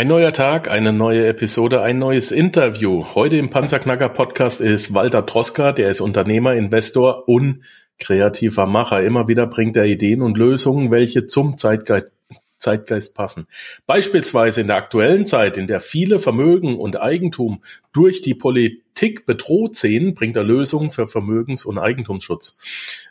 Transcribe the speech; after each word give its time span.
Ein 0.00 0.08
neuer 0.08 0.32
Tag, 0.32 0.70
eine 0.70 0.94
neue 0.94 1.26
Episode, 1.26 1.82
ein 1.82 1.98
neues 1.98 2.32
Interview. 2.32 3.04
Heute 3.14 3.36
im 3.36 3.50
Panzerknacker 3.50 4.08
Podcast 4.08 4.62
ist 4.62 4.94
Walter 4.94 5.20
Droska, 5.20 5.72
der 5.72 5.90
ist 5.90 6.00
Unternehmer, 6.00 6.54
Investor 6.54 7.28
und 7.28 7.64
kreativer 7.98 8.64
Macher. 8.64 9.02
Immer 9.02 9.28
wieder 9.28 9.46
bringt 9.46 9.76
er 9.76 9.84
Ideen 9.84 10.22
und 10.22 10.38
Lösungen, 10.38 10.90
welche 10.90 11.26
zum 11.26 11.58
Zeitgeist 11.58 12.12
Zeitgeist 12.56 13.14
passen. 13.14 13.46
Beispielsweise 13.86 14.62
in 14.62 14.68
der 14.68 14.76
aktuellen 14.76 15.26
Zeit, 15.26 15.58
in 15.58 15.66
der 15.66 15.80
viele 15.80 16.18
Vermögen 16.18 16.78
und 16.78 16.98
Eigentum 16.98 17.62
durch 17.92 18.22
die 18.22 18.34
Politik 18.34 18.82
bedroht 19.26 19.76
sehen, 19.76 20.14
bringt 20.14 20.36
er 20.36 20.44
Lösungen 20.44 20.90
für 20.90 21.06
Vermögens- 21.06 21.64
und 21.64 21.78
Eigentumsschutz. 21.78 22.58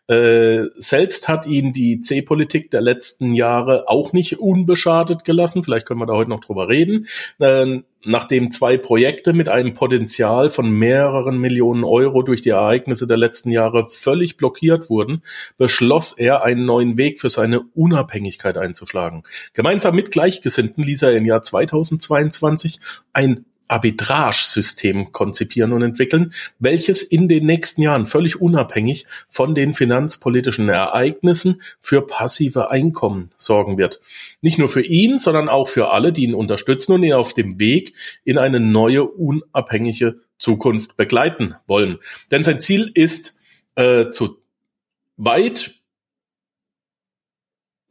Äh, 0.08 0.66
selbst 0.76 1.28
hat 1.28 1.46
ihn 1.46 1.72
die 1.72 2.02
C-Politik 2.02 2.72
der 2.72 2.82
letzten 2.82 3.34
Jahre 3.34 3.88
auch 3.88 4.12
nicht 4.12 4.40
unbeschadet 4.40 5.24
gelassen. 5.24 5.64
Vielleicht 5.64 5.86
können 5.86 6.00
wir 6.00 6.08
da 6.08 6.14
heute 6.14 6.32
noch 6.32 6.44
drüber 6.44 6.68
reden. 6.68 7.06
Äh, 7.38 7.82
nachdem 8.04 8.50
zwei 8.50 8.78
Projekte 8.78 9.34
mit 9.34 9.50
einem 9.50 9.74
Potenzial 9.74 10.50
von 10.50 10.72
mehreren 10.72 11.38
Millionen 11.38 11.84
Euro 11.84 12.24
durch 12.24 12.42
die 12.42 12.50
Ereignisse 12.50 13.08
der 13.08 13.18
letzten 13.18 13.52
Jahre 13.52 13.88
völlig 13.88 14.38
blockiert 14.38 14.90
wurden, 14.90 15.22
beschloss 15.58 16.14
er, 16.14 16.44
einen 16.44 16.66
neuen 16.66 16.98
Weg 16.98 17.20
für 17.20 17.30
seine 17.30 17.62
Unabhängigkeit 17.76 18.58
einzuschlagen. 18.58 19.24
Gemeinsam 19.54 19.96
mit 19.96 20.12
Gleichgesinnten 20.12 20.84
ließ 20.84 21.04
er 21.04 21.16
im 21.16 21.26
Jahr 21.26 21.42
2022 21.42 22.80
ein 23.14 23.46
Arbitragesystem 23.70 25.12
konzipieren 25.14 25.72
und 25.72 25.82
entwickeln, 25.82 26.34
welches 26.60 27.04
in 27.04 27.28
den 27.30 27.46
nächsten 27.46 27.82
Jahren 27.82 28.06
völlig 28.06 28.42
unabhängig 28.42 29.06
von 29.30 29.56
den 29.56 29.74
finanzpolitischen 29.74 30.68
Ereignissen 30.70 31.62
für 31.80 32.02
passive 32.02 32.72
Einkommen 32.72 33.30
sorgen 33.38 33.78
wird. 33.78 34.02
Nicht 34.42 34.58
nur 34.58 34.68
für 34.68 34.82
ihn, 34.82 35.20
sondern 35.20 35.48
auch 35.48 35.70
für 35.70 35.92
alle, 35.92 36.12
die 36.12 36.24
ihn 36.24 36.36
unterstützen 36.36 36.94
und 36.94 37.04
ihn 37.04 37.14
auf 37.14 37.34
dem 37.34 37.60
Weg 37.60 37.94
in 38.24 38.38
eine 38.38 38.60
neue 38.60 39.04
unabhängige 39.04 40.20
Zukunft 40.38 40.98
begleiten 40.98 41.56
wollen. 41.68 42.00
Denn 42.32 42.44
sein 42.44 42.60
Ziel 42.60 42.92
ist, 42.94 43.38
äh, 43.76 44.10
zu 44.10 44.42
weit 45.18 45.79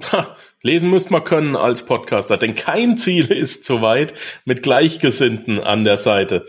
Ha, 0.00 0.36
lesen 0.62 0.91
müsst 0.91 1.10
man 1.10 1.24
können 1.24 1.56
als 1.56 1.84
Podcaster, 1.84 2.36
denn 2.36 2.54
kein 2.54 2.98
Ziel 2.98 3.27
ist 3.32 3.64
zu 3.64 3.82
weit 3.82 4.14
mit 4.44 4.62
Gleichgesinnten 4.62 5.60
an 5.60 5.84
der 5.84 5.98
Seite. 5.98 6.46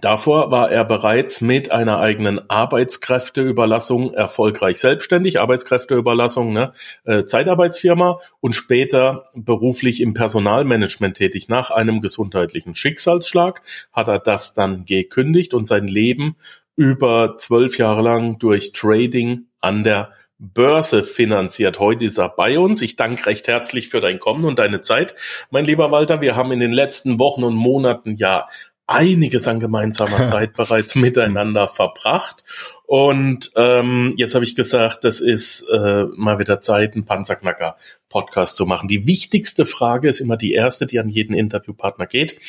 Davor 0.00 0.50
war 0.50 0.70
er 0.70 0.84
bereits 0.84 1.40
mit 1.40 1.72
einer 1.72 1.98
eigenen 1.98 2.50
Arbeitskräfteüberlassung 2.50 4.12
erfolgreich 4.12 4.78
selbstständig, 4.78 5.40
Arbeitskräfteüberlassung, 5.40 6.52
ne, 6.52 6.72
äh, 7.04 7.24
Zeitarbeitsfirma 7.24 8.18
und 8.40 8.54
später 8.54 9.24
beruflich 9.34 10.00
im 10.00 10.14
Personalmanagement 10.14 11.16
tätig. 11.16 11.48
Nach 11.48 11.70
einem 11.70 12.00
gesundheitlichen 12.00 12.74
Schicksalsschlag 12.74 13.62
hat 13.92 14.08
er 14.08 14.18
das 14.18 14.54
dann 14.54 14.84
gekündigt 14.84 15.54
und 15.54 15.66
sein 15.66 15.88
Leben 15.88 16.36
über 16.76 17.36
zwölf 17.38 17.78
Jahre 17.78 18.02
lang 18.02 18.38
durch 18.38 18.72
Trading 18.72 19.46
an 19.60 19.82
der 19.84 20.12
Börse 20.38 21.02
finanziert. 21.02 21.80
Heute 21.80 22.04
ist 22.04 22.18
er 22.18 22.28
bei 22.28 22.58
uns. 22.58 22.80
Ich 22.80 22.96
danke 22.96 23.26
recht 23.26 23.48
herzlich 23.48 23.88
für 23.88 24.00
dein 24.00 24.20
Kommen 24.20 24.44
und 24.44 24.58
deine 24.58 24.80
Zeit. 24.80 25.14
Mein 25.50 25.64
lieber 25.64 25.90
Walter, 25.90 26.20
wir 26.20 26.36
haben 26.36 26.52
in 26.52 26.60
den 26.60 26.72
letzten 26.72 27.18
Wochen 27.18 27.42
und 27.42 27.54
Monaten 27.54 28.16
ja 28.16 28.46
einiges 28.86 29.48
an 29.48 29.60
gemeinsamer 29.60 30.24
Zeit 30.24 30.54
bereits 30.54 30.94
miteinander 30.94 31.66
verbracht. 31.66 32.44
Und 32.86 33.50
ähm, 33.56 34.14
jetzt 34.16 34.34
habe 34.34 34.44
ich 34.44 34.54
gesagt, 34.54 35.04
das 35.04 35.20
ist 35.20 35.62
äh, 35.70 36.04
mal 36.16 36.38
wieder 36.38 36.60
Zeit, 36.60 36.94
einen 36.94 37.04
Panzerknacker-Podcast 37.04 38.56
zu 38.56 38.64
machen. 38.64 38.88
Die 38.88 39.06
wichtigste 39.06 39.66
Frage 39.66 40.08
ist 40.08 40.20
immer 40.20 40.36
die 40.36 40.52
erste, 40.52 40.86
die 40.86 41.00
an 41.00 41.08
jeden 41.08 41.34
Interviewpartner 41.34 42.06
geht. 42.06 42.40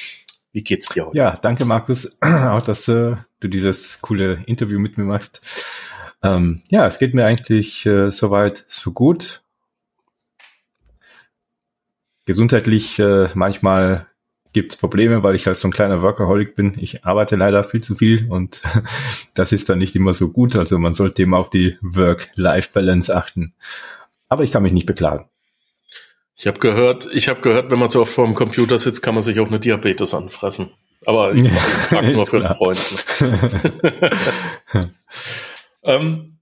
Wie 0.51 0.63
geht's 0.63 0.89
dir 0.89 1.07
heute? 1.07 1.17
Ja, 1.17 1.35
danke 1.35 1.65
Markus, 1.65 2.17
auch 2.21 2.61
dass 2.61 2.87
äh, 2.87 3.15
du 3.39 3.47
dieses 3.47 3.99
coole 4.01 4.43
Interview 4.45 4.79
mit 4.79 4.97
mir 4.97 5.03
machst. 5.03 5.41
Ähm, 6.21 6.61
ja, 6.69 6.85
es 6.85 6.99
geht 6.99 7.13
mir 7.13 7.25
eigentlich 7.25 7.85
äh, 7.85 8.11
soweit 8.11 8.65
so 8.67 8.91
gut. 8.91 9.41
Gesundheitlich 12.25 12.99
äh, 12.99 13.29
manchmal 13.33 14.07
gibt 14.51 14.73
es 14.73 14.79
Probleme, 14.79 15.23
weil 15.23 15.35
ich 15.35 15.45
halt 15.45 15.57
so 15.57 15.67
ein 15.67 15.71
kleiner 15.71 16.01
Workaholic 16.01 16.55
bin. 16.55 16.75
Ich 16.79 17.05
arbeite 17.05 17.35
leider 17.35 17.63
viel 17.63 17.81
zu 17.81 17.95
viel 17.95 18.29
und 18.29 18.61
das 19.33 19.51
ist 19.51 19.69
dann 19.69 19.79
nicht 19.79 19.95
immer 19.95 20.13
so 20.13 20.29
gut. 20.31 20.55
Also 20.55 20.77
man 20.79 20.93
sollte 20.93 21.23
immer 21.23 21.37
auf 21.37 21.49
die 21.49 21.77
Work-Life-Balance 21.81 23.15
achten. 23.15 23.53
Aber 24.27 24.43
ich 24.43 24.51
kann 24.51 24.63
mich 24.63 24.73
nicht 24.73 24.85
beklagen. 24.85 25.29
Ich 26.35 26.47
habe 26.47 26.59
gehört, 26.59 27.07
ich 27.11 27.27
habe 27.27 27.41
gehört, 27.41 27.69
wenn 27.69 27.79
man 27.79 27.89
so 27.89 28.01
oft 28.01 28.13
vor 28.13 28.25
dem 28.25 28.35
Computer 28.35 28.77
sitzt, 28.77 29.01
kann 29.01 29.13
man 29.13 29.23
sich 29.23 29.39
auch 29.39 29.47
eine 29.47 29.59
Diabetes 29.59 30.13
anfressen. 30.13 30.71
Aber 31.05 31.33
ich 31.33 31.51
frage 31.89 32.13
nur 32.13 32.25
für 32.25 32.37
einen 32.37 32.55
Freund. 32.55 33.05
Ne? 34.73 34.93
Ähm, 35.83 36.39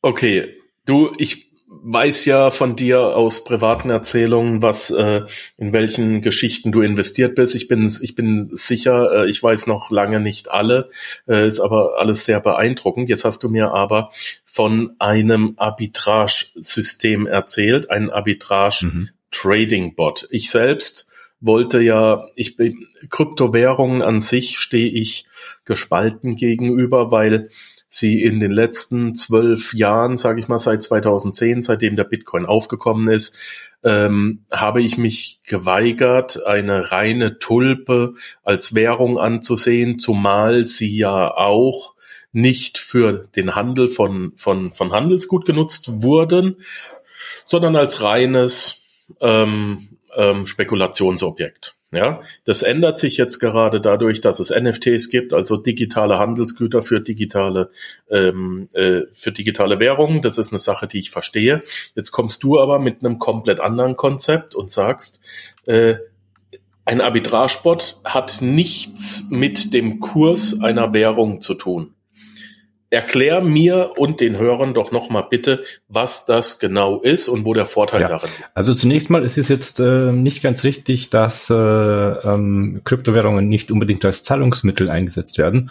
okay, 0.00 0.56
du, 0.84 1.12
ich 1.18 1.52
weiß 1.74 2.26
ja 2.26 2.50
von 2.50 2.76
dir 2.76 3.00
aus 3.16 3.44
privaten 3.44 3.90
Erzählungen, 3.90 4.62
was 4.62 4.90
äh, 4.90 5.22
in 5.56 5.72
welchen 5.72 6.20
Geschichten 6.20 6.70
du 6.70 6.82
investiert 6.82 7.34
bist. 7.34 7.54
Ich 7.54 7.66
bin 7.66 7.90
ich 8.00 8.14
bin 8.14 8.50
sicher, 8.52 9.24
äh, 9.24 9.30
ich 9.30 9.42
weiß 9.42 9.66
noch 9.66 9.90
lange 9.90 10.20
nicht 10.20 10.50
alle, 10.50 10.90
äh, 11.26 11.46
ist 11.48 11.60
aber 11.60 11.98
alles 11.98 12.24
sehr 12.24 12.40
beeindruckend. 12.40 13.08
Jetzt 13.08 13.24
hast 13.24 13.42
du 13.42 13.48
mir 13.48 13.72
aber 13.72 14.10
von 14.44 14.94
einem 14.98 15.54
Arbitrage-System 15.56 17.26
erzählt, 17.26 17.90
ein 17.90 18.10
Arbitrage 18.10 18.86
mhm. 18.86 19.08
Trading 19.30 19.94
Bot. 19.94 20.28
Ich 20.30 20.50
selbst 20.50 21.06
wollte 21.40 21.80
ja, 21.80 22.28
ich 22.36 22.56
bin 22.56 22.86
Kryptowährungen 23.08 24.02
an 24.02 24.20
sich 24.20 24.58
stehe 24.58 24.90
ich 24.90 25.24
gespalten 25.64 26.36
gegenüber, 26.36 27.10
weil 27.10 27.48
sie 27.94 28.22
in 28.22 28.40
den 28.40 28.52
letzten 28.52 29.14
zwölf 29.14 29.74
Jahren, 29.74 30.16
sage 30.16 30.40
ich 30.40 30.48
mal, 30.48 30.58
seit 30.58 30.82
2010, 30.82 31.60
seitdem 31.60 31.94
der 31.94 32.04
Bitcoin 32.04 32.46
aufgekommen 32.46 33.08
ist, 33.08 33.36
ähm, 33.84 34.44
habe 34.50 34.80
ich 34.80 34.96
mich 34.96 35.40
geweigert, 35.46 36.46
eine 36.46 36.90
reine 36.90 37.38
Tulpe 37.38 38.14
als 38.44 38.74
Währung 38.74 39.18
anzusehen, 39.18 39.98
zumal 39.98 40.64
sie 40.64 40.96
ja 40.96 41.36
auch 41.36 41.94
nicht 42.32 42.78
für 42.78 43.28
den 43.36 43.54
Handel 43.54 43.88
von, 43.88 44.32
von, 44.36 44.72
von 44.72 44.92
Handelsgut 44.92 45.44
genutzt 45.44 46.02
wurden, 46.02 46.56
sondern 47.44 47.76
als 47.76 48.02
reines 48.02 48.80
ähm, 49.20 49.98
ähm, 50.16 50.46
Spekulationsobjekt. 50.46 51.76
Ja, 51.94 52.22
das 52.44 52.62
ändert 52.62 52.96
sich 52.96 53.18
jetzt 53.18 53.38
gerade 53.38 53.78
dadurch, 53.78 54.22
dass 54.22 54.40
es 54.40 54.48
NFTs 54.48 55.10
gibt, 55.10 55.34
also 55.34 55.58
digitale 55.58 56.18
Handelsgüter 56.18 56.80
für 56.80 57.02
digitale 57.02 57.68
ähm, 58.08 58.70
äh, 58.72 59.02
für 59.10 59.30
digitale 59.30 59.78
Währungen. 59.78 60.22
Das 60.22 60.38
ist 60.38 60.52
eine 60.52 60.58
Sache, 60.58 60.86
die 60.86 60.98
ich 60.98 61.10
verstehe. 61.10 61.62
Jetzt 61.94 62.10
kommst 62.10 62.42
du 62.44 62.58
aber 62.58 62.78
mit 62.78 63.04
einem 63.04 63.18
komplett 63.18 63.60
anderen 63.60 63.96
Konzept 63.96 64.54
und 64.54 64.70
sagst, 64.70 65.20
äh, 65.66 65.96
ein 66.86 67.02
Arbitragebot 67.02 68.00
hat 68.04 68.40
nichts 68.40 69.26
mit 69.28 69.74
dem 69.74 70.00
Kurs 70.00 70.60
einer 70.62 70.94
Währung 70.94 71.42
zu 71.42 71.52
tun. 71.54 71.94
Erklär 72.92 73.40
mir 73.40 73.92
und 73.96 74.20
den 74.20 74.36
Hörern 74.36 74.74
doch 74.74 74.92
noch 74.92 75.08
mal 75.08 75.22
bitte, 75.22 75.62
was 75.88 76.26
das 76.26 76.58
genau 76.58 77.00
ist 77.00 77.26
und 77.26 77.46
wo 77.46 77.54
der 77.54 77.64
Vorteil 77.64 78.02
ja. 78.02 78.08
darin 78.08 78.28
ist. 78.28 78.42
Also 78.52 78.74
zunächst 78.74 79.08
mal 79.08 79.24
ist 79.24 79.38
es 79.38 79.48
jetzt 79.48 79.80
äh, 79.80 80.12
nicht 80.12 80.42
ganz 80.42 80.62
richtig, 80.62 81.08
dass 81.08 81.48
äh, 81.48 81.54
ähm, 81.54 82.82
Kryptowährungen 82.84 83.48
nicht 83.48 83.70
unbedingt 83.70 84.04
als 84.04 84.24
Zahlungsmittel 84.24 84.90
eingesetzt 84.90 85.38
werden. 85.38 85.70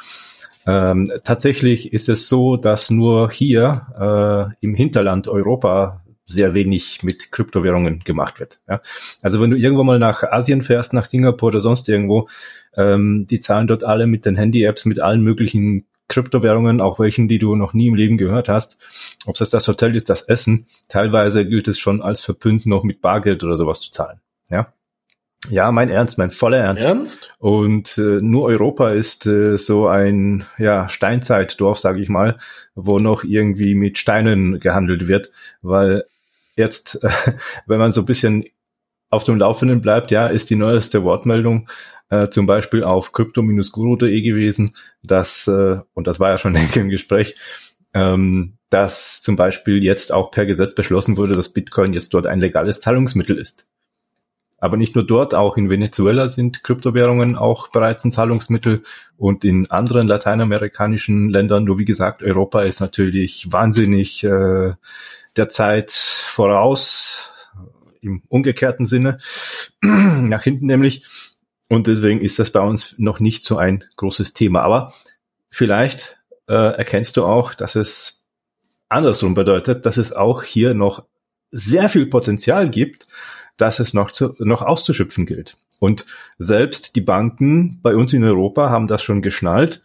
Ähm, 0.65 1.11
tatsächlich 1.23 1.93
ist 1.93 2.09
es 2.09 2.27
so, 2.27 2.57
dass 2.57 2.89
nur 2.89 3.29
hier 3.29 4.49
äh, 4.59 4.65
im 4.65 4.73
Hinterland 4.73 5.27
Europa 5.27 6.01
sehr 6.25 6.55
wenig 6.55 7.03
mit 7.03 7.31
Kryptowährungen 7.31 7.99
gemacht 7.99 8.39
wird. 8.39 8.61
Ja? 8.67 8.81
Also 9.21 9.39
wenn 9.39 9.51
du 9.51 9.57
irgendwo 9.57 9.83
mal 9.83 9.99
nach 9.99 10.23
Asien 10.23 10.63
fährst, 10.63 10.93
nach 10.93 11.05
Singapur 11.05 11.49
oder 11.49 11.59
sonst 11.59 11.87
irgendwo, 11.87 12.27
ähm, 12.75 13.27
die 13.29 13.39
zahlen 13.39 13.67
dort 13.67 13.83
alle 13.83 14.07
mit 14.07 14.25
den 14.25 14.37
Handy-Apps, 14.37 14.85
mit 14.85 14.99
allen 14.99 15.21
möglichen 15.21 15.85
Kryptowährungen, 16.11 16.81
auch 16.81 16.99
welchen, 16.99 17.27
die 17.27 17.39
du 17.39 17.55
noch 17.55 17.73
nie 17.73 17.87
im 17.87 17.95
Leben 17.95 18.17
gehört 18.17 18.49
hast. 18.49 18.77
Ob 19.25 19.35
das 19.35 19.49
das 19.49 19.67
Hotel 19.67 19.95
ist, 19.95 20.09
das 20.09 20.23
Essen. 20.23 20.67
Teilweise 20.89 21.45
gilt 21.45 21.67
es 21.67 21.79
schon 21.79 22.01
als 22.01 22.21
verpönt, 22.21 22.65
noch 22.65 22.83
mit 22.83 23.01
Bargeld 23.01 23.43
oder 23.43 23.55
sowas 23.55 23.79
zu 23.79 23.91
zahlen. 23.91 24.19
Ja. 24.49 24.73
Ja, 25.49 25.71
mein 25.71 25.89
Ernst, 25.89 26.19
mein 26.19 26.29
voller 26.29 26.59
Ernst. 26.59 26.83
Ernst? 26.83 27.33
Und 27.39 27.97
äh, 27.97 28.19
nur 28.21 28.45
Europa 28.45 28.91
ist 28.91 29.25
äh, 29.25 29.57
so 29.57 29.87
ein 29.87 30.45
ja, 30.59 30.87
Steinzeitdorf, 30.87 31.79
sage 31.79 31.99
ich 31.99 32.09
mal, 32.09 32.37
wo 32.75 32.99
noch 32.99 33.23
irgendwie 33.23 33.73
mit 33.73 33.97
Steinen 33.97 34.59
gehandelt 34.59 35.07
wird, 35.07 35.31
weil 35.63 36.03
jetzt, 36.55 37.03
äh, 37.03 37.09
wenn 37.65 37.79
man 37.79 37.89
so 37.89 38.01
ein 38.01 38.05
bisschen 38.05 38.45
auf 39.11 39.23
dem 39.23 39.37
Laufenden 39.37 39.81
bleibt, 39.81 40.09
ja, 40.09 40.27
ist 40.27 40.49
die 40.49 40.55
neueste 40.55 41.03
Wortmeldung 41.03 41.69
äh, 42.09 42.29
zum 42.29 42.45
Beispiel 42.45 42.83
auf 42.83 43.11
crypto-guru.de 43.11 44.21
gewesen, 44.21 44.73
dass, 45.03 45.47
äh, 45.47 45.79
und 45.93 46.07
das 46.07 46.19
war 46.19 46.29
ja 46.29 46.37
schon 46.37 46.53
denke 46.55 46.79
im 46.79 46.89
Gespräch, 46.89 47.35
ähm, 47.93 48.57
dass 48.69 49.21
zum 49.21 49.35
Beispiel 49.35 49.83
jetzt 49.83 50.11
auch 50.11 50.31
per 50.31 50.45
Gesetz 50.45 50.73
beschlossen 50.73 51.17
wurde, 51.17 51.35
dass 51.35 51.49
Bitcoin 51.49 51.93
jetzt 51.93 52.13
dort 52.13 52.25
ein 52.25 52.39
legales 52.39 52.79
Zahlungsmittel 52.79 53.37
ist. 53.37 53.67
Aber 54.57 54.77
nicht 54.77 54.93
nur 54.93 55.03
dort, 55.03 55.33
auch 55.33 55.57
in 55.57 55.71
Venezuela 55.71 56.27
sind 56.27 56.63
Kryptowährungen 56.63 57.35
auch 57.35 57.69
bereits 57.69 58.05
ein 58.05 58.11
Zahlungsmittel 58.11 58.83
und 59.17 59.43
in 59.43 59.69
anderen 59.71 60.07
lateinamerikanischen 60.07 61.29
Ländern. 61.29 61.63
Nur 61.63 61.79
wie 61.79 61.85
gesagt, 61.85 62.21
Europa 62.21 62.61
ist 62.61 62.79
natürlich 62.79 63.51
wahnsinnig 63.51 64.23
äh, 64.23 64.73
der 65.35 65.49
Zeit 65.49 65.91
voraus, 65.91 67.30
im 68.01 68.23
umgekehrten 68.27 68.85
Sinne, 68.85 69.19
nach 69.81 70.43
hinten 70.43 70.65
nämlich. 70.65 71.05
Und 71.69 71.87
deswegen 71.87 72.19
ist 72.21 72.37
das 72.39 72.51
bei 72.51 72.59
uns 72.59 72.99
noch 72.99 73.19
nicht 73.19 73.45
so 73.45 73.57
ein 73.57 73.85
großes 73.95 74.33
Thema. 74.33 74.61
Aber 74.61 74.93
vielleicht 75.49 76.19
äh, 76.47 76.53
erkennst 76.53 77.15
du 77.15 77.23
auch, 77.23 77.53
dass 77.53 77.75
es 77.75 78.25
andersrum 78.89 79.35
bedeutet, 79.35 79.85
dass 79.85 79.97
es 79.97 80.11
auch 80.11 80.43
hier 80.43 80.73
noch 80.73 81.05
sehr 81.51 81.89
viel 81.89 82.07
Potenzial 82.07 82.69
gibt, 82.69 83.07
dass 83.57 83.79
es 83.79 83.93
noch, 83.93 84.11
zu, 84.11 84.35
noch 84.39 84.61
auszuschöpfen 84.61 85.25
gilt. 85.25 85.57
Und 85.79 86.05
selbst 86.37 86.95
die 86.95 87.01
Banken 87.01 87.79
bei 87.81 87.95
uns 87.95 88.13
in 88.13 88.23
Europa 88.23 88.69
haben 88.69 88.87
das 88.87 89.01
schon 89.01 89.21
geschnallt 89.21 89.81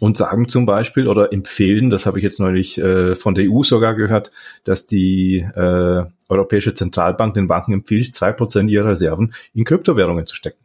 und 0.00 0.16
sagen 0.16 0.48
zum 0.48 0.66
Beispiel 0.66 1.08
oder 1.08 1.32
empfehlen, 1.32 1.90
das 1.90 2.06
habe 2.06 2.18
ich 2.18 2.24
jetzt 2.24 2.40
neulich 2.40 2.78
äh, 2.78 3.14
von 3.14 3.34
der 3.34 3.50
EU 3.50 3.62
sogar 3.62 3.94
gehört, 3.94 4.30
dass 4.64 4.86
die 4.86 5.38
äh, 5.38 6.04
Europäische 6.28 6.74
Zentralbank 6.74 7.34
den 7.34 7.48
Banken 7.48 7.72
empfiehlt, 7.72 8.14
zwei 8.14 8.32
Prozent 8.32 8.70
ihrer 8.70 8.90
Reserven 8.90 9.34
in 9.54 9.64
Kryptowährungen 9.64 10.26
zu 10.26 10.34
stecken. 10.34 10.58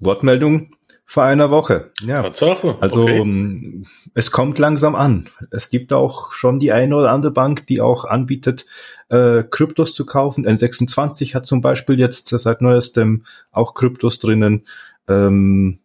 Wortmeldung 0.00 0.70
vor 1.04 1.24
einer 1.24 1.50
Woche. 1.50 1.90
Ja. 2.00 2.22
Tatsache. 2.22 2.76
Also 2.80 3.02
okay. 3.02 3.18
Ähm, 3.18 3.84
es 4.14 4.30
kommt 4.30 4.58
langsam 4.58 4.94
an. 4.94 5.28
Es 5.50 5.68
gibt 5.68 5.92
auch 5.92 6.32
schon 6.32 6.58
die 6.58 6.72
eine 6.72 6.96
oder 6.96 7.10
andere 7.10 7.32
Bank, 7.32 7.66
die 7.66 7.80
auch 7.80 8.04
anbietet, 8.04 8.64
äh, 9.10 9.42
Kryptos 9.42 9.92
zu 9.92 10.06
kaufen. 10.06 10.46
N26 10.46 11.34
hat 11.34 11.44
zum 11.44 11.60
Beispiel 11.60 11.98
jetzt 11.98 12.28
seit 12.28 12.62
neuestem 12.62 13.24
auch 13.50 13.74
Kryptos 13.74 14.20
drinnen. 14.20 14.64
Ähm, 15.06 15.80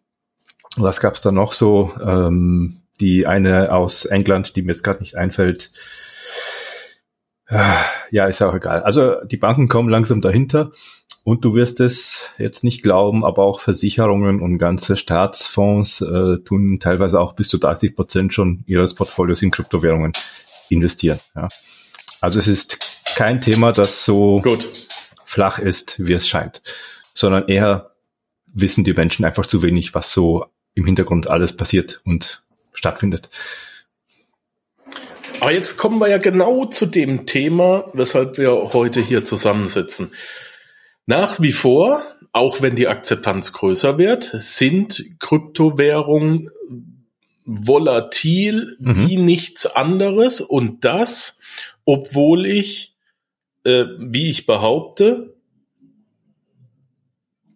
was 0.80 1.00
gab's 1.00 1.22
da 1.22 1.32
noch 1.32 1.52
so? 1.52 1.92
Ähm, 2.02 2.82
die 3.00 3.26
eine 3.26 3.72
aus 3.72 4.04
England, 4.04 4.56
die 4.56 4.62
mir 4.62 4.72
jetzt 4.72 4.82
gerade 4.82 5.00
nicht 5.00 5.16
einfällt. 5.16 5.70
Ja, 8.10 8.26
ist 8.26 8.42
auch 8.42 8.54
egal. 8.54 8.82
Also 8.82 9.22
die 9.24 9.36
Banken 9.36 9.68
kommen 9.68 9.88
langsam 9.88 10.20
dahinter. 10.20 10.70
Und 11.24 11.44
du 11.44 11.54
wirst 11.54 11.80
es 11.80 12.30
jetzt 12.38 12.64
nicht 12.64 12.82
glauben, 12.82 13.22
aber 13.22 13.44
auch 13.44 13.60
Versicherungen 13.60 14.40
und 14.40 14.56
ganze 14.56 14.96
Staatsfonds 14.96 16.00
äh, 16.00 16.38
tun 16.38 16.78
teilweise 16.80 17.20
auch 17.20 17.34
bis 17.34 17.48
zu 17.48 17.58
30 17.58 17.94
Prozent 17.94 18.32
schon 18.32 18.64
ihres 18.66 18.94
Portfolios 18.94 19.42
in 19.42 19.50
Kryptowährungen 19.50 20.12
investieren. 20.70 21.20
Ja. 21.36 21.48
Also 22.22 22.38
es 22.38 22.48
ist 22.48 23.14
kein 23.14 23.42
Thema, 23.42 23.72
das 23.72 24.06
so 24.06 24.40
Gut. 24.40 24.88
flach 25.24 25.58
ist, 25.58 26.02
wie 26.04 26.14
es 26.14 26.26
scheint, 26.26 26.62
sondern 27.12 27.46
eher 27.46 27.90
wissen 28.46 28.84
die 28.84 28.94
Menschen 28.94 29.26
einfach 29.26 29.44
zu 29.44 29.62
wenig, 29.62 29.94
was 29.94 30.10
so 30.12 30.46
im 30.74 30.84
Hintergrund 30.84 31.28
alles 31.28 31.56
passiert 31.56 32.00
und 32.04 32.42
stattfindet. 32.72 33.28
Aber 35.40 35.52
jetzt 35.52 35.76
kommen 35.76 36.00
wir 36.00 36.08
ja 36.08 36.18
genau 36.18 36.64
zu 36.66 36.86
dem 36.86 37.26
Thema, 37.26 37.90
weshalb 37.92 38.38
wir 38.38 38.72
heute 38.72 39.00
hier 39.00 39.24
zusammensitzen. 39.24 40.12
Nach 41.06 41.40
wie 41.40 41.52
vor, 41.52 42.02
auch 42.32 42.60
wenn 42.60 42.76
die 42.76 42.88
Akzeptanz 42.88 43.52
größer 43.52 43.98
wird, 43.98 44.34
sind 44.34 45.04
Kryptowährungen 45.20 46.50
volatil 47.44 48.76
mhm. 48.78 49.08
wie 49.08 49.16
nichts 49.16 49.64
anderes 49.64 50.42
und 50.42 50.84
das, 50.84 51.38
obwohl 51.86 52.44
ich, 52.44 52.94
äh, 53.64 53.84
wie 53.98 54.28
ich 54.28 54.44
behaupte, 54.44 55.34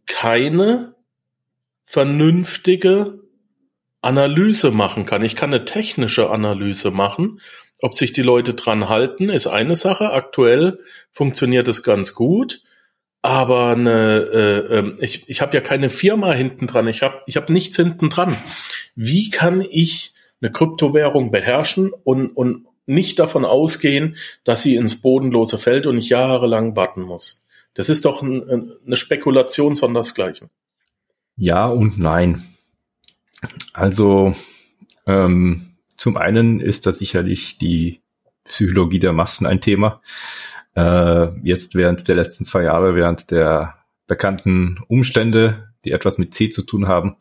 keine 0.06 0.91
vernünftige 1.92 3.20
Analyse 4.00 4.70
machen 4.70 5.04
kann. 5.04 5.22
Ich 5.22 5.36
kann 5.36 5.52
eine 5.52 5.64
technische 5.64 6.30
Analyse 6.30 6.90
machen. 6.90 7.40
Ob 7.80 7.94
sich 7.94 8.12
die 8.12 8.22
Leute 8.22 8.54
dran 8.54 8.88
halten, 8.88 9.28
ist 9.28 9.46
eine 9.46 9.76
Sache. 9.76 10.12
Aktuell 10.12 10.80
funktioniert 11.10 11.68
es 11.68 11.82
ganz 11.82 12.14
gut 12.14 12.62
aber 13.22 13.68
eine, 13.68 14.18
äh, 14.32 14.78
ähm, 14.78 14.98
ich, 15.00 15.28
ich 15.28 15.40
habe 15.40 15.54
ja 15.54 15.60
keine 15.60 15.90
Firma 15.90 16.32
hinten 16.32 16.66
dran, 16.66 16.88
ich 16.88 17.02
habe 17.02 17.22
ich 17.26 17.36
hab 17.36 17.48
nichts 17.48 17.76
hinten 17.76 18.10
dran. 18.10 18.36
Wie 18.96 19.30
kann 19.30 19.60
ich 19.60 20.12
eine 20.40 20.50
Kryptowährung 20.50 21.30
beherrschen 21.30 21.92
und, 22.02 22.30
und 22.30 22.66
nicht 22.84 23.20
davon 23.20 23.44
ausgehen, 23.44 24.16
dass 24.42 24.62
sie 24.62 24.74
ins 24.74 25.00
Bodenlose 25.00 25.56
fällt 25.56 25.86
und 25.86 25.98
ich 25.98 26.08
jahrelang 26.08 26.76
warten 26.76 27.02
muss? 27.02 27.46
Das 27.74 27.88
ist 27.88 28.04
doch 28.04 28.22
ein, 28.22 28.74
eine 28.84 28.96
Spekulation 28.96 29.76
sondersgleichen. 29.76 30.50
Ja 31.42 31.66
und 31.66 31.98
nein. 31.98 32.44
Also 33.72 34.36
ähm, 35.08 35.72
zum 35.96 36.16
einen 36.16 36.60
ist 36.60 36.86
da 36.86 36.92
sicherlich 36.92 37.58
die 37.58 38.00
Psychologie 38.44 39.00
der 39.00 39.12
Massen 39.12 39.46
ein 39.46 39.60
Thema 39.60 40.00
äh, 40.76 41.36
jetzt 41.40 41.74
während 41.74 42.06
der 42.06 42.14
letzten 42.14 42.44
zwei 42.44 42.62
Jahre, 42.62 42.94
während 42.94 43.32
der 43.32 43.74
bekannten 44.06 44.84
Umstände, 44.86 45.74
die 45.84 45.90
etwas 45.90 46.16
mit 46.16 46.32
C 46.32 46.48
zu 46.48 46.62
tun 46.62 46.86
haben, 46.86 47.16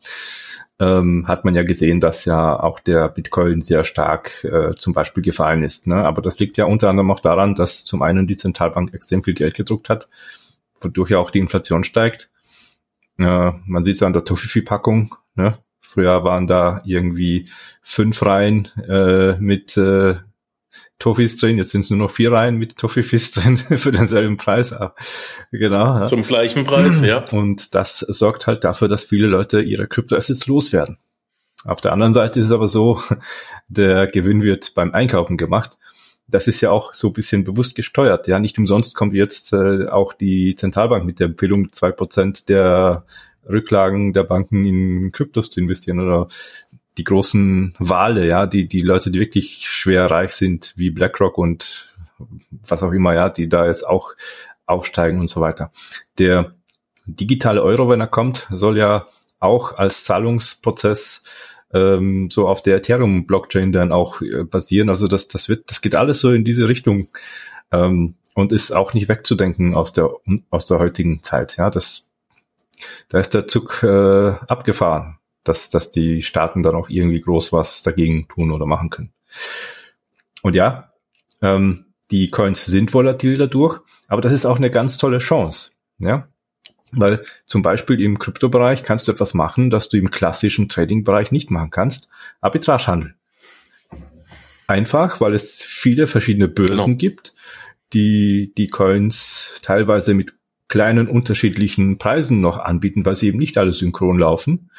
ähm, 0.78 1.26
hat 1.26 1.44
man 1.44 1.56
ja 1.56 1.64
gesehen, 1.64 1.98
dass 1.98 2.24
ja 2.24 2.60
auch 2.60 2.78
der 2.78 3.08
Bitcoin 3.08 3.60
sehr 3.60 3.82
stark 3.82 4.44
äh, 4.44 4.72
zum 4.76 4.94
Beispiel 4.94 5.24
gefallen 5.24 5.64
ist. 5.64 5.88
Ne? 5.88 5.96
Aber 5.96 6.22
das 6.22 6.38
liegt 6.38 6.56
ja 6.58 6.66
unter 6.66 6.90
anderem 6.90 7.10
auch 7.10 7.18
daran, 7.18 7.56
dass 7.56 7.84
zum 7.84 8.02
einen 8.02 8.28
die 8.28 8.36
Zentralbank 8.36 8.94
extrem 8.94 9.24
viel 9.24 9.34
Geld 9.34 9.56
gedruckt 9.56 9.88
hat, 9.88 10.08
wodurch 10.80 11.10
ja 11.10 11.18
auch 11.18 11.32
die 11.32 11.40
Inflation 11.40 11.82
steigt. 11.82 12.31
Äh, 13.18 13.52
man 13.66 13.84
sieht 13.84 13.96
es 13.96 14.02
an 14.02 14.12
der 14.12 14.24
Tofifi-Packung. 14.24 15.14
Ne? 15.34 15.58
Früher 15.80 16.24
waren 16.24 16.46
da 16.46 16.82
irgendwie 16.84 17.48
fünf 17.82 18.24
Reihen 18.24 18.68
äh, 18.88 19.36
mit 19.38 19.76
äh, 19.76 20.16
Toffees 20.98 21.36
drin, 21.36 21.58
jetzt 21.58 21.70
sind 21.70 21.80
es 21.82 21.90
nur 21.90 21.98
noch 21.98 22.10
vier 22.10 22.30
Reihen 22.32 22.56
mit 22.56 22.76
Toffees 22.76 23.30
drin 23.32 23.56
für 23.56 23.92
denselben 23.92 24.36
Preis. 24.36 24.72
Ah, 24.72 24.94
genau. 25.50 25.98
Ja. 25.98 26.06
Zum 26.06 26.22
gleichen 26.22 26.64
Preis, 26.64 27.00
ja. 27.00 27.24
Und 27.30 27.74
das 27.74 27.98
sorgt 27.98 28.46
halt 28.46 28.64
dafür, 28.64 28.88
dass 28.88 29.04
viele 29.04 29.26
Leute 29.26 29.60
ihre 29.60 29.88
Kryptoassets 29.88 30.46
loswerden. 30.46 30.98
Auf 31.64 31.80
der 31.80 31.92
anderen 31.92 32.12
Seite 32.12 32.40
ist 32.40 32.46
es 32.46 32.52
aber 32.52 32.68
so, 32.68 33.02
der 33.68 34.06
Gewinn 34.06 34.42
wird 34.42 34.74
beim 34.74 34.94
Einkaufen 34.94 35.36
gemacht. 35.36 35.76
Das 36.28 36.48
ist 36.48 36.60
ja 36.60 36.70
auch 36.70 36.94
so 36.94 37.08
ein 37.08 37.12
bisschen 37.12 37.44
bewusst 37.44 37.74
gesteuert. 37.74 38.26
Ja, 38.26 38.38
nicht 38.38 38.58
umsonst 38.58 38.94
kommt 38.94 39.14
jetzt 39.14 39.52
äh, 39.52 39.88
auch 39.88 40.12
die 40.12 40.54
Zentralbank 40.54 41.04
mit 41.04 41.20
der 41.20 41.26
Empfehlung, 41.26 41.72
zwei 41.72 41.90
Prozent 41.92 42.48
der 42.48 43.04
Rücklagen 43.48 44.12
der 44.12 44.22
Banken 44.24 44.64
in 44.64 45.12
Kryptos 45.12 45.50
zu 45.50 45.60
investieren 45.60 46.00
oder 46.00 46.28
die 46.98 47.04
großen 47.04 47.74
Wale, 47.78 48.26
ja, 48.26 48.46
die, 48.46 48.68
die 48.68 48.82
Leute, 48.82 49.10
die 49.10 49.20
wirklich 49.20 49.66
schwer 49.66 50.10
reich 50.10 50.32
sind, 50.32 50.74
wie 50.76 50.90
BlackRock 50.90 51.38
und 51.38 51.96
was 52.50 52.82
auch 52.82 52.92
immer, 52.92 53.14
ja, 53.14 53.28
die 53.30 53.48
da 53.48 53.66
jetzt 53.66 53.86
auch 53.86 54.12
aufsteigen 54.66 55.18
und 55.18 55.28
so 55.28 55.40
weiter. 55.40 55.72
Der 56.18 56.54
digitale 57.06 57.62
Euro, 57.62 57.88
wenn 57.88 58.00
er 58.00 58.06
kommt, 58.06 58.46
soll 58.50 58.78
ja 58.78 59.08
auch 59.40 59.76
als 59.76 60.04
Zahlungsprozess 60.04 61.24
ähm, 61.72 62.30
so 62.30 62.48
auf 62.48 62.62
der 62.62 62.76
Ethereum-Blockchain 62.76 63.72
dann 63.72 63.92
auch 63.92 64.20
äh, 64.22 64.44
basieren. 64.44 64.88
Also 64.88 65.06
das, 65.06 65.28
das 65.28 65.48
wird, 65.48 65.70
das 65.70 65.80
geht 65.80 65.94
alles 65.94 66.20
so 66.20 66.32
in 66.32 66.44
diese 66.44 66.68
Richtung 66.68 67.06
ähm, 67.70 68.14
und 68.34 68.52
ist 68.52 68.72
auch 68.72 68.94
nicht 68.94 69.08
wegzudenken 69.08 69.74
aus 69.74 69.92
der 69.92 70.10
aus 70.50 70.66
der 70.66 70.78
heutigen 70.78 71.22
Zeit. 71.22 71.56
Ja, 71.56 71.70
das 71.70 72.10
da 73.08 73.20
ist 73.20 73.34
der 73.34 73.46
Zug 73.46 73.82
äh, 73.82 74.32
abgefahren 74.48 75.18
dass, 75.44 75.70
dass 75.70 75.90
die 75.90 76.22
Staaten 76.22 76.62
dann 76.62 76.74
auch 76.74 76.88
irgendwie 76.88 77.20
groß 77.20 77.52
was 77.52 77.82
dagegen 77.82 78.28
tun 78.28 78.50
oder 78.52 78.66
machen 78.66 78.90
können. 78.90 79.12
Und 80.42 80.54
ja, 80.54 80.92
ähm, 81.40 81.86
die 82.10 82.28
Coins 82.28 82.64
sind 82.64 82.92
volatil 82.92 83.36
dadurch, 83.36 83.80
aber 84.08 84.20
das 84.20 84.32
ist 84.32 84.46
auch 84.46 84.58
eine 84.58 84.70
ganz 84.70 84.98
tolle 84.98 85.18
Chance. 85.18 85.72
Ja, 85.98 86.28
weil 86.92 87.24
zum 87.46 87.62
Beispiel 87.62 88.00
im 88.00 88.18
Kryptobereich 88.18 88.82
kannst 88.82 89.08
du 89.08 89.12
etwas 89.12 89.34
machen, 89.34 89.70
das 89.70 89.88
du 89.88 89.96
im 89.96 90.10
klassischen 90.10 90.68
Trading-Bereich 90.68 91.32
nicht 91.32 91.50
machen 91.50 91.70
kannst. 91.70 92.08
Arbitragehandel. 92.40 93.14
Einfach, 94.66 95.20
weil 95.20 95.34
es 95.34 95.62
viele 95.62 96.06
verschiedene 96.06 96.48
Börsen 96.48 96.76
genau. 96.76 96.96
gibt, 96.96 97.34
die 97.92 98.52
die 98.56 98.68
Coins 98.68 99.60
teilweise 99.62 100.14
mit 100.14 100.34
kleinen 100.68 101.08
unterschiedlichen 101.08 101.98
Preisen 101.98 102.40
noch 102.40 102.58
anbieten, 102.58 103.04
weil 103.04 103.16
sie 103.16 103.28
eben 103.28 103.38
nicht 103.38 103.58
alle 103.58 103.72
synchron 103.72 104.18
laufen. 104.18 104.70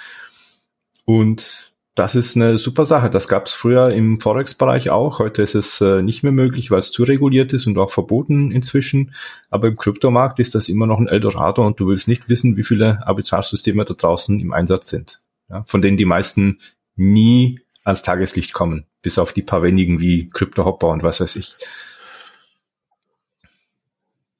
Und 1.05 1.72
das 1.95 2.15
ist 2.15 2.35
eine 2.35 2.57
super 2.57 2.85
Sache. 2.85 3.09
Das 3.09 3.27
gab 3.27 3.45
es 3.45 3.53
früher 3.53 3.91
im 3.91 4.19
Forex-Bereich 4.19 4.89
auch. 4.89 5.19
Heute 5.19 5.43
ist 5.43 5.53
es 5.53 5.79
äh, 5.79 6.01
nicht 6.01 6.23
mehr 6.23 6.31
möglich, 6.31 6.71
weil 6.71 6.79
es 6.79 6.91
zu 6.91 7.03
reguliert 7.03 7.53
ist 7.53 7.67
und 7.67 7.77
auch 7.77 7.91
verboten 7.91 8.51
inzwischen. 8.51 9.13
Aber 9.51 9.67
im 9.67 9.77
Kryptomarkt 9.77 10.39
ist 10.39 10.55
das 10.55 10.69
immer 10.69 10.87
noch 10.87 10.97
ein 10.97 11.07
Eldorado 11.07 11.65
und 11.65 11.79
du 11.79 11.87
willst 11.87 12.07
nicht 12.07 12.29
wissen, 12.29 12.57
wie 12.57 12.63
viele 12.63 13.05
Arbitragesysteme 13.05 13.85
da 13.85 13.93
draußen 13.93 14.39
im 14.39 14.53
Einsatz 14.53 14.89
sind. 14.89 15.21
Ja, 15.49 15.63
von 15.65 15.81
denen 15.81 15.97
die 15.97 16.05
meisten 16.05 16.59
nie 16.95 17.59
ans 17.83 18.01
Tageslicht 18.01 18.53
kommen, 18.53 18.85
bis 19.03 19.19
auf 19.19 19.33
die 19.33 19.41
paar 19.43 19.61
wenigen 19.61 19.99
wie 19.99 20.29
Kryptohopper 20.29 20.87
und 20.87 21.03
was 21.03 21.19
weiß 21.19 21.35
ich. 21.35 21.55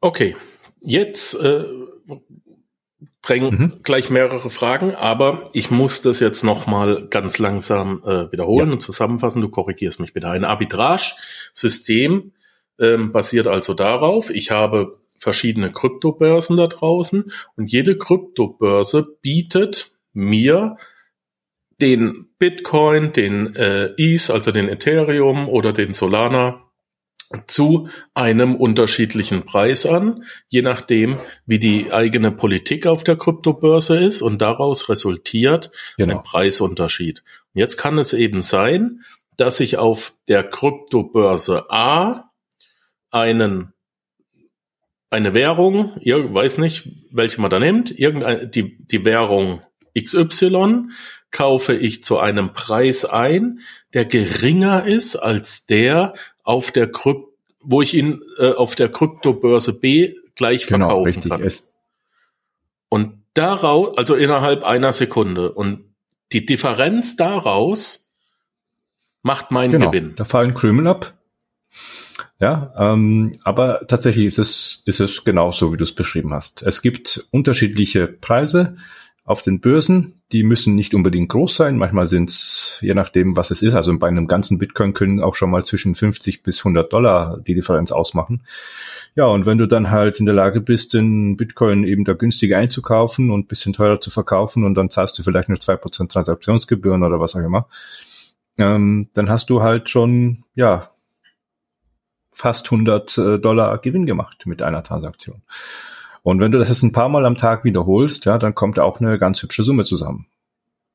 Okay, 0.01 0.35
jetzt 0.81 1.35
äh, 1.35 1.65
drängen 3.23 3.57
mhm. 3.57 3.73
gleich 3.83 4.09
mehrere 4.09 4.49
Fragen, 4.51 4.93
aber 4.93 5.49
ich 5.53 5.71
muss 5.71 6.01
das 6.01 6.19
jetzt 6.19 6.43
nochmal 6.43 7.07
ganz 7.09 7.39
langsam 7.39 8.03
äh, 8.05 8.31
wiederholen 8.31 8.67
ja. 8.67 8.73
und 8.73 8.81
zusammenfassen. 8.81 9.41
Du 9.41 9.49
korrigierst 9.49 9.99
mich 9.99 10.13
bitte. 10.13 10.29
Ein 10.29 10.43
Arbitrage-System 10.43 12.33
ähm, 12.79 13.11
basiert 13.11 13.47
also 13.47 13.73
darauf, 13.73 14.29
ich 14.29 14.51
habe 14.51 14.99
verschiedene 15.17 15.71
Kryptobörsen 15.71 16.57
da 16.57 16.67
draußen 16.67 17.31
und 17.55 17.71
jede 17.71 17.97
Kryptobörse 17.97 19.17
bietet 19.21 19.91
mir 20.11 20.75
den 21.79 22.27
Bitcoin, 22.37 23.13
den 23.13 23.55
äh, 23.55 23.91
ETH, 23.97 24.29
also 24.29 24.51
den 24.51 24.67
Ethereum 24.67 25.47
oder 25.47 25.71
den 25.71 25.93
Solana 25.93 26.62
zu 27.47 27.87
einem 28.13 28.55
unterschiedlichen 28.55 29.45
Preis 29.45 29.85
an, 29.85 30.23
je 30.47 30.61
nachdem, 30.61 31.19
wie 31.45 31.59
die 31.59 31.91
eigene 31.91 32.31
Politik 32.31 32.87
auf 32.87 33.03
der 33.03 33.15
Kryptobörse 33.15 33.97
ist 33.97 34.21
und 34.21 34.41
daraus 34.41 34.89
resultiert 34.89 35.71
genau. 35.97 36.17
ein 36.17 36.23
Preisunterschied. 36.23 37.23
Und 37.53 37.59
jetzt 37.59 37.77
kann 37.77 37.97
es 37.97 38.13
eben 38.13 38.41
sein, 38.41 39.01
dass 39.37 39.59
ich 39.59 39.77
auf 39.77 40.13
der 40.27 40.43
Kryptobörse 40.43 41.69
A 41.69 42.31
einen 43.11 43.73
eine 45.09 45.35
Währung, 45.35 45.95
ich 46.01 46.11
weiß 46.11 46.57
nicht, 46.57 46.89
welche 47.11 47.39
man 47.39 47.51
da 47.51 47.59
nimmt, 47.59 47.91
irgendeine, 47.91 48.47
die, 48.47 48.83
die 48.83 49.05
Währung 49.05 49.61
XY 49.95 50.89
kaufe 51.29 51.75
ich 51.75 52.03
zu 52.03 52.17
einem 52.17 52.53
Preis 52.53 53.05
ein, 53.05 53.59
der 53.93 54.05
geringer 54.05 54.87
ist 54.87 55.15
als 55.15 55.67
der 55.67 56.15
auf 56.43 56.71
der 56.71 56.91
Krypt 56.91 57.33
wo 57.63 57.81
ich 57.81 57.93
ihn 57.93 58.21
äh, 58.37 58.51
auf 58.51 58.75
der 58.75 58.89
Kryptobörse 58.89 59.79
B 59.79 60.15
gleich 60.35 60.67
genau, 60.67 60.87
verkaufen 60.87 61.05
richtig 61.05 61.31
kann. 61.31 61.41
Ist. 61.41 61.71
Und 62.89 63.23
daraus, 63.33 63.97
also 63.97 64.15
innerhalb 64.15 64.63
einer 64.63 64.93
Sekunde. 64.93 65.51
Und 65.51 65.85
die 66.31 66.45
Differenz 66.45 67.15
daraus 67.15 68.11
macht 69.21 69.51
meinen 69.51 69.71
genau, 69.71 69.89
Gewinn. 69.89 70.13
Da 70.15 70.25
fallen 70.25 70.53
Krümel 70.53 70.87
ab. 70.87 71.13
Ja, 72.39 72.73
ähm, 72.77 73.31
aber 73.43 73.87
tatsächlich 73.87 74.25
ist 74.25 74.37
es, 74.37 74.83
ist 74.85 74.99
es 74.99 75.23
genauso, 75.23 75.71
wie 75.71 75.77
du 75.77 75.83
es 75.83 75.95
beschrieben 75.95 76.33
hast. 76.33 76.61
Es 76.61 76.81
gibt 76.81 77.25
unterschiedliche 77.31 78.07
Preise 78.07 78.75
auf 79.23 79.41
den 79.41 79.61
Börsen. 79.61 80.21
Die 80.33 80.43
müssen 80.43 80.75
nicht 80.75 80.93
unbedingt 80.95 81.29
groß 81.29 81.55
sein. 81.55 81.77
Manchmal 81.77 82.07
sind 82.07 82.29
es, 82.29 82.79
je 82.81 82.93
nachdem, 82.93 83.37
was 83.37 83.51
es 83.51 83.61
ist, 83.61 83.75
also 83.75 83.97
bei 83.97 84.07
einem 84.07 84.27
ganzen 84.27 84.57
Bitcoin 84.57 84.93
können 84.93 85.21
auch 85.21 85.35
schon 85.35 85.51
mal 85.51 85.63
zwischen 85.63 85.95
50 85.95 86.43
bis 86.43 86.59
100 86.59 86.91
Dollar 86.91 87.39
die 87.39 87.53
Differenz 87.53 87.91
ausmachen. 87.91 88.41
Ja, 89.15 89.25
und 89.25 89.45
wenn 89.45 89.59
du 89.59 89.67
dann 89.67 89.91
halt 89.91 90.19
in 90.19 90.25
der 90.25 90.33
Lage 90.33 90.59
bist, 90.59 90.95
den 90.95 91.37
Bitcoin 91.37 91.83
eben 91.83 92.03
da 92.03 92.13
günstiger 92.13 92.57
einzukaufen 92.57 93.29
und 93.29 93.47
bisschen 93.47 93.73
teurer 93.73 94.01
zu 94.01 94.09
verkaufen 94.09 94.63
und 94.63 94.73
dann 94.73 94.89
zahlst 94.89 95.17
du 95.19 95.23
vielleicht 95.23 95.49
nur 95.49 95.59
zwei 95.59 95.75
Prozent 95.75 96.11
Transaktionsgebühren 96.11 97.03
oder 97.03 97.19
was 97.19 97.35
auch 97.35 97.41
immer, 97.41 97.67
ähm, 98.57 99.09
dann 99.13 99.29
hast 99.29 99.51
du 99.51 99.61
halt 99.61 99.89
schon, 99.89 100.43
ja, 100.55 100.89
fast 102.31 102.65
100 102.71 103.17
äh, 103.17 103.39
Dollar 103.39 103.77
Gewinn 103.77 104.07
gemacht 104.07 104.47
mit 104.47 104.63
einer 104.63 104.81
Transaktion. 104.81 105.43
Und 106.23 106.39
wenn 106.39 106.51
du 106.51 106.57
das 106.57 106.69
jetzt 106.69 106.83
ein 106.83 106.93
paar 106.93 107.09
Mal 107.09 107.25
am 107.25 107.35
Tag 107.35 107.65
wiederholst, 107.65 108.25
ja, 108.25 108.37
dann 108.37 108.55
kommt 108.55 108.79
auch 108.79 108.99
eine 108.99 109.19
ganz 109.19 109.43
hübsche 109.43 109.63
Summe 109.63 109.83
zusammen. 109.83 110.27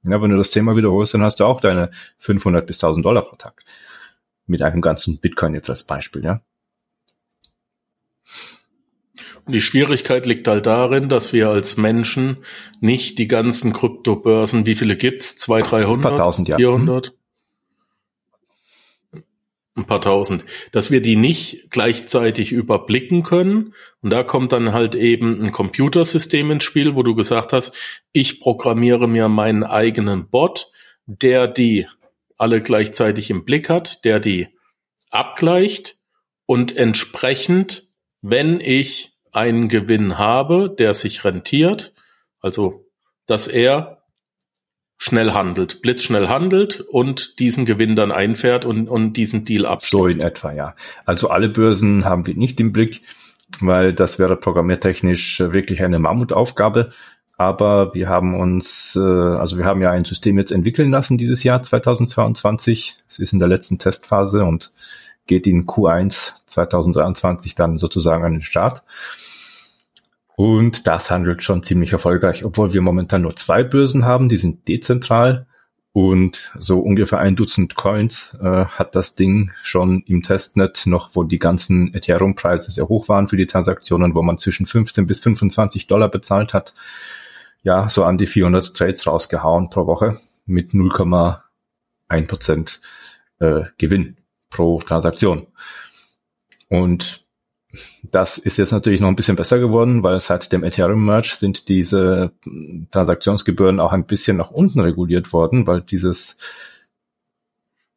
Ja, 0.04 0.22
wenn 0.22 0.30
du 0.30 0.36
das 0.36 0.50
Thema 0.50 0.76
wiederholst, 0.76 1.14
dann 1.14 1.22
hast 1.22 1.40
du 1.40 1.44
auch 1.44 1.60
deine 1.60 1.90
500 2.18 2.66
bis 2.66 2.78
1000 2.78 3.04
Dollar 3.04 3.22
pro 3.22 3.36
Tag. 3.36 3.62
Mit 4.46 4.62
einem 4.62 4.80
ganzen 4.80 5.18
Bitcoin 5.18 5.54
jetzt 5.54 5.68
als 5.68 5.84
Beispiel, 5.84 6.24
ja. 6.24 6.40
Und 9.44 9.52
die 9.52 9.60
Schwierigkeit 9.60 10.24
liegt 10.26 10.48
halt 10.48 10.66
darin, 10.66 11.08
dass 11.08 11.32
wir 11.32 11.48
als 11.48 11.76
Menschen 11.76 12.38
nicht 12.80 13.18
die 13.18 13.26
ganzen 13.26 13.72
Kryptobörsen, 13.72 14.66
wie 14.66 14.74
viele 14.74 14.96
gibt's? 14.96 15.36
Zwei, 15.36 15.62
dreihundert? 15.62 16.12
Ein 16.12 16.16
paar 16.16 16.26
tausend, 16.26 16.48
ja. 16.48 16.56
400? 16.56 17.14
Ein 19.78 19.86
paar 19.86 20.00
tausend, 20.00 20.44
dass 20.72 20.90
wir 20.90 21.00
die 21.00 21.16
nicht 21.16 21.70
gleichzeitig 21.70 22.52
überblicken 22.52 23.22
können. 23.22 23.74
Und 24.02 24.10
da 24.10 24.22
kommt 24.22 24.52
dann 24.52 24.72
halt 24.72 24.94
eben 24.94 25.40
ein 25.42 25.52
Computersystem 25.52 26.50
ins 26.50 26.64
Spiel, 26.64 26.94
wo 26.94 27.02
du 27.02 27.14
gesagt 27.14 27.52
hast, 27.52 27.74
ich 28.12 28.40
programmiere 28.40 29.08
mir 29.08 29.28
meinen 29.28 29.64
eigenen 29.64 30.28
Bot, 30.28 30.70
der 31.06 31.48
die 31.48 31.86
alle 32.36 32.60
gleichzeitig 32.60 33.30
im 33.30 33.44
Blick 33.44 33.68
hat, 33.68 34.04
der 34.04 34.20
die 34.20 34.48
abgleicht 35.10 35.96
und 36.46 36.76
entsprechend, 36.76 37.88
wenn 38.20 38.60
ich 38.60 39.12
einen 39.32 39.68
Gewinn 39.68 40.18
habe, 40.18 40.74
der 40.76 40.94
sich 40.94 41.24
rentiert, 41.24 41.92
also 42.40 42.86
dass 43.26 43.46
er 43.46 43.97
schnell 44.98 45.32
handelt, 45.32 45.80
blitzschnell 45.80 46.28
handelt 46.28 46.80
und 46.80 47.38
diesen 47.38 47.64
Gewinn 47.64 47.94
dann 47.94 48.10
einfährt 48.10 48.64
und, 48.64 48.88
und 48.88 49.12
diesen 49.14 49.44
Deal 49.44 49.64
abschließt. 49.64 49.90
So 49.90 50.06
in 50.06 50.20
etwa, 50.20 50.52
ja. 50.52 50.74
Also 51.06 51.30
alle 51.30 51.48
Börsen 51.48 52.04
haben 52.04 52.26
wir 52.26 52.34
nicht 52.34 52.58
im 52.58 52.72
Blick, 52.72 53.02
weil 53.60 53.94
das 53.94 54.18
wäre 54.18 54.36
programmiertechnisch 54.36 55.38
wirklich 55.40 55.82
eine 55.82 56.00
Mammutaufgabe. 56.00 56.90
Aber 57.36 57.94
wir 57.94 58.08
haben 58.08 58.38
uns, 58.38 58.96
äh, 58.96 59.00
also 59.00 59.56
wir 59.58 59.64
haben 59.64 59.80
ja 59.80 59.92
ein 59.92 60.04
System 60.04 60.36
jetzt 60.36 60.50
entwickeln 60.50 60.90
lassen 60.90 61.16
dieses 61.16 61.44
Jahr 61.44 61.62
2022. 61.62 62.96
Es 63.08 63.20
ist 63.20 63.32
in 63.32 63.38
der 63.38 63.46
letzten 63.46 63.78
Testphase 63.78 64.44
und 64.44 64.72
geht 65.28 65.46
in 65.46 65.64
Q1 65.64 66.32
2023 66.46 67.54
dann 67.54 67.76
sozusagen 67.76 68.24
an 68.24 68.32
den 68.32 68.42
Start. 68.42 68.82
Und 70.38 70.86
das 70.86 71.10
handelt 71.10 71.42
schon 71.42 71.64
ziemlich 71.64 71.90
erfolgreich, 71.90 72.44
obwohl 72.44 72.72
wir 72.72 72.80
momentan 72.80 73.22
nur 73.22 73.34
zwei 73.34 73.64
Börsen 73.64 74.04
haben, 74.04 74.28
die 74.28 74.36
sind 74.36 74.68
dezentral 74.68 75.48
und 75.90 76.52
so 76.56 76.78
ungefähr 76.78 77.18
ein 77.18 77.34
Dutzend 77.34 77.74
Coins 77.74 78.38
äh, 78.40 78.66
hat 78.66 78.94
das 78.94 79.16
Ding 79.16 79.50
schon 79.64 80.04
im 80.06 80.22
Testnet 80.22 80.84
noch, 80.86 81.16
wo 81.16 81.24
die 81.24 81.40
ganzen 81.40 81.92
Ethereum-Preise 81.92 82.70
sehr 82.70 82.88
hoch 82.88 83.08
waren 83.08 83.26
für 83.26 83.36
die 83.36 83.46
Transaktionen, 83.46 84.14
wo 84.14 84.22
man 84.22 84.38
zwischen 84.38 84.64
15 84.64 85.08
bis 85.08 85.18
25 85.18 85.88
Dollar 85.88 86.08
bezahlt 86.08 86.54
hat. 86.54 86.72
Ja, 87.64 87.88
so 87.88 88.04
an 88.04 88.16
die 88.16 88.28
400 88.28 88.76
Trades 88.76 89.08
rausgehauen 89.08 89.70
pro 89.70 89.88
Woche 89.88 90.20
mit 90.46 90.70
0,1 90.70 92.26
Prozent 92.28 92.80
äh, 93.40 93.62
Gewinn 93.76 94.18
pro 94.50 94.78
Transaktion. 94.82 95.48
Und 96.68 97.26
das 98.02 98.38
ist 98.38 98.56
jetzt 98.58 98.72
natürlich 98.72 99.00
noch 99.00 99.08
ein 99.08 99.16
bisschen 99.16 99.36
besser 99.36 99.58
geworden, 99.58 100.02
weil 100.02 100.20
seit 100.20 100.52
dem 100.52 100.64
Ethereum 100.64 101.02
Merge 101.04 101.32
sind 101.34 101.68
diese 101.68 102.32
Transaktionsgebühren 102.90 103.78
auch 103.80 103.92
ein 103.92 104.06
bisschen 104.06 104.36
nach 104.36 104.50
unten 104.50 104.80
reguliert 104.80 105.32
worden, 105.32 105.66
weil 105.66 105.80
dieses 105.80 106.36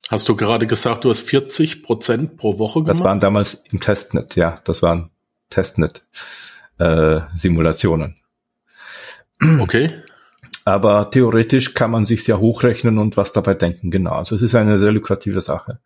Hast 0.09 0.27
du 0.27 0.35
gerade 0.35 0.65
gesagt, 0.67 1.05
du 1.05 1.09
hast 1.09 1.21
40 1.21 1.83
Prozent 1.83 2.37
pro 2.37 2.59
Woche 2.59 2.81
gemacht? 2.81 2.99
Das 2.99 3.03
waren 3.03 3.21
damals 3.21 3.63
im 3.71 3.79
Testnet, 3.79 4.35
ja, 4.35 4.59
das 4.65 4.83
waren 4.83 5.09
Testnet-Simulationen. 5.49 8.17
Äh, 9.41 9.59
okay. 9.59 9.95
Aber 10.65 11.09
theoretisch 11.09 11.73
kann 11.73 11.91
man 11.91 12.05
sich 12.05 12.23
sehr 12.23 12.39
hochrechnen 12.39 12.97
und 12.97 13.17
was 13.17 13.31
dabei 13.31 13.53
denken, 13.53 13.89
genau. 13.89 14.11
Also 14.11 14.35
es 14.35 14.41
ist 14.41 14.53
eine 14.53 14.77
sehr 14.77 14.91
lukrative 14.91 15.41
Sache. 15.41 15.79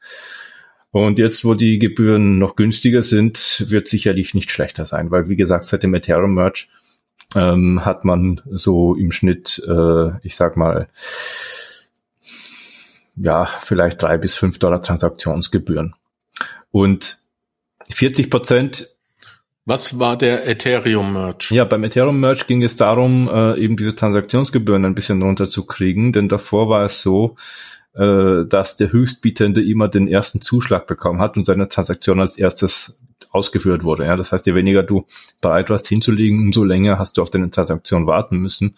Und 0.95 1.19
jetzt, 1.19 1.43
wo 1.43 1.55
die 1.55 1.77
Gebühren 1.77 2.39
noch 2.39 2.55
günstiger 2.55 3.03
sind, 3.03 3.65
wird 3.67 3.89
sicherlich 3.89 4.33
nicht 4.33 4.49
schlechter 4.49 4.85
sein, 4.85 5.11
weil 5.11 5.27
wie 5.27 5.35
gesagt, 5.35 5.65
seit 5.65 5.83
dem 5.83 5.93
Ethereum 5.93 6.35
Merge 6.35 6.67
ähm, 7.35 7.83
hat 7.83 8.05
man 8.05 8.39
so 8.49 8.95
im 8.95 9.11
Schnitt, 9.11 9.61
äh, 9.67 10.17
ich 10.25 10.37
sag 10.37 10.55
mal, 10.55 10.87
ja, 13.17 13.43
vielleicht 13.43 14.01
drei 14.01 14.17
bis 14.17 14.35
fünf 14.35 14.57
Dollar 14.57 14.81
Transaktionsgebühren. 14.81 15.95
Und 16.71 17.19
40 17.89 18.29
Prozent 18.29 18.95
was 19.65 19.99
war 19.99 20.15
der 20.15 20.47
Ethereum 20.47 21.11
Merge? 21.11 21.47
Ja, 21.49 21.65
beim 21.65 21.83
Ethereum 21.83 22.19
Merge 22.21 22.45
ging 22.45 22.63
es 22.63 22.77
darum, 22.77 23.27
äh, 23.27 23.59
eben 23.59 23.75
diese 23.75 23.95
Transaktionsgebühren 23.95 24.85
ein 24.85 24.95
bisschen 24.95 25.21
runterzukriegen, 25.21 26.13
denn 26.13 26.29
davor 26.29 26.69
war 26.69 26.85
es 26.85 27.01
so, 27.01 27.35
äh, 27.95 28.45
dass 28.45 28.77
der 28.77 28.91
Höchstbietende 28.91 29.63
immer 29.63 29.87
den 29.87 30.07
ersten 30.07 30.41
Zuschlag 30.41 30.87
bekommen 30.87 31.21
hat 31.21 31.37
und 31.37 31.45
seine 31.45 31.67
Transaktion 31.67 32.19
als 32.19 32.37
erstes 32.37 32.99
ausgeführt 33.31 33.83
wurde. 33.83 34.05
Ja, 34.05 34.15
das 34.15 34.31
heißt, 34.31 34.45
je 34.45 34.55
weniger 34.55 34.83
du 34.83 35.05
bereit 35.41 35.69
warst 35.69 35.87
hinzulegen, 35.87 36.39
umso 36.39 36.63
länger 36.63 36.99
hast 36.99 37.17
du 37.17 37.21
auf 37.21 37.29
deine 37.29 37.49
Transaktion 37.49 38.07
warten 38.07 38.37
müssen. 38.37 38.75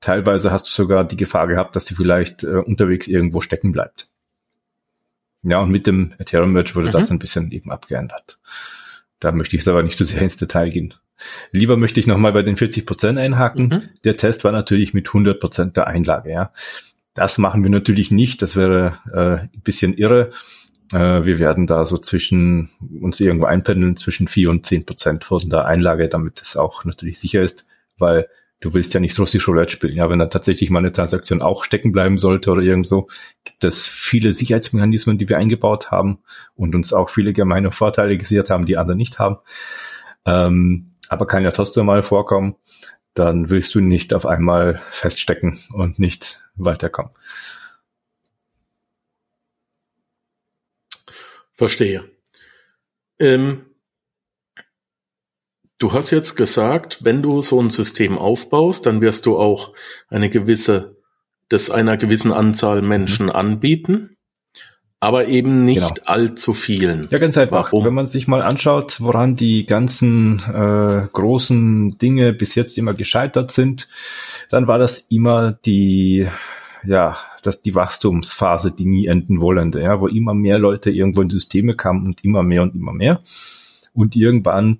Teilweise 0.00 0.50
hast 0.52 0.66
du 0.66 0.70
sogar 0.70 1.04
die 1.04 1.16
Gefahr 1.16 1.46
gehabt, 1.46 1.76
dass 1.76 1.86
sie 1.86 1.94
vielleicht 1.94 2.44
äh, 2.44 2.56
unterwegs 2.56 3.08
irgendwo 3.08 3.40
stecken 3.40 3.72
bleibt. 3.72 4.10
Ja, 5.42 5.60
und 5.60 5.70
mit 5.70 5.86
dem 5.86 6.14
Ethereum 6.18 6.52
Merge 6.52 6.74
wurde 6.74 6.88
mhm. 6.88 6.92
das 6.92 7.10
ein 7.10 7.18
bisschen 7.18 7.52
eben 7.52 7.70
abgeändert. 7.70 8.38
Da 9.20 9.32
möchte 9.32 9.56
ich 9.56 9.62
jetzt 9.62 9.68
aber 9.68 9.82
nicht 9.82 9.98
zu 9.98 10.04
sehr 10.04 10.22
ins 10.22 10.36
Detail 10.36 10.70
gehen. 10.70 10.94
Lieber 11.52 11.76
möchte 11.76 12.00
ich 12.00 12.06
nochmal 12.06 12.32
bei 12.32 12.42
den 12.42 12.56
40 12.56 12.86
Prozent 12.86 13.18
einhaken. 13.18 13.66
Mhm. 13.68 13.82
Der 14.04 14.16
Test 14.16 14.44
war 14.44 14.52
natürlich 14.52 14.94
mit 14.94 15.08
100 15.08 15.40
Prozent 15.40 15.76
der 15.76 15.86
Einlage. 15.86 16.30
Ja. 16.30 16.52
Das 17.14 17.38
machen 17.38 17.62
wir 17.62 17.70
natürlich 17.70 18.10
nicht. 18.10 18.42
Das 18.42 18.56
wäre 18.56 18.98
äh, 19.12 19.54
ein 19.54 19.62
bisschen 19.62 19.96
irre. 19.96 20.30
Äh, 20.92 21.24
wir 21.24 21.38
werden 21.38 21.66
da 21.66 21.86
so 21.86 21.96
zwischen 21.96 22.68
uns 23.00 23.20
irgendwo 23.20 23.46
einpendeln 23.46 23.96
zwischen 23.96 24.28
vier 24.28 24.50
und 24.50 24.66
zehn 24.66 24.84
Prozent 24.84 25.24
von 25.24 25.48
der 25.48 25.64
Einlage, 25.66 26.08
damit 26.08 26.40
es 26.40 26.56
auch 26.56 26.84
natürlich 26.84 27.18
sicher 27.18 27.42
ist, 27.42 27.66
weil 27.98 28.28
du 28.60 28.74
willst 28.74 28.94
ja 28.94 29.00
nicht 29.00 29.18
russisch 29.18 29.46
Roulette 29.46 29.72
spielen. 29.72 29.96
Ja, 29.96 30.10
wenn 30.10 30.18
dann 30.18 30.30
tatsächlich 30.30 30.70
mal 30.70 30.80
eine 30.80 30.92
Transaktion 30.92 31.42
auch 31.42 31.64
stecken 31.64 31.92
bleiben 31.92 32.18
sollte 32.18 32.50
oder 32.50 32.62
irgendwo, 32.62 33.08
gibt 33.44 33.62
es 33.62 33.86
viele 33.86 34.32
Sicherheitsmechanismen, 34.32 35.18
die 35.18 35.28
wir 35.28 35.38
eingebaut 35.38 35.90
haben 35.90 36.18
und 36.54 36.74
uns 36.74 36.92
auch 36.92 37.10
viele 37.10 37.32
gemeine 37.32 37.70
Vorteile 37.70 38.16
gesichert 38.16 38.50
haben, 38.50 38.66
die 38.66 38.76
andere 38.76 38.96
nicht 38.96 39.18
haben. 39.18 39.36
Ähm, 40.26 40.94
aber 41.10 41.26
kann 41.26 41.44
ja 41.44 41.50
trotzdem 41.50 41.86
mal 41.86 42.02
vorkommen, 42.02 42.56
dann 43.14 43.48
willst 43.50 43.74
du 43.74 43.80
nicht 43.80 44.12
auf 44.12 44.26
einmal 44.26 44.82
feststecken 44.90 45.58
und 45.72 45.98
nicht 45.98 46.42
weiterkommen. 46.56 47.12
Verstehe. 51.52 52.10
Ähm, 53.20 53.66
du 55.78 55.92
hast 55.92 56.10
jetzt 56.10 56.34
gesagt, 56.34 57.04
wenn 57.04 57.22
du 57.22 57.42
so 57.42 57.60
ein 57.60 57.70
System 57.70 58.18
aufbaust, 58.18 58.86
dann 58.86 59.00
wirst 59.00 59.26
du 59.26 59.38
auch 59.38 59.74
eine 60.08 60.30
gewisse, 60.30 60.96
das 61.48 61.70
einer 61.70 61.96
gewissen 61.96 62.32
Anzahl 62.32 62.82
Menschen 62.82 63.26
mhm. 63.26 63.32
anbieten, 63.32 64.13
aber 65.04 65.28
eben 65.28 65.64
nicht 65.64 65.96
genau. 65.96 66.06
allzu 66.06 66.54
vielen. 66.54 67.06
Ja, 67.10 67.18
ganz 67.18 67.36
einfach. 67.36 67.72
Warum? 67.72 67.84
Wenn 67.84 67.94
man 67.94 68.06
sich 68.06 68.26
mal 68.26 68.42
anschaut, 68.42 69.00
woran 69.00 69.36
die 69.36 69.66
ganzen 69.66 70.38
äh, 70.40 71.06
großen 71.12 71.98
Dinge 71.98 72.32
bis 72.32 72.54
jetzt 72.54 72.78
immer 72.78 72.94
gescheitert 72.94 73.50
sind, 73.50 73.86
dann 74.48 74.66
war 74.66 74.78
das 74.78 74.98
immer 75.10 75.52
die 75.52 76.26
ja, 76.86 77.18
dass 77.42 77.62
die 77.62 77.74
Wachstumsphase, 77.74 78.70
die 78.70 78.86
nie 78.86 79.06
enden 79.06 79.40
wollende, 79.40 79.82
ja, 79.82 80.00
wo 80.00 80.06
immer 80.06 80.34
mehr 80.34 80.58
Leute 80.58 80.90
irgendwo 80.90 81.22
in 81.22 81.30
Systeme 81.30 81.74
kamen 81.74 82.06
und 82.06 82.24
immer 82.24 82.42
mehr 82.42 82.62
und 82.62 82.74
immer 82.74 82.92
mehr. 82.92 83.20
Und 83.92 84.16
irgendwann 84.16 84.78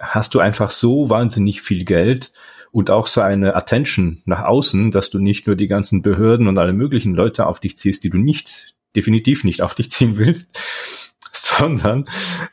hast 0.00 0.34
du 0.34 0.40
einfach 0.40 0.70
so 0.70 1.10
wahnsinnig 1.10 1.62
viel 1.62 1.84
Geld 1.84 2.32
und 2.72 2.90
auch 2.90 3.06
so 3.06 3.20
eine 3.20 3.54
Attention 3.54 4.22
nach 4.24 4.44
außen, 4.44 4.90
dass 4.90 5.10
du 5.10 5.18
nicht 5.18 5.46
nur 5.46 5.56
die 5.56 5.68
ganzen 5.68 6.02
Behörden 6.02 6.48
und 6.48 6.58
alle 6.58 6.72
möglichen 6.72 7.14
Leute 7.14 7.46
auf 7.46 7.60
dich 7.60 7.76
ziehst, 7.76 8.04
die 8.04 8.10
du 8.10 8.18
nicht, 8.18 8.74
definitiv 8.96 9.44
nicht 9.44 9.62
auf 9.62 9.74
dich 9.74 9.90
ziehen 9.90 10.18
willst, 10.18 10.58
sondern 11.32 12.04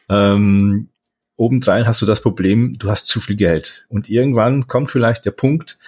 ähm, 0.09 0.89
obendrein 1.35 1.87
hast 1.87 2.01
du 2.01 2.05
das 2.05 2.21
Problem, 2.21 2.77
du 2.77 2.89
hast 2.89 3.07
zu 3.07 3.19
viel 3.19 3.35
Geld. 3.35 3.85
Und 3.89 4.09
irgendwann 4.09 4.67
kommt 4.67 4.91
vielleicht 4.91 5.25
der 5.25 5.31
Punkt, 5.31 5.79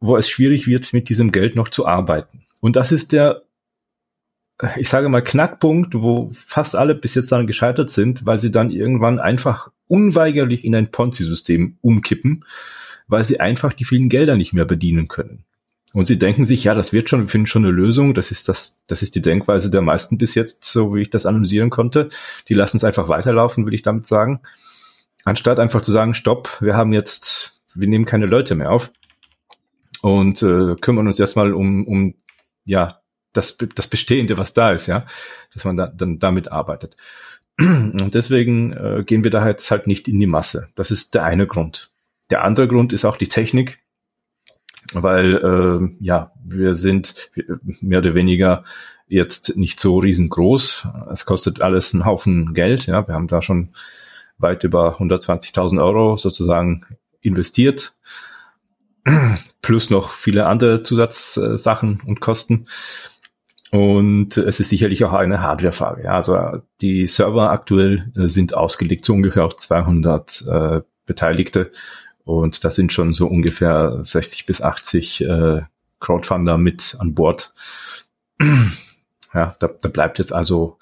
wo 0.00 0.16
es 0.16 0.28
schwierig 0.28 0.66
wird, 0.66 0.92
mit 0.92 1.08
diesem 1.08 1.32
Geld 1.32 1.56
noch 1.56 1.68
zu 1.68 1.86
arbeiten. 1.86 2.46
Und 2.60 2.76
das 2.76 2.92
ist 2.92 3.12
der, 3.12 3.42
ich 4.76 4.88
sage 4.88 5.08
mal, 5.08 5.22
Knackpunkt, 5.22 5.94
wo 5.94 6.30
fast 6.32 6.74
alle 6.74 6.94
bis 6.94 7.14
jetzt 7.14 7.30
dann 7.30 7.46
gescheitert 7.46 7.90
sind, 7.90 8.26
weil 8.26 8.38
sie 8.38 8.50
dann 8.50 8.70
irgendwann 8.70 9.20
einfach 9.20 9.70
unweigerlich 9.86 10.64
in 10.64 10.74
ein 10.74 10.90
Ponzi-System 10.90 11.78
umkippen, 11.80 12.44
weil 13.06 13.24
sie 13.24 13.40
einfach 13.40 13.72
die 13.72 13.84
vielen 13.84 14.08
Gelder 14.08 14.36
nicht 14.36 14.52
mehr 14.52 14.64
bedienen 14.64 15.08
können. 15.08 15.44
Und 15.94 16.06
sie 16.06 16.18
denken 16.18 16.44
sich, 16.44 16.64
ja, 16.64 16.74
das 16.74 16.92
wird 16.92 17.08
schon, 17.08 17.22
wir 17.22 17.28
finden 17.28 17.46
schon 17.46 17.64
eine 17.64 17.72
Lösung. 17.72 18.12
Das 18.12 18.30
ist 18.30 18.48
das, 18.48 18.80
das 18.86 19.02
ist 19.02 19.14
die 19.14 19.22
Denkweise 19.22 19.70
der 19.70 19.80
meisten 19.80 20.18
bis 20.18 20.34
jetzt, 20.34 20.64
so 20.64 20.94
wie 20.94 21.02
ich 21.02 21.10
das 21.10 21.24
analysieren 21.24 21.70
konnte. 21.70 22.10
Die 22.48 22.54
lassen 22.54 22.76
es 22.76 22.84
einfach 22.84 23.08
weiterlaufen, 23.08 23.66
will 23.66 23.74
ich 23.74 23.82
damit 23.82 24.06
sagen. 24.06 24.40
Anstatt 25.24 25.58
einfach 25.58 25.82
zu 25.82 25.90
sagen, 25.90 26.14
stopp, 26.14 26.60
wir 26.60 26.76
haben 26.76 26.92
jetzt, 26.92 27.58
wir 27.74 27.88
nehmen 27.88 28.04
keine 28.04 28.26
Leute 28.26 28.54
mehr 28.54 28.70
auf 28.70 28.92
und 30.02 30.42
äh, 30.42 30.76
kümmern 30.76 31.06
uns 31.06 31.18
erstmal 31.18 31.54
um, 31.54 31.86
um 31.86 32.14
ja, 32.64 33.00
das, 33.32 33.56
das 33.74 33.88
Bestehende, 33.88 34.36
was 34.36 34.52
da 34.52 34.72
ist, 34.72 34.86
ja, 34.86 35.06
dass 35.54 35.64
man 35.64 35.76
da, 35.76 35.86
dann 35.86 36.18
damit 36.18 36.52
arbeitet. 36.52 36.96
Und 37.58 38.14
deswegen 38.14 38.72
äh, 38.72 39.02
gehen 39.04 39.24
wir 39.24 39.30
da 39.30 39.46
jetzt 39.48 39.70
halt 39.70 39.86
nicht 39.86 40.06
in 40.06 40.20
die 40.20 40.26
Masse. 40.26 40.68
Das 40.76 40.90
ist 40.90 41.14
der 41.14 41.24
eine 41.24 41.46
Grund. 41.46 41.90
Der 42.30 42.44
andere 42.44 42.68
Grund 42.68 42.92
ist 42.92 43.04
auch 43.04 43.16
die 43.16 43.28
Technik, 43.28 43.80
weil 44.94 45.36
äh, 45.36 46.04
ja, 46.04 46.32
wir 46.42 46.74
sind 46.74 47.30
mehr 47.80 47.98
oder 47.98 48.14
weniger 48.14 48.64
jetzt 49.06 49.56
nicht 49.56 49.80
so 49.80 49.98
riesengroß. 49.98 50.88
Es 51.10 51.24
kostet 51.24 51.62
alles 51.62 51.94
einen 51.94 52.04
Haufen 52.04 52.54
Geld. 52.54 52.86
Ja, 52.86 53.06
wir 53.06 53.14
haben 53.14 53.28
da 53.28 53.42
schon 53.42 53.70
weit 54.38 54.64
über 54.64 54.98
120.000 54.98 55.82
Euro 55.82 56.16
sozusagen 56.16 56.84
investiert 57.20 57.94
plus 59.62 59.90
noch 59.90 60.12
viele 60.12 60.46
andere 60.46 60.82
Zusatzsachen 60.82 62.00
und 62.06 62.20
Kosten. 62.20 62.64
Und 63.70 64.38
es 64.38 64.60
ist 64.60 64.70
sicherlich 64.70 65.04
auch 65.04 65.12
eine 65.12 65.42
Hardware-Frage. 65.42 66.04
Ja, 66.04 66.12
also 66.12 66.62
die 66.80 67.06
Server 67.06 67.50
aktuell 67.50 68.10
äh, 68.16 68.26
sind 68.26 68.54
ausgelegt 68.54 69.04
so 69.04 69.12
ungefähr 69.12 69.44
auf 69.44 69.56
200 69.56 70.44
äh, 70.48 70.80
Beteiligte 71.04 71.70
und 72.28 72.62
da 72.62 72.70
sind 72.70 72.92
schon 72.92 73.14
so 73.14 73.26
ungefähr 73.26 74.00
60 74.02 74.44
bis 74.44 74.60
80 74.60 75.22
äh, 75.22 75.62
Crowdfunder 75.98 76.58
mit 76.58 76.94
an 76.98 77.14
Bord. 77.14 77.54
ja, 79.34 79.56
da, 79.58 79.68
da 79.68 79.88
bleibt 79.88 80.18
jetzt 80.18 80.34
also 80.34 80.76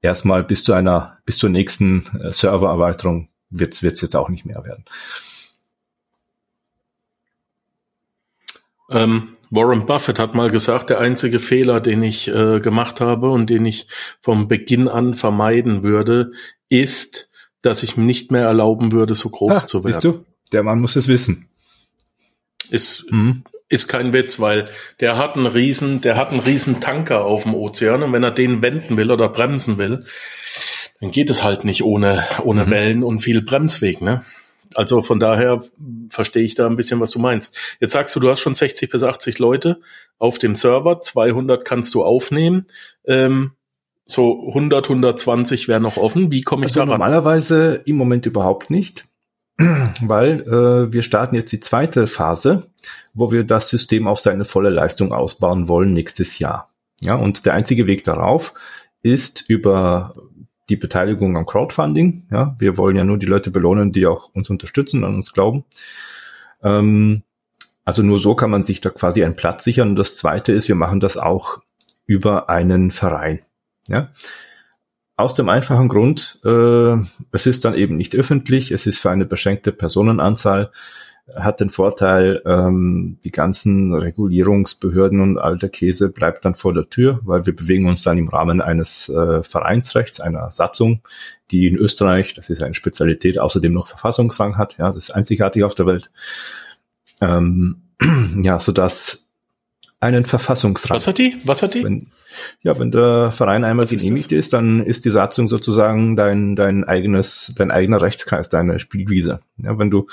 erstmal 0.00 0.44
bis 0.44 0.62
zu 0.62 0.74
einer, 0.74 1.18
bis 1.26 1.38
zur 1.38 1.50
nächsten 1.50 2.06
äh, 2.20 2.30
Servererweiterung 2.30 3.28
wird 3.50 3.74
es 3.74 3.80
jetzt 3.80 4.14
auch 4.14 4.28
nicht 4.28 4.46
mehr 4.46 4.64
werden. 4.64 4.84
Ähm, 8.88 9.36
Warren 9.50 9.86
Buffett 9.86 10.20
hat 10.20 10.36
mal 10.36 10.50
gesagt, 10.50 10.88
der 10.88 11.00
einzige 11.00 11.40
Fehler, 11.40 11.80
den 11.80 12.04
ich 12.04 12.28
äh, 12.28 12.60
gemacht 12.60 13.00
habe 13.00 13.28
und 13.30 13.50
den 13.50 13.66
ich 13.66 13.88
vom 14.20 14.46
Beginn 14.46 14.86
an 14.86 15.16
vermeiden 15.16 15.82
würde, 15.82 16.30
ist, 16.68 17.32
dass 17.60 17.82
ich 17.82 17.96
mir 17.96 18.04
nicht 18.04 18.30
mehr 18.30 18.44
erlauben 18.44 18.92
würde, 18.92 19.16
so 19.16 19.30
groß 19.30 19.64
ah, 19.64 19.66
zu 19.66 19.82
werden. 19.82 19.94
Siehst 19.94 20.04
du? 20.04 20.31
Der 20.52 20.62
Mann 20.62 20.80
muss 20.80 20.96
es 20.96 21.08
wissen. 21.08 21.48
Ist, 22.70 23.10
mhm. 23.10 23.44
ist 23.68 23.88
kein 23.88 24.12
Witz, 24.12 24.40
weil 24.40 24.68
der 25.00 25.18
hat 25.18 25.36
einen 25.36 25.46
riesen, 25.46 26.00
der 26.00 26.16
hat 26.16 26.30
einen 26.30 26.40
riesen 26.40 26.80
Tanker 26.80 27.24
auf 27.24 27.42
dem 27.42 27.54
Ozean 27.54 28.02
und 28.02 28.12
wenn 28.12 28.22
er 28.22 28.30
den 28.30 28.62
wenden 28.62 28.96
will 28.96 29.10
oder 29.10 29.28
bremsen 29.28 29.78
will, 29.78 30.04
dann 31.00 31.10
geht 31.10 31.30
es 31.30 31.42
halt 31.42 31.64
nicht 31.64 31.82
ohne, 31.82 32.24
ohne 32.42 32.66
mhm. 32.66 32.70
Wellen 32.70 33.02
und 33.02 33.18
viel 33.18 33.42
Bremsweg, 33.42 34.00
ne? 34.00 34.24
Also 34.74 35.02
von 35.02 35.20
daher 35.20 35.60
verstehe 36.08 36.44
ich 36.44 36.54
da 36.54 36.66
ein 36.66 36.76
bisschen, 36.76 37.00
was 37.00 37.10
du 37.10 37.18
meinst. 37.18 37.56
Jetzt 37.80 37.92
sagst 37.92 38.14
du, 38.16 38.20
du 38.20 38.30
hast 38.30 38.40
schon 38.40 38.54
60 38.54 38.90
bis 38.90 39.02
80 39.02 39.38
Leute 39.38 39.80
auf 40.18 40.38
dem 40.38 40.54
Server, 40.54 41.00
200 41.00 41.64
kannst 41.64 41.94
du 41.94 42.04
aufnehmen. 42.04 42.66
Ähm, 43.04 43.52
so 44.04 44.46
100, 44.48 44.88
120 44.88 45.68
wären 45.68 45.82
noch 45.82 45.96
offen. 45.96 46.30
Wie 46.30 46.42
komme 46.42 46.64
ich 46.64 46.70
also 46.70 46.80
daran? 46.80 47.00
Normalerweise 47.00 47.82
im 47.84 47.96
Moment 47.96 48.26
überhaupt 48.26 48.70
nicht, 48.70 49.04
weil 50.02 50.40
äh, 50.42 50.92
wir 50.92 51.02
starten 51.02 51.36
jetzt 51.36 51.52
die 51.52 51.60
zweite 51.60 52.06
Phase, 52.06 52.68
wo 53.14 53.32
wir 53.32 53.44
das 53.44 53.68
System 53.68 54.06
auf 54.06 54.18
seine 54.18 54.44
volle 54.44 54.70
Leistung 54.70 55.12
ausbauen 55.12 55.68
wollen 55.68 55.90
nächstes 55.90 56.38
Jahr. 56.38 56.70
Ja, 57.00 57.16
und 57.16 57.46
der 57.46 57.54
einzige 57.54 57.86
Weg 57.86 58.04
darauf 58.04 58.54
ist 59.02 59.44
über 59.48 60.14
die 60.68 60.76
Beteiligung 60.76 61.36
am 61.36 61.46
Crowdfunding. 61.46 62.28
Ja, 62.30 62.54
wir 62.58 62.78
wollen 62.78 62.96
ja 62.96 63.04
nur 63.04 63.18
die 63.18 63.26
Leute 63.26 63.50
belohnen, 63.50 63.92
die 63.92 64.06
auch 64.06 64.30
uns 64.32 64.48
unterstützen, 64.50 65.04
an 65.04 65.14
uns 65.14 65.32
glauben. 65.32 65.64
Ähm, 66.62 67.22
also 67.84 68.02
nur 68.02 68.18
so 68.18 68.34
kann 68.34 68.50
man 68.50 68.62
sich 68.62 68.80
da 68.80 68.90
quasi 68.90 69.24
einen 69.24 69.34
Platz 69.34 69.64
sichern. 69.64 69.90
Und 69.90 69.96
das 69.96 70.16
zweite 70.16 70.52
ist, 70.52 70.68
wir 70.68 70.76
machen 70.76 71.00
das 71.00 71.16
auch 71.16 71.60
über 72.06 72.48
einen 72.48 72.90
Verein. 72.90 73.40
Ja. 73.88 74.10
Aus 75.22 75.34
dem 75.34 75.48
einfachen 75.48 75.86
Grund, 75.86 76.40
äh, 76.44 76.96
es 77.30 77.46
ist 77.46 77.64
dann 77.64 77.74
eben 77.74 77.96
nicht 77.96 78.16
öffentlich, 78.16 78.72
es 78.72 78.88
ist 78.88 78.98
für 78.98 79.08
eine 79.08 79.24
beschränkte 79.24 79.70
Personenanzahl 79.70 80.72
hat 81.36 81.60
den 81.60 81.70
Vorteil, 81.70 82.42
ähm, 82.44 83.18
die 83.22 83.30
ganzen 83.30 83.94
Regulierungsbehörden 83.94 85.20
und 85.20 85.38
all 85.38 85.56
der 85.58 85.68
Käse 85.68 86.08
bleibt 86.08 86.44
dann 86.44 86.56
vor 86.56 86.74
der 86.74 86.90
Tür, 86.90 87.20
weil 87.22 87.46
wir 87.46 87.54
bewegen 87.54 87.86
uns 87.86 88.02
dann 88.02 88.18
im 88.18 88.26
Rahmen 88.26 88.60
eines 88.60 89.08
äh, 89.08 89.44
Vereinsrechts, 89.44 90.20
einer 90.20 90.50
Satzung, 90.50 91.02
die 91.52 91.68
in 91.68 91.76
Österreich, 91.76 92.34
das 92.34 92.50
ist 92.50 92.60
eine 92.60 92.74
Spezialität, 92.74 93.38
außerdem 93.38 93.72
noch 93.72 93.86
Verfassungsrang 93.86 94.58
hat. 94.58 94.76
Ja, 94.78 94.88
das 94.88 94.96
ist 94.96 95.10
einzigartig 95.12 95.62
auf 95.62 95.76
der 95.76 95.86
Welt. 95.86 96.10
Ähm, 97.20 97.82
ja, 98.42 98.58
so 98.58 98.72
dass 98.72 99.31
einen 100.02 100.24
Verfassungsrang. 100.24 100.96
Was 100.96 101.06
hat 101.06 101.18
die? 101.18 101.36
Was 101.44 101.62
hat 101.62 101.74
die? 101.74 101.84
Wenn, 101.84 102.08
ja, 102.62 102.78
wenn 102.78 102.90
der 102.90 103.30
Verein 103.30 103.64
einmal 103.64 103.86
genehmigt 103.86 104.32
ist, 104.32 104.46
ist, 104.46 104.52
dann 104.52 104.84
ist 104.84 105.04
die 105.04 105.10
Satzung 105.10 105.46
sozusagen 105.48 106.16
dein, 106.16 106.56
dein 106.56 106.84
eigenes, 106.84 107.54
dein 107.56 107.70
eigener 107.70 108.02
Rechtskreis, 108.02 108.48
deine 108.48 108.78
Spielwiese. 108.78 109.40
Ja, 109.58 109.78
wenn 109.78 109.90
du 109.90 110.08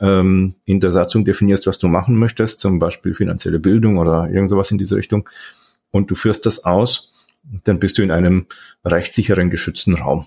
ähm, 0.00 0.54
in 0.64 0.80
der 0.80 0.92
Satzung 0.92 1.24
definierst, 1.24 1.66
was 1.66 1.78
du 1.78 1.88
machen 1.88 2.16
möchtest, 2.16 2.60
zum 2.60 2.78
Beispiel 2.78 3.14
finanzielle 3.14 3.58
Bildung 3.58 3.98
oder 3.98 4.28
irgend 4.30 4.48
sowas 4.48 4.70
in 4.70 4.78
diese 4.78 4.96
Richtung, 4.96 5.28
und 5.90 6.10
du 6.10 6.14
führst 6.14 6.46
das 6.46 6.64
aus, 6.64 7.12
dann 7.64 7.78
bist 7.78 7.98
du 7.98 8.02
in 8.02 8.10
einem 8.10 8.46
rechtssicheren, 8.84 9.50
geschützten 9.50 9.94
Raum, 9.94 10.26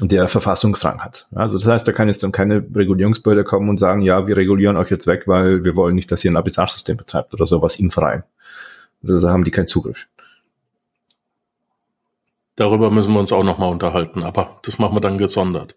der 0.00 0.26
Verfassungsrang 0.28 1.00
hat. 1.00 1.28
Also 1.34 1.58
das 1.58 1.66
heißt, 1.66 1.86
da 1.86 1.92
kann 1.92 2.08
jetzt 2.08 2.22
dann 2.22 2.32
keine 2.32 2.64
Regulierungsbehörde 2.74 3.44
kommen 3.44 3.68
und 3.68 3.76
sagen, 3.76 4.00
ja, 4.00 4.26
wir 4.26 4.36
regulieren 4.36 4.76
euch 4.76 4.90
jetzt 4.90 5.06
weg, 5.06 5.24
weil 5.26 5.64
wir 5.64 5.76
wollen 5.76 5.94
nicht, 5.94 6.10
dass 6.10 6.24
ihr 6.24 6.30
ein 6.30 6.36
Arbitragesystem 6.36 6.96
betreibt 6.96 7.34
oder 7.34 7.46
sowas 7.46 7.78
im 7.78 7.90
Verein. 7.90 8.24
Also 9.02 9.20
da 9.20 9.32
haben 9.32 9.44
die 9.44 9.50
keinen 9.50 9.66
Zugriff. 9.66 10.08
Darüber 12.56 12.90
müssen 12.90 13.12
wir 13.12 13.20
uns 13.20 13.32
auch 13.32 13.44
nochmal 13.44 13.70
unterhalten, 13.70 14.22
aber 14.22 14.60
das 14.62 14.78
machen 14.78 14.96
wir 14.96 15.00
dann 15.00 15.18
gesondert. 15.18 15.76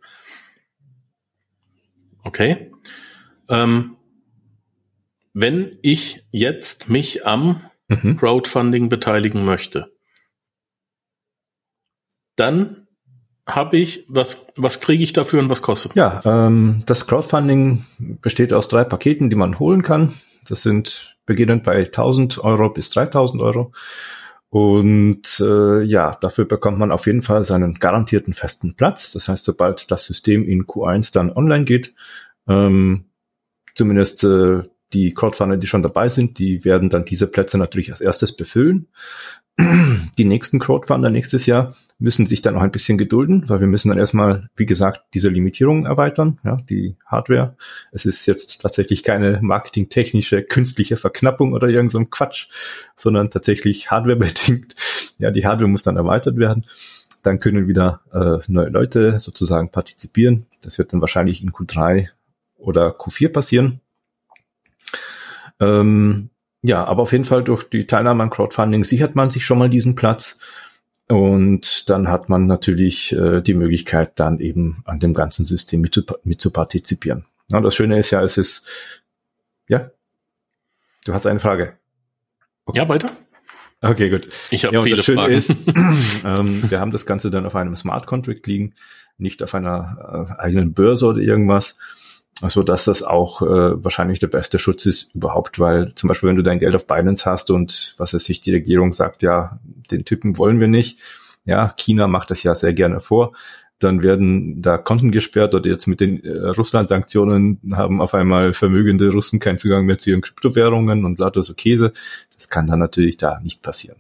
Okay. 2.23 2.71
Ähm, 3.49 3.97
wenn 5.33 5.77
ich 5.81 6.25
jetzt 6.31 6.89
mich 6.89 7.27
am 7.27 7.61
mhm. 7.87 8.17
Crowdfunding 8.17 8.89
beteiligen 8.89 9.43
möchte, 9.45 9.91
dann 12.35 12.84
habe 13.47 13.77
ich, 13.77 14.05
was, 14.07 14.45
was 14.55 14.81
kriege 14.81 15.03
ich 15.03 15.13
dafür 15.13 15.39
und 15.39 15.49
was 15.49 15.61
kostet 15.61 15.95
Ja, 15.95 16.19
ähm, 16.25 16.83
das 16.85 17.07
Crowdfunding 17.07 17.85
besteht 18.21 18.53
aus 18.53 18.67
drei 18.67 18.83
Paketen, 18.83 19.29
die 19.29 19.35
man 19.35 19.59
holen 19.59 19.83
kann. 19.83 20.13
Das 20.47 20.63
sind 20.63 21.17
beginnend 21.25 21.63
bei 21.63 21.85
1000 21.85 22.39
Euro 22.43 22.69
bis 22.69 22.89
3000 22.89 23.41
Euro. 23.41 23.71
Und 24.49 25.39
äh, 25.41 25.81
ja, 25.83 26.11
dafür 26.21 26.45
bekommt 26.45 26.79
man 26.79 26.91
auf 26.91 27.07
jeden 27.07 27.21
Fall 27.21 27.43
seinen 27.43 27.75
garantierten 27.75 28.33
festen 28.33 28.75
Platz. 28.75 29.11
Das 29.11 29.27
heißt, 29.27 29.43
sobald 29.43 29.91
das 29.91 30.05
System 30.05 30.45
in 30.45 30.65
Q1 30.65 31.13
dann 31.13 31.31
online 31.31 31.65
geht, 31.65 31.93
ähm, 32.47 33.05
zumindest 33.75 34.23
äh, 34.23 34.63
die 34.93 35.11
Crowdfunder, 35.11 35.57
die 35.57 35.67
schon 35.67 35.83
dabei 35.83 36.09
sind, 36.09 36.39
die 36.39 36.63
werden 36.63 36.89
dann 36.89 37.05
diese 37.05 37.27
Plätze 37.27 37.57
natürlich 37.57 37.91
als 37.91 38.01
erstes 38.01 38.35
befüllen. 38.35 38.87
Die 40.17 40.25
nächsten 40.25 40.59
Crowdfunder 40.59 41.09
nächstes 41.09 41.45
Jahr 41.45 41.75
müssen 41.97 42.27
sich 42.27 42.41
dann 42.41 42.55
noch 42.55 42.61
ein 42.61 42.71
bisschen 42.71 42.97
gedulden, 42.97 43.47
weil 43.47 43.61
wir 43.61 43.67
müssen 43.67 43.87
dann 43.87 43.97
erstmal, 43.97 44.49
wie 44.57 44.65
gesagt, 44.65 45.05
diese 45.13 45.29
Limitierungen 45.29 45.85
erweitern, 45.85 46.39
ja, 46.43 46.57
die 46.69 46.97
Hardware. 47.05 47.55
Es 47.93 48.05
ist 48.05 48.25
jetzt 48.25 48.61
tatsächlich 48.61 49.03
keine 49.03 49.39
marketingtechnische 49.41 50.43
künstliche 50.43 50.97
Verknappung 50.97 51.53
oder 51.53 51.69
irgend 51.69 51.91
so 51.91 51.99
ein 51.99 52.09
Quatsch, 52.09 52.47
sondern 52.97 53.29
tatsächlich 53.29 53.91
hardwarebedingt. 53.91 54.75
Ja, 55.17 55.31
die 55.31 55.45
Hardware 55.45 55.69
muss 55.69 55.83
dann 55.83 55.95
erweitert 55.95 56.35
werden. 56.35 56.65
Dann 57.23 57.39
können 57.39 57.69
wieder 57.69 58.01
äh, 58.11 58.43
neue 58.51 58.67
Leute 58.67 59.17
sozusagen 59.17 59.71
partizipieren. 59.71 60.45
Das 60.61 60.77
wird 60.77 60.91
dann 60.91 60.99
wahrscheinlich 60.99 61.41
in 61.41 61.53
Q3 61.53 62.09
oder 62.57 62.89
Q4 62.89 63.29
passieren. 63.29 63.79
Ähm, 65.59 66.29
ja, 66.61 66.83
aber 66.83 67.03
auf 67.03 67.11
jeden 67.11 67.25
Fall 67.25 67.43
durch 67.43 67.63
die 67.69 67.85
Teilnahme 67.85 68.23
an 68.23 68.29
Crowdfunding 68.29 68.83
sichert 68.83 69.15
man 69.15 69.29
sich 69.29 69.45
schon 69.45 69.59
mal 69.59 69.69
diesen 69.69 69.95
Platz. 69.95 70.39
Und 71.07 71.89
dann 71.89 72.07
hat 72.07 72.29
man 72.29 72.47
natürlich 72.47 73.15
äh, 73.15 73.41
die 73.41 73.53
Möglichkeit, 73.53 74.19
dann 74.19 74.39
eben 74.39 74.81
an 74.85 74.99
dem 74.99 75.13
ganzen 75.13 75.45
System 75.45 75.81
mit 75.81 75.93
zu, 75.93 76.03
mit 76.23 76.41
zu 76.41 76.51
partizipieren. 76.51 77.25
Ja, 77.51 77.61
das 77.61 77.75
Schöne 77.75 77.99
ist 77.99 78.09
ja, 78.09 78.23
es 78.23 78.37
ist, 78.37 78.65
ja, 79.67 79.91
du 81.05 81.13
hast 81.13 81.27
eine 81.27 81.39
Frage. 81.39 81.73
Okay. 82.65 82.79
Ja, 82.79 82.89
weiter. 82.89 83.11
Okay, 83.81 84.09
gut. 84.09 84.29
Ich 84.49 84.65
habe 84.65 84.75
ja, 84.75 84.81
viele 84.81 85.03
Fragen. 85.03 85.33
Ist, 85.33 85.49
ähm, 86.25 86.71
wir 86.71 86.79
haben 86.79 86.89
das 86.89 87.05
Ganze 87.05 87.29
dann 87.29 87.45
auf 87.45 87.55
einem 87.55 87.75
Smart 87.75 88.07
Contract 88.07 88.47
liegen, 88.47 88.73
nicht 89.19 89.43
auf 89.43 89.53
einer 89.53 90.27
äh, 90.39 90.41
eigenen 90.41 90.73
Börse 90.73 91.05
oder 91.05 91.19
irgendwas. 91.19 91.77
Also 92.41 92.63
dass 92.63 92.85
das 92.85 93.01
auch 93.01 93.41
äh, 93.41 93.83
wahrscheinlich 93.83 94.19
der 94.19 94.27
beste 94.27 94.59
Schutz 94.59 94.85
ist 94.85 95.15
überhaupt, 95.15 95.57
weil 95.57 95.95
zum 95.95 96.09
Beispiel, 96.09 96.27
wenn 96.29 96.35
du 96.35 96.43
dein 96.43 96.59
Geld 96.59 96.75
auf 96.75 96.85
Binance 96.85 97.29
hast 97.29 97.49
und 97.49 97.95
was 97.97 98.13
es 98.13 98.25
sich 98.25 98.41
die 98.41 98.51
Regierung 98.51 98.91
sagt, 98.91 99.23
ja, 99.23 99.59
den 99.89 100.03
Typen 100.03 100.37
wollen 100.37 100.59
wir 100.59 100.67
nicht, 100.67 100.99
ja, 101.45 101.73
China 101.77 102.07
macht 102.07 102.31
das 102.31 102.43
ja 102.43 102.53
sehr 102.53 102.73
gerne 102.73 102.99
vor, 102.99 103.33
dann 103.79 104.03
werden 104.03 104.61
da 104.61 104.77
Konten 104.77 105.11
gesperrt 105.11 105.53
oder 105.53 105.69
jetzt 105.69 105.87
mit 105.87 105.99
den 105.99 106.23
äh, 106.23 106.47
Russland-Sanktionen 106.49 107.59
haben 107.73 108.01
auf 108.01 108.13
einmal 108.13 108.53
vermögende 108.53 109.11
Russen 109.11 109.39
keinen 109.39 109.57
Zugang 109.57 109.85
mehr 109.85 109.97
zu 109.97 110.09
ihren 110.09 110.21
Kryptowährungen 110.21 111.05
und 111.05 111.19
lauter 111.19 111.43
so 111.43 111.53
Käse. 111.53 111.91
Das 112.33 112.49
kann 112.49 112.67
dann 112.67 112.79
natürlich 112.79 113.17
da 113.17 113.39
nicht 113.41 113.61
passieren. 113.61 113.97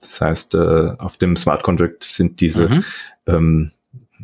Das 0.00 0.20
heißt, 0.20 0.54
äh, 0.54 0.92
auf 0.98 1.16
dem 1.16 1.36
Smart 1.36 1.62
Contract 1.62 2.04
sind 2.04 2.40
diese 2.40 2.68
mhm. 2.68 2.84
ähm, 3.26 3.70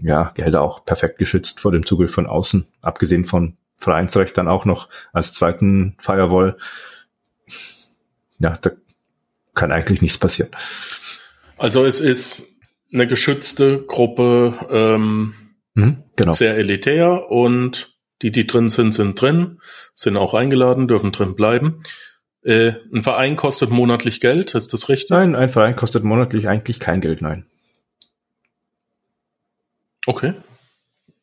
ja, 0.02 0.32
Gelder 0.34 0.62
auch 0.62 0.84
perfekt 0.84 1.18
geschützt 1.18 1.60
vor 1.60 1.72
dem 1.72 1.84
Zugriff 1.84 2.12
von 2.12 2.26
außen, 2.26 2.66
abgesehen 2.80 3.24
von 3.24 3.56
Vereinsrecht 3.76 4.36
dann 4.36 4.48
auch 4.48 4.64
noch 4.64 4.88
als 5.12 5.32
zweiten 5.32 5.96
Firewall. 5.98 6.56
Ja, 8.38 8.58
da 8.60 8.70
kann 9.54 9.72
eigentlich 9.72 10.02
nichts 10.02 10.18
passieren. 10.18 10.50
Also 11.58 11.84
es 11.84 12.00
ist 12.00 12.48
eine 12.92 13.06
geschützte 13.06 13.82
Gruppe, 13.82 14.54
ähm, 14.70 15.34
mhm, 15.74 16.02
genau. 16.16 16.32
sehr 16.32 16.56
elitär 16.56 17.30
und 17.30 17.94
die, 18.22 18.32
die 18.32 18.46
drin 18.46 18.68
sind, 18.68 18.92
sind 18.92 19.20
drin, 19.20 19.60
sind 19.94 20.16
auch 20.16 20.34
eingeladen, 20.34 20.88
dürfen 20.88 21.12
drin 21.12 21.34
bleiben. 21.34 21.82
Äh, 22.42 22.72
ein 22.92 23.02
Verein 23.02 23.36
kostet 23.36 23.70
monatlich 23.70 24.20
Geld, 24.20 24.54
ist 24.54 24.72
das 24.72 24.88
richtig? 24.88 25.10
Nein, 25.10 25.34
ein 25.34 25.48
Verein 25.48 25.76
kostet 25.76 26.04
monatlich 26.04 26.48
eigentlich 26.48 26.80
kein 26.80 27.00
Geld, 27.00 27.22
nein. 27.22 27.46
Okay. 30.06 30.34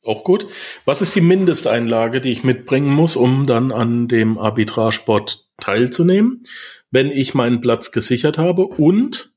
Auch 0.03 0.23
gut. 0.23 0.47
Was 0.85 1.01
ist 1.01 1.15
die 1.15 1.21
Mindesteinlage, 1.21 2.21
die 2.21 2.31
ich 2.31 2.43
mitbringen 2.43 2.93
muss, 2.93 3.15
um 3.15 3.45
dann 3.45 3.71
an 3.71 4.07
dem 4.07 4.37
Arbitragesport 4.37 5.47
teilzunehmen, 5.59 6.43
wenn 6.91 7.11
ich 7.11 7.33
meinen 7.33 7.59
Platz 7.59 7.91
gesichert 7.91 8.37
habe? 8.37 8.65
Und 8.65 9.33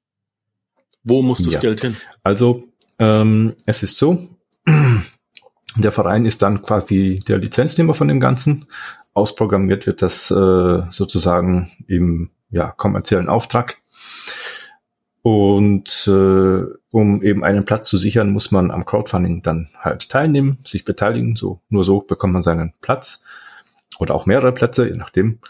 wo 1.02 1.22
muss 1.22 1.42
das 1.42 1.54
ja. 1.54 1.60
Geld 1.60 1.80
hin? 1.80 1.96
Also 2.22 2.68
ähm, 3.00 3.54
es 3.66 3.82
ist 3.82 3.96
so, 3.96 4.28
der 5.76 5.92
Verein 5.92 6.24
ist 6.24 6.42
dann 6.42 6.62
quasi 6.62 7.20
der 7.26 7.38
Lizenznehmer 7.38 7.94
von 7.94 8.08
dem 8.08 8.20
Ganzen. 8.20 8.66
Ausprogrammiert 9.12 9.86
wird 9.86 10.02
das 10.02 10.30
äh, 10.30 10.82
sozusagen 10.90 11.72
im 11.88 12.30
ja, 12.50 12.70
kommerziellen 12.70 13.28
Auftrag. 13.28 13.79
Und 15.22 16.06
äh, 16.06 16.64
um 16.90 17.22
eben 17.22 17.44
einen 17.44 17.64
Platz 17.64 17.88
zu 17.88 17.98
sichern, 17.98 18.30
muss 18.30 18.50
man 18.50 18.70
am 18.70 18.86
Crowdfunding 18.86 19.42
dann 19.42 19.68
halt 19.78 20.08
teilnehmen, 20.08 20.58
sich 20.64 20.84
beteiligen. 20.84 21.36
So 21.36 21.60
nur 21.68 21.84
so 21.84 22.00
bekommt 22.00 22.32
man 22.32 22.42
seinen 22.42 22.72
Platz 22.80 23.22
oder 23.98 24.14
auch 24.14 24.26
mehrere 24.26 24.52
Plätze, 24.52 24.88
je 24.88 24.96
nachdem. 24.96 25.40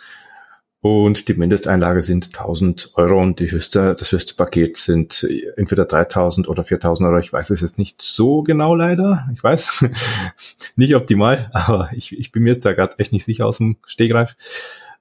Und 0.82 1.28
die 1.28 1.34
Mindesteinlage 1.34 2.00
sind 2.00 2.28
1000 2.28 2.92
Euro 2.94 3.20
und 3.20 3.38
die 3.38 3.50
höchste, 3.50 3.94
das 3.94 4.12
höchste 4.12 4.34
Paket 4.34 4.78
sind 4.78 5.26
entweder 5.56 5.84
3000 5.84 6.48
oder 6.48 6.64
4000 6.64 7.06
Euro. 7.06 7.18
Ich 7.18 7.32
weiß 7.32 7.50
es 7.50 7.60
jetzt 7.60 7.78
nicht 7.78 8.00
so 8.00 8.42
genau 8.42 8.74
leider. 8.74 9.28
Ich 9.34 9.44
weiß, 9.44 9.84
nicht 10.76 10.96
optimal, 10.96 11.50
aber 11.52 11.90
ich, 11.92 12.18
ich 12.18 12.32
bin 12.32 12.44
mir 12.44 12.54
jetzt 12.54 12.64
da 12.64 12.72
gerade 12.72 12.98
echt 12.98 13.12
nicht 13.12 13.26
sicher 13.26 13.44
aus 13.44 13.58
dem 13.58 13.76
Stegreif, 13.84 14.34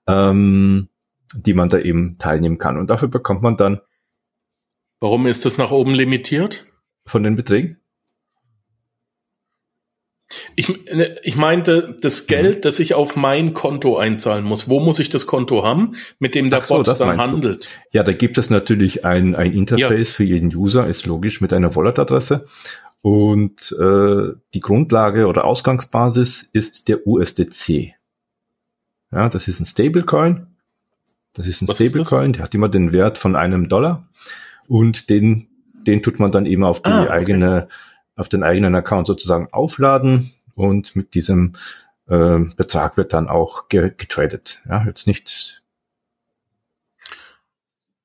ähm, 0.06 0.90
die 1.34 1.54
man 1.54 1.70
da 1.70 1.80
eben 1.80 2.18
teilnehmen 2.18 2.58
kann. 2.58 2.78
Und 2.78 2.90
dafür 2.90 3.08
bekommt 3.08 3.42
man 3.42 3.56
dann 3.56 3.80
Warum 5.00 5.28
ist 5.28 5.46
das 5.46 5.58
nach 5.58 5.72
oben 5.72 5.94
limitiert? 5.94 6.66
Von 7.06 7.24
den 7.24 7.36
Beträgen? 7.36 7.78
Ich, 10.56 10.68
ne, 10.68 11.18
ich 11.24 11.36
meinte 11.36 11.98
das 12.02 12.28
Geld, 12.28 12.58
mhm. 12.58 12.62
das 12.62 12.80
ich 12.80 12.94
auf 12.94 13.16
mein 13.16 13.54
Konto 13.54 13.98
einzahlen 13.98 14.46
muss. 14.46 14.70
Wo 14.70 14.80
muss 14.80 15.00
ich 15.00 15.10
das 15.10 15.26
Konto 15.26 15.64
haben, 15.64 15.96
mit 16.20 16.36
dem 16.36 16.52
der 16.52 16.62
so, 16.62 16.76
Bot 16.76 16.88
dann 16.88 17.18
handelt? 17.18 17.66
Du. 17.66 17.98
Ja, 17.98 18.04
da 18.04 18.12
gibt 18.12 18.38
es 18.38 18.50
natürlich 18.52 19.06
ein, 19.06 19.36
ein 19.36 19.54
Interface 19.54 20.10
ja. 20.10 20.16
für 20.16 20.24
jeden 20.24 20.54
User, 20.56 20.86
ist 20.86 21.08
logisch, 21.08 21.42
mit 21.42 21.52
einer 21.52 21.76
Wallet-Adresse. 21.76 22.46
Und 23.02 23.76
äh, 23.80 24.34
die 24.54 24.60
Grundlage 24.60 25.26
oder 25.26 25.46
Ausgangsbasis 25.46 26.48
ist 26.52 26.90
der 26.90 27.08
USDC. 27.08 27.94
Ja, 29.12 29.30
das 29.30 29.48
ist 29.48 29.60
ein 29.62 29.66
Stablecoin. 29.66 30.46
Das 31.34 31.48
ist 31.48 31.62
ein 31.62 31.68
Was 31.70 31.78
Stablecoin, 31.78 32.34
der 32.34 32.44
hat 32.44 32.54
immer 32.54 32.70
den 32.70 32.94
Wert 32.94 33.18
von 33.18 33.36
einem 33.36 33.68
Dollar 33.70 34.08
und 34.70 35.10
den, 35.10 35.48
den 35.74 36.02
tut 36.02 36.20
man 36.20 36.32
dann 36.32 36.46
eben 36.46 36.64
auf 36.64 36.82
die 36.82 36.90
ah, 36.90 37.04
okay. 37.04 37.12
eigene, 37.12 37.68
auf 38.16 38.30
den 38.30 38.44
eigenen 38.44 38.76
Account 38.76 39.08
sozusagen 39.08 39.50
aufladen 39.52 40.32
und 40.56 40.96
mit 40.96 41.16
diesem 41.16 41.54
äh, 42.08 42.40
Betrag 42.56 42.96
wird 42.96 43.14
dann 43.14 43.28
auch 43.28 43.68
getradet. 43.68 44.62
Ja, 44.70 44.86
jetzt 44.86 45.08
nicht. 45.08 45.64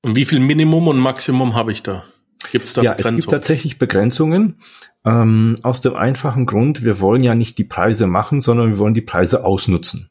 Und 0.02 0.16
wie 0.16 0.24
viel 0.24 0.40
Minimum 0.40 0.88
und 0.88 0.98
Maximum 0.98 1.54
habe 1.54 1.72
ich 1.72 1.82
da? 1.82 2.04
Gibt 2.50 2.64
es 2.66 2.74
da 2.74 2.82
ja, 2.82 2.92
Begrenzungen? 2.92 3.18
Es 3.18 3.24
gibt 3.24 3.32
tatsächlich 3.32 3.78
Begrenzungen. 3.78 4.58
Ähm, 5.04 5.56
aus 5.62 5.80
dem 5.80 5.94
einfachen 5.94 6.46
Grund, 6.46 6.84
wir 6.84 7.00
wollen 7.00 7.22
ja 7.22 7.34
nicht 7.34 7.58
die 7.58 7.64
Preise 7.64 8.06
machen, 8.06 8.40
sondern 8.40 8.70
wir 8.70 8.78
wollen 8.78 8.94
die 8.94 9.02
Preise 9.02 9.44
ausnutzen. 9.44 10.10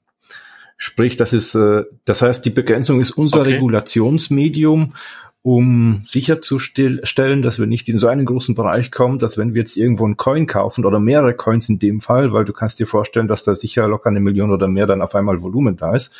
Sprich, 0.77 1.17
das 1.17 1.33
ist, 1.33 1.55
äh, 1.55 1.83
das 2.05 2.21
heißt, 2.21 2.45
die 2.45 2.49
Begrenzung 2.49 3.01
ist 3.01 3.11
unser 3.11 3.41
okay. 3.41 3.53
Regulationsmedium 3.53 4.93
um 5.43 6.03
sicherzustellen, 6.07 7.41
dass 7.41 7.59
wir 7.59 7.67
nicht 7.67 7.89
in 7.89 7.97
so 7.97 8.07
einen 8.07 8.25
großen 8.25 8.55
Bereich 8.55 8.91
kommen, 8.91 9.19
dass 9.19 9.37
wenn 9.37 9.53
wir 9.53 9.59
jetzt 9.59 9.75
irgendwo 9.75 10.05
einen 10.05 10.15
Coin 10.15 10.47
kaufen 10.47 10.85
oder 10.85 10.99
mehrere 10.99 11.35
Coins 11.35 11.67
in 11.67 11.79
dem 11.79 11.99
Fall, 11.99 12.31
weil 12.31 12.45
du 12.45 12.53
kannst 12.53 12.79
dir 12.79 12.87
vorstellen, 12.87 13.27
dass 13.27 13.43
da 13.43 13.53
sicher 13.53 13.87
locker 13.89 14.09
eine 14.09 14.21
Million 14.21 14.51
oder 14.51 14.69
mehr 14.69 14.87
dann 14.87 15.01
auf 15.01 15.13
einmal 15.15 15.43
Volumen 15.43 15.75
da 15.75 15.93
ist, 15.93 16.15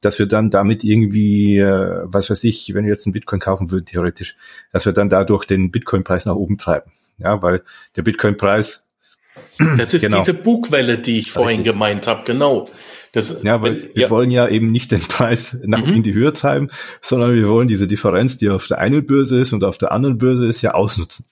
dass 0.00 0.18
wir 0.18 0.26
dann 0.26 0.50
damit 0.50 0.82
irgendwie, 0.82 1.58
äh, 1.58 2.00
was 2.02 2.28
weiß 2.28 2.42
ich, 2.42 2.74
wenn 2.74 2.84
wir 2.84 2.90
jetzt 2.90 3.06
einen 3.06 3.12
Bitcoin 3.12 3.38
kaufen 3.38 3.70
würden, 3.70 3.86
theoretisch, 3.86 4.36
dass 4.72 4.84
wir 4.84 4.92
dann 4.92 5.08
dadurch 5.08 5.44
den 5.44 5.70
Bitcoin-Preis 5.70 6.26
nach 6.26 6.34
oben 6.34 6.58
treiben. 6.58 6.90
Ja, 7.18 7.40
weil 7.42 7.62
der 7.94 8.02
Bitcoin-Preis. 8.02 8.90
Das 9.76 9.94
ist 9.94 10.02
genau. 10.02 10.18
diese 10.18 10.34
Bugwelle, 10.34 10.98
die 10.98 11.20
ich 11.20 11.30
vorhin 11.30 11.58
Richtig. 11.58 11.72
gemeint 11.72 12.06
habe, 12.08 12.24
genau. 12.24 12.68
Das, 13.16 13.42
ja, 13.42 13.62
weil 13.62 13.82
wenn, 13.82 13.94
wir 13.94 14.02
ja. 14.02 14.10
wollen 14.10 14.30
ja 14.30 14.46
eben 14.46 14.70
nicht 14.70 14.92
den 14.92 15.00
Preis 15.00 15.58
nach 15.64 15.86
mhm. 15.86 15.94
in 15.94 16.02
die 16.02 16.12
Höhe 16.12 16.34
treiben, 16.34 16.68
sondern 17.00 17.32
wir 17.32 17.48
wollen 17.48 17.66
diese 17.66 17.86
Differenz, 17.86 18.36
die 18.36 18.50
auf 18.50 18.66
der 18.66 18.78
einen 18.78 19.06
Börse 19.06 19.40
ist 19.40 19.54
und 19.54 19.64
auf 19.64 19.78
der 19.78 19.90
anderen 19.90 20.18
Börse 20.18 20.46
ist, 20.46 20.60
ja 20.60 20.74
ausnutzen. 20.74 21.24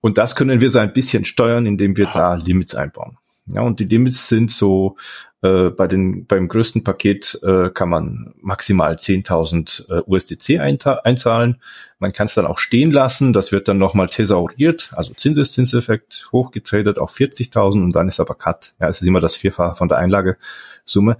Und 0.00 0.16
das 0.16 0.36
können 0.36 0.60
wir 0.60 0.70
so 0.70 0.78
ein 0.78 0.92
bisschen 0.92 1.24
steuern, 1.24 1.66
indem 1.66 1.96
wir 1.96 2.06
da 2.06 2.34
Limits 2.34 2.76
einbauen. 2.76 3.18
Ja, 3.46 3.62
und 3.62 3.80
die 3.80 3.84
Limits 3.84 4.28
sind 4.28 4.52
so, 4.52 4.96
äh, 5.42 5.70
bei 5.70 5.86
den, 5.86 6.26
beim 6.26 6.48
größten 6.48 6.84
Paket 6.84 7.38
äh, 7.42 7.70
kann 7.70 7.88
man 7.88 8.34
maximal 8.40 8.94
10.000 8.94 9.90
äh, 9.90 10.02
USDC 10.06 10.60
einzahlen. 10.60 11.60
Man 11.98 12.12
kann 12.12 12.26
es 12.26 12.34
dann 12.34 12.46
auch 12.46 12.58
stehen 12.58 12.90
lassen. 12.90 13.32
Das 13.32 13.50
wird 13.50 13.66
dann 13.68 13.78
nochmal 13.78 14.08
thesauriert, 14.08 14.92
also 14.94 15.14
Zinseszinseffekt 15.14 16.28
hochgetradet 16.32 16.98
auf 16.98 17.14
40.000 17.14 17.82
und 17.82 17.96
dann 17.96 18.08
ist 18.08 18.20
aber 18.20 18.34
Cut. 18.34 18.74
Ja, 18.80 18.88
es 18.88 19.00
ist 19.00 19.08
immer 19.08 19.20
das 19.20 19.36
Vierfache 19.36 19.76
von 19.76 19.88
der 19.88 19.98
Einlagesumme. 19.98 21.16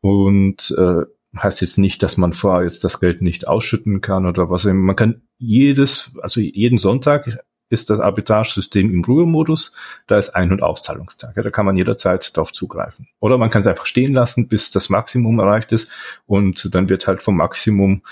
Und 0.00 0.74
äh, 0.78 1.02
heißt 1.36 1.60
jetzt 1.60 1.78
nicht, 1.78 2.02
dass 2.02 2.16
man 2.16 2.32
vorher 2.32 2.62
jetzt 2.62 2.84
das 2.84 3.00
Geld 3.00 3.22
nicht 3.22 3.48
ausschütten 3.48 4.00
kann 4.00 4.26
oder 4.26 4.50
was. 4.50 4.64
Man 4.64 4.96
kann 4.96 5.22
jedes, 5.38 6.12
also 6.22 6.40
jeden 6.40 6.78
Sonntag 6.78 7.38
ist 7.70 7.90
das 7.90 8.00
Arbitragesystem 8.00 8.92
im 8.92 9.04
Ruhemodus. 9.04 9.72
Da 10.06 10.18
ist 10.18 10.30
Ein- 10.30 10.52
und 10.52 10.62
Auszahlungstag. 10.62 11.36
Ja, 11.36 11.42
da 11.42 11.50
kann 11.50 11.66
man 11.66 11.76
jederzeit 11.76 12.36
darauf 12.36 12.52
zugreifen. 12.52 13.08
Oder 13.20 13.38
man 13.38 13.50
kann 13.50 13.60
es 13.60 13.66
einfach 13.66 13.86
stehen 13.86 14.14
lassen, 14.14 14.48
bis 14.48 14.70
das 14.70 14.88
Maximum 14.88 15.38
erreicht 15.38 15.72
ist. 15.72 15.90
Und 16.26 16.74
dann 16.74 16.88
wird 16.88 17.06
halt 17.06 17.22
vom 17.22 17.36
Maximum, 17.36 18.02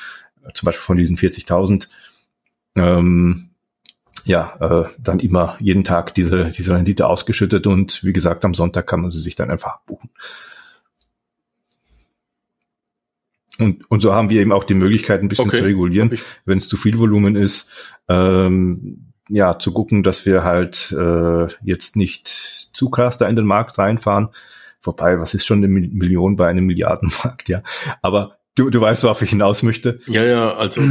äh, 0.45 0.53
zum 0.53 0.66
Beispiel 0.66 0.85
von 0.85 0.97
diesen 0.97 1.16
40.000, 1.16 1.88
ähm, 2.75 3.51
ja, 4.25 4.57
äh, 4.61 4.88
dann 4.99 5.21
immer 5.21 5.57
jeden 5.61 5.85
Tag 5.85 6.12
diese, 6.14 6.47
diese 6.47 6.75
Rendite 6.75 7.07
ausgeschüttet. 7.07 7.66
Und 7.66 8.05
wie 8.05 8.12
gesagt, 8.12 8.45
am 8.45 8.55
Sonntag 8.55 8.87
kann 8.87 9.01
man 9.01 9.11
sie 9.11 9.21
sich 9.21 9.37
dann 9.37 9.51
einfach 9.51 9.81
buchen. 9.87 10.11
Und, 13.59 13.90
und 13.90 14.01
so 14.01 14.12
haben 14.12 14.29
wir 14.29 14.40
eben 14.40 14.53
auch 14.53 14.64
die 14.64 14.75
Möglichkeit, 14.75 15.23
ein 15.23 15.29
bisschen 15.29 15.47
okay. 15.47 15.59
zu 15.59 15.64
regulieren, 15.64 16.11
wenn 16.45 16.59
es 16.59 16.69
zu 16.69 16.77
viel 16.77 16.99
Volumen 16.99 17.37
ist. 17.37 17.71
Ähm, 18.09 19.06
ja, 19.28 19.58
zu 19.58 19.72
gucken, 19.72 20.02
dass 20.02 20.26
wir 20.26 20.44
halt 20.44 20.94
äh, 20.96 21.46
jetzt 21.62 21.96
nicht 21.96 22.28
zu 22.28 22.90
krass 22.90 23.18
da 23.18 23.28
in 23.28 23.36
den 23.36 23.46
Markt 23.46 23.78
reinfahren. 23.78 24.28
Wobei, 24.82 25.18
was 25.18 25.34
ist 25.34 25.44
schon 25.46 25.58
eine 25.58 25.68
Million 25.68 26.36
bei 26.36 26.48
einem 26.48 26.66
Milliardenmarkt, 26.66 27.48
ja. 27.48 27.62
Aber 28.02 28.38
du, 28.54 28.70
du 28.70 28.80
weißt, 28.80 29.02
worauf 29.04 29.22
ich 29.22 29.30
hinaus 29.30 29.62
möchte. 29.62 30.00
Ja, 30.06 30.24
ja, 30.24 30.54
also 30.54 30.82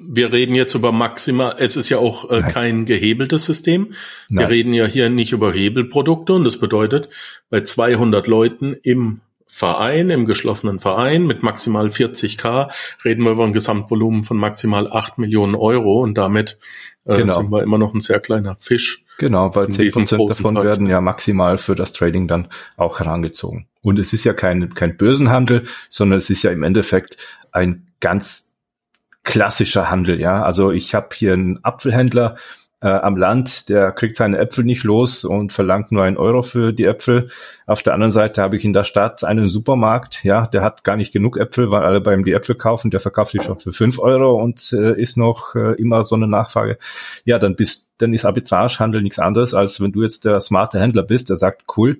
wir 0.00 0.32
reden 0.32 0.54
jetzt 0.54 0.74
über 0.74 0.92
maximal, 0.92 1.54
es 1.58 1.76
ist 1.76 1.88
ja 1.88 1.98
auch 1.98 2.30
äh, 2.30 2.42
kein 2.42 2.86
gehebeltes 2.86 3.46
System. 3.46 3.94
Wir 4.28 4.42
Nein. 4.42 4.46
reden 4.46 4.72
ja 4.72 4.86
hier 4.86 5.10
nicht 5.10 5.32
über 5.32 5.52
Hebelprodukte 5.52 6.32
und 6.32 6.44
das 6.44 6.58
bedeutet, 6.58 7.08
bei 7.50 7.60
200 7.60 8.26
Leuten 8.26 8.74
im 8.82 9.20
Verein, 9.50 10.10
im 10.10 10.26
geschlossenen 10.26 10.80
Verein 10.80 11.26
mit 11.26 11.42
maximal 11.42 11.88
40k, 11.88 12.70
reden 13.04 13.24
wir 13.24 13.32
über 13.32 13.44
ein 13.44 13.52
Gesamtvolumen 13.52 14.24
von 14.24 14.36
maximal 14.36 14.90
8 14.90 15.18
Millionen 15.18 15.54
Euro 15.54 16.02
und 16.02 16.16
damit 16.16 16.58
äh, 17.04 17.16
genau. 17.16 17.34
sind 17.34 17.50
wir 17.50 17.62
immer 17.62 17.78
noch 17.78 17.94
ein 17.94 18.00
sehr 18.00 18.20
kleiner 18.20 18.56
Fisch. 18.58 19.04
Genau, 19.18 19.54
weil 19.54 19.66
10% 19.66 20.28
davon 20.28 20.54
Tag. 20.54 20.64
werden 20.64 20.86
ja 20.86 21.02
maximal 21.02 21.58
für 21.58 21.74
das 21.74 21.92
Trading 21.92 22.26
dann 22.26 22.48
auch 22.78 23.00
herangezogen. 23.00 23.66
Und 23.82 23.98
es 23.98 24.14
ist 24.14 24.24
ja 24.24 24.32
kein, 24.32 24.72
kein 24.72 24.96
Börsenhandel, 24.96 25.64
sondern 25.90 26.18
es 26.18 26.30
ist 26.30 26.42
ja 26.42 26.50
im 26.50 26.62
Endeffekt 26.62 27.18
ein 27.52 27.88
ganz 28.00 28.54
klassischer 29.22 29.90
Handel, 29.90 30.18
ja. 30.18 30.42
Also 30.42 30.70
ich 30.70 30.94
habe 30.94 31.08
hier 31.12 31.34
einen 31.34 31.62
Apfelhändler, 31.62 32.36
äh, 32.82 32.88
am 32.88 33.16
Land, 33.16 33.68
der 33.68 33.92
kriegt 33.92 34.16
seine 34.16 34.38
Äpfel 34.38 34.64
nicht 34.64 34.84
los 34.84 35.24
und 35.24 35.52
verlangt 35.52 35.92
nur 35.92 36.02
einen 36.02 36.16
Euro 36.16 36.42
für 36.42 36.72
die 36.72 36.84
Äpfel. 36.84 37.28
Auf 37.66 37.82
der 37.82 37.94
anderen 37.94 38.10
Seite 38.10 38.42
habe 38.42 38.56
ich 38.56 38.64
in 38.64 38.72
der 38.72 38.84
Stadt 38.84 39.22
einen 39.22 39.48
Supermarkt, 39.48 40.24
ja, 40.24 40.46
der 40.46 40.62
hat 40.62 40.82
gar 40.82 40.96
nicht 40.96 41.12
genug 41.12 41.36
Äpfel, 41.36 41.70
weil 41.70 41.82
alle 41.82 42.00
bei 42.00 42.14
ihm 42.14 42.24
die 42.24 42.32
Äpfel 42.32 42.54
kaufen, 42.54 42.90
der 42.90 43.00
verkauft 43.00 43.34
die 43.34 43.40
schon 43.40 43.60
für 43.60 43.72
fünf 43.72 43.98
Euro 43.98 44.42
und 44.42 44.72
äh, 44.72 45.00
ist 45.00 45.16
noch 45.16 45.54
äh, 45.54 45.74
immer 45.74 46.02
so 46.02 46.14
eine 46.14 46.26
Nachfrage. 46.26 46.78
Ja, 47.24 47.38
dann 47.38 47.54
bist, 47.54 47.90
dann 47.98 48.14
ist 48.14 48.24
Arbitragehandel 48.24 49.02
nichts 49.02 49.18
anderes, 49.18 49.52
als 49.52 49.80
wenn 49.80 49.92
du 49.92 50.02
jetzt 50.02 50.24
der 50.24 50.40
smarte 50.40 50.80
Händler 50.80 51.02
bist, 51.02 51.28
der 51.28 51.36
sagt, 51.36 51.64
cool, 51.76 51.98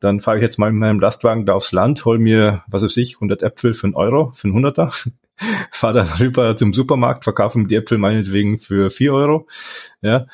dann 0.00 0.20
fahre 0.20 0.36
ich 0.36 0.42
jetzt 0.42 0.58
mal 0.58 0.70
mit 0.70 0.80
meinem 0.80 1.00
Lastwagen 1.00 1.46
da 1.46 1.54
aufs 1.54 1.72
Land, 1.72 2.04
hol 2.04 2.18
mir, 2.18 2.62
was 2.68 2.82
weiß 2.82 2.96
ich, 2.98 3.16
100 3.16 3.42
Äpfel 3.42 3.74
für 3.74 3.86
einen 3.86 3.96
Euro, 3.96 4.30
für 4.34 4.44
einen 4.44 4.54
Hunderter 4.54 4.92
fahr 5.70 5.92
dann 5.92 6.08
rüber 6.20 6.56
zum 6.56 6.72
Supermarkt, 6.72 7.24
verkaufen 7.24 7.68
die 7.68 7.76
Äpfel 7.76 7.98
meinetwegen 7.98 8.58
für 8.58 8.90
vier 8.90 9.14
Euro. 9.14 9.46
Ja, 10.02 10.26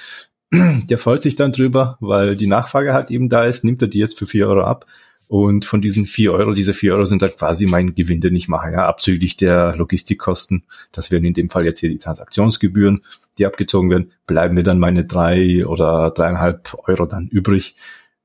der 0.52 0.98
freut 0.98 1.22
sich 1.22 1.36
dann 1.36 1.52
drüber, 1.52 1.96
weil 2.00 2.36
die 2.36 2.46
Nachfrage 2.46 2.92
halt 2.92 3.10
eben 3.10 3.28
da 3.28 3.44
ist, 3.44 3.64
nimmt 3.64 3.82
er 3.82 3.88
die 3.88 3.98
jetzt 3.98 4.18
für 4.18 4.26
vier 4.26 4.48
Euro 4.48 4.62
ab. 4.62 4.86
Und 5.26 5.64
von 5.64 5.80
diesen 5.80 6.06
vier 6.06 6.32
Euro, 6.32 6.52
diese 6.52 6.74
vier 6.74 6.94
Euro 6.94 7.06
sind 7.06 7.22
halt 7.22 7.38
quasi 7.38 7.66
mein 7.66 7.94
Gewinn, 7.94 8.20
den 8.20 8.36
ich 8.36 8.48
mache, 8.48 8.70
ja, 8.70 8.86
abzüglich 8.86 9.36
der 9.36 9.74
Logistikkosten. 9.74 10.64
Das 10.92 11.10
wären 11.10 11.24
in 11.24 11.32
dem 11.32 11.48
Fall 11.48 11.64
jetzt 11.64 11.78
hier 11.78 11.88
die 11.88 11.98
Transaktionsgebühren, 11.98 13.00
die 13.38 13.46
abgezogen 13.46 13.90
werden, 13.90 14.12
bleiben 14.26 14.54
mir 14.54 14.62
dann 14.62 14.78
meine 14.78 15.06
drei 15.06 15.66
oder 15.66 16.10
dreieinhalb 16.10 16.76
Euro 16.86 17.06
dann 17.06 17.28
übrig. 17.28 17.74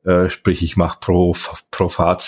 Äh, 0.05 0.29
sprich, 0.29 0.63
ich 0.63 0.77
mache 0.77 0.97
pro, 1.01 1.35
pro 1.71 1.89
Fahrt 1.89 2.23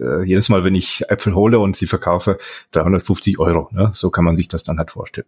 äh, 0.00 0.22
jedes 0.24 0.50
Mal, 0.50 0.62
wenn 0.62 0.74
ich 0.74 1.08
Äpfel 1.08 1.34
hole 1.34 1.58
und 1.58 1.74
sie 1.74 1.86
verkaufe, 1.86 2.36
350 2.72 3.38
Euro. 3.38 3.68
Ne? 3.72 3.90
So 3.92 4.10
kann 4.10 4.24
man 4.24 4.36
sich 4.36 4.48
das 4.48 4.62
dann 4.62 4.78
halt 4.78 4.90
vorstellen. 4.90 5.26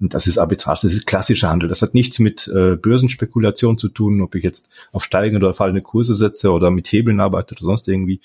Und 0.00 0.14
das 0.14 0.28
ist 0.28 0.38
Arbitrage, 0.38 0.80
das 0.82 0.92
ist 0.92 1.06
klassischer 1.06 1.50
Handel. 1.50 1.68
Das 1.68 1.82
hat 1.82 1.94
nichts 1.94 2.20
mit 2.20 2.46
äh, 2.46 2.76
Börsenspekulation 2.76 3.76
zu 3.76 3.88
tun, 3.88 4.20
ob 4.20 4.36
ich 4.36 4.44
jetzt 4.44 4.68
auf 4.92 5.04
steigende 5.04 5.44
oder 5.44 5.54
fallende 5.54 5.82
Kurse 5.82 6.14
setze 6.14 6.52
oder 6.52 6.70
mit 6.70 6.86
Hebeln 6.86 7.20
arbeite 7.20 7.54
oder 7.54 7.64
sonst 7.64 7.88
irgendwie. 7.88 8.20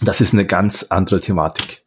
Das 0.00 0.20
ist 0.20 0.32
eine 0.32 0.46
ganz 0.46 0.84
andere 0.90 1.20
Thematik. 1.20 1.82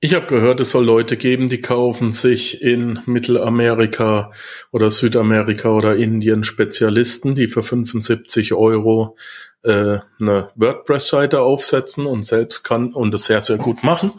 Ich 0.00 0.14
habe 0.14 0.26
gehört, 0.26 0.60
es 0.60 0.70
soll 0.70 0.84
Leute 0.84 1.16
geben, 1.16 1.48
die 1.48 1.60
kaufen 1.60 2.12
sich 2.12 2.62
in 2.62 3.00
Mittelamerika 3.06 4.30
oder 4.70 4.92
Südamerika 4.92 5.70
oder 5.70 5.96
Indien 5.96 6.44
Spezialisten, 6.44 7.34
die 7.34 7.48
für 7.48 7.64
75 7.64 8.52
Euro 8.52 9.16
äh, 9.64 9.98
eine 10.20 10.50
WordPress-Seite 10.54 11.40
aufsetzen 11.40 12.06
und 12.06 12.24
selbst 12.24 12.62
kann 12.62 12.94
und 12.94 13.12
es 13.12 13.24
sehr, 13.24 13.40
sehr 13.40 13.56
gut 13.56 13.82
machen. 13.82 14.12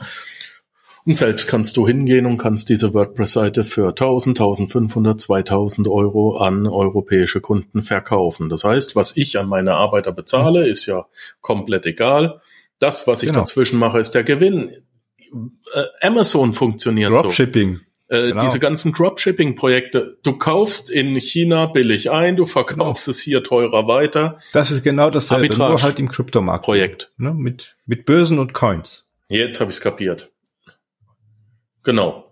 Und 1.05 1.15
selbst 1.15 1.47
kannst 1.47 1.77
du 1.77 1.87
hingehen 1.87 2.25
und 2.25 2.37
kannst 2.37 2.67
diese 2.67 2.93
WordPress-Seite 2.93 3.63
für 3.63 3.87
1000, 3.87 4.37
1500, 4.37 5.17
2000 5.17 5.87
Euro 5.87 6.35
an 6.39 6.67
europäische 6.67 7.39
Kunden 7.39 7.83
verkaufen. 7.83 8.49
Das 8.49 8.65
heißt, 8.65 8.97
was 8.97 9.15
ich 9.15 9.39
an 9.39 9.47
meine 9.47 9.75
Arbeiter 9.75 10.11
bezahle, 10.11 10.67
ist 10.67 10.87
ja 10.87 11.05
komplett 11.39 11.85
egal. 11.85 12.41
Das, 12.79 13.07
was 13.07 13.23
ich 13.23 13.29
genau. 13.29 13.41
dazwischen 13.41 13.79
mache, 13.79 13.99
ist 13.99 14.11
der 14.11 14.25
Gewinn 14.25 14.71
äh, 15.73 15.83
Amazon 16.01 16.53
funktioniert 16.53 17.11
Dropshipping. 17.11 17.75
so. 17.75 18.15
Äh, 18.15 18.29
genau. 18.29 18.43
Diese 18.43 18.59
ganzen 18.59 18.91
Dropshipping-Projekte. 18.91 20.17
Du 20.23 20.37
kaufst 20.37 20.89
in 20.89 21.15
China 21.19 21.67
billig 21.67 22.09
ein, 22.09 22.35
du 22.35 22.47
verkaufst 22.47 23.05
genau. 23.05 23.11
es 23.11 23.19
hier 23.19 23.43
teurer 23.43 23.87
weiter. 23.87 24.37
Das 24.51 24.71
ist 24.71 24.83
genau 24.83 25.11
das 25.11 25.29
nur 25.29 25.81
halt 25.81 25.99
im 25.99 26.09
Kryptomarkt. 26.09 26.65
Projekt. 26.65 27.11
Ne? 27.17 27.33
Mit, 27.35 27.77
mit 27.85 28.05
Börsen 28.05 28.39
und 28.39 28.53
Coins. 28.53 29.07
Jetzt 29.29 29.59
habe 29.59 29.69
ich 29.69 29.77
es 29.77 29.81
kapiert. 29.81 30.31
Genau. 31.83 32.29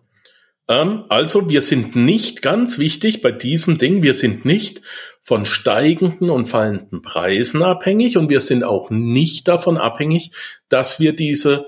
Ähm, 0.68 1.06
also 1.10 1.48
wir 1.50 1.62
sind 1.62 1.96
nicht 1.96 2.42
ganz 2.42 2.80
wichtig 2.80 3.22
bei 3.22 3.32
diesem 3.32 3.78
Ding, 3.78 4.02
wir 4.02 4.16
sind 4.16 4.46
nicht 4.46 4.82
von 5.22 5.46
steigenden 5.46 6.30
und 6.30 6.50
fallenden 6.50 7.02
Preisen 7.02 7.62
abhängig 7.62 8.18
und 8.18 8.30
wir 8.30 8.40
sind 8.40 8.64
auch 8.64 8.90
nicht 8.90 9.48
davon 9.48 9.78
abhängig, 9.78 10.32
dass 10.70 11.00
wir 11.00 11.16
diese 11.16 11.68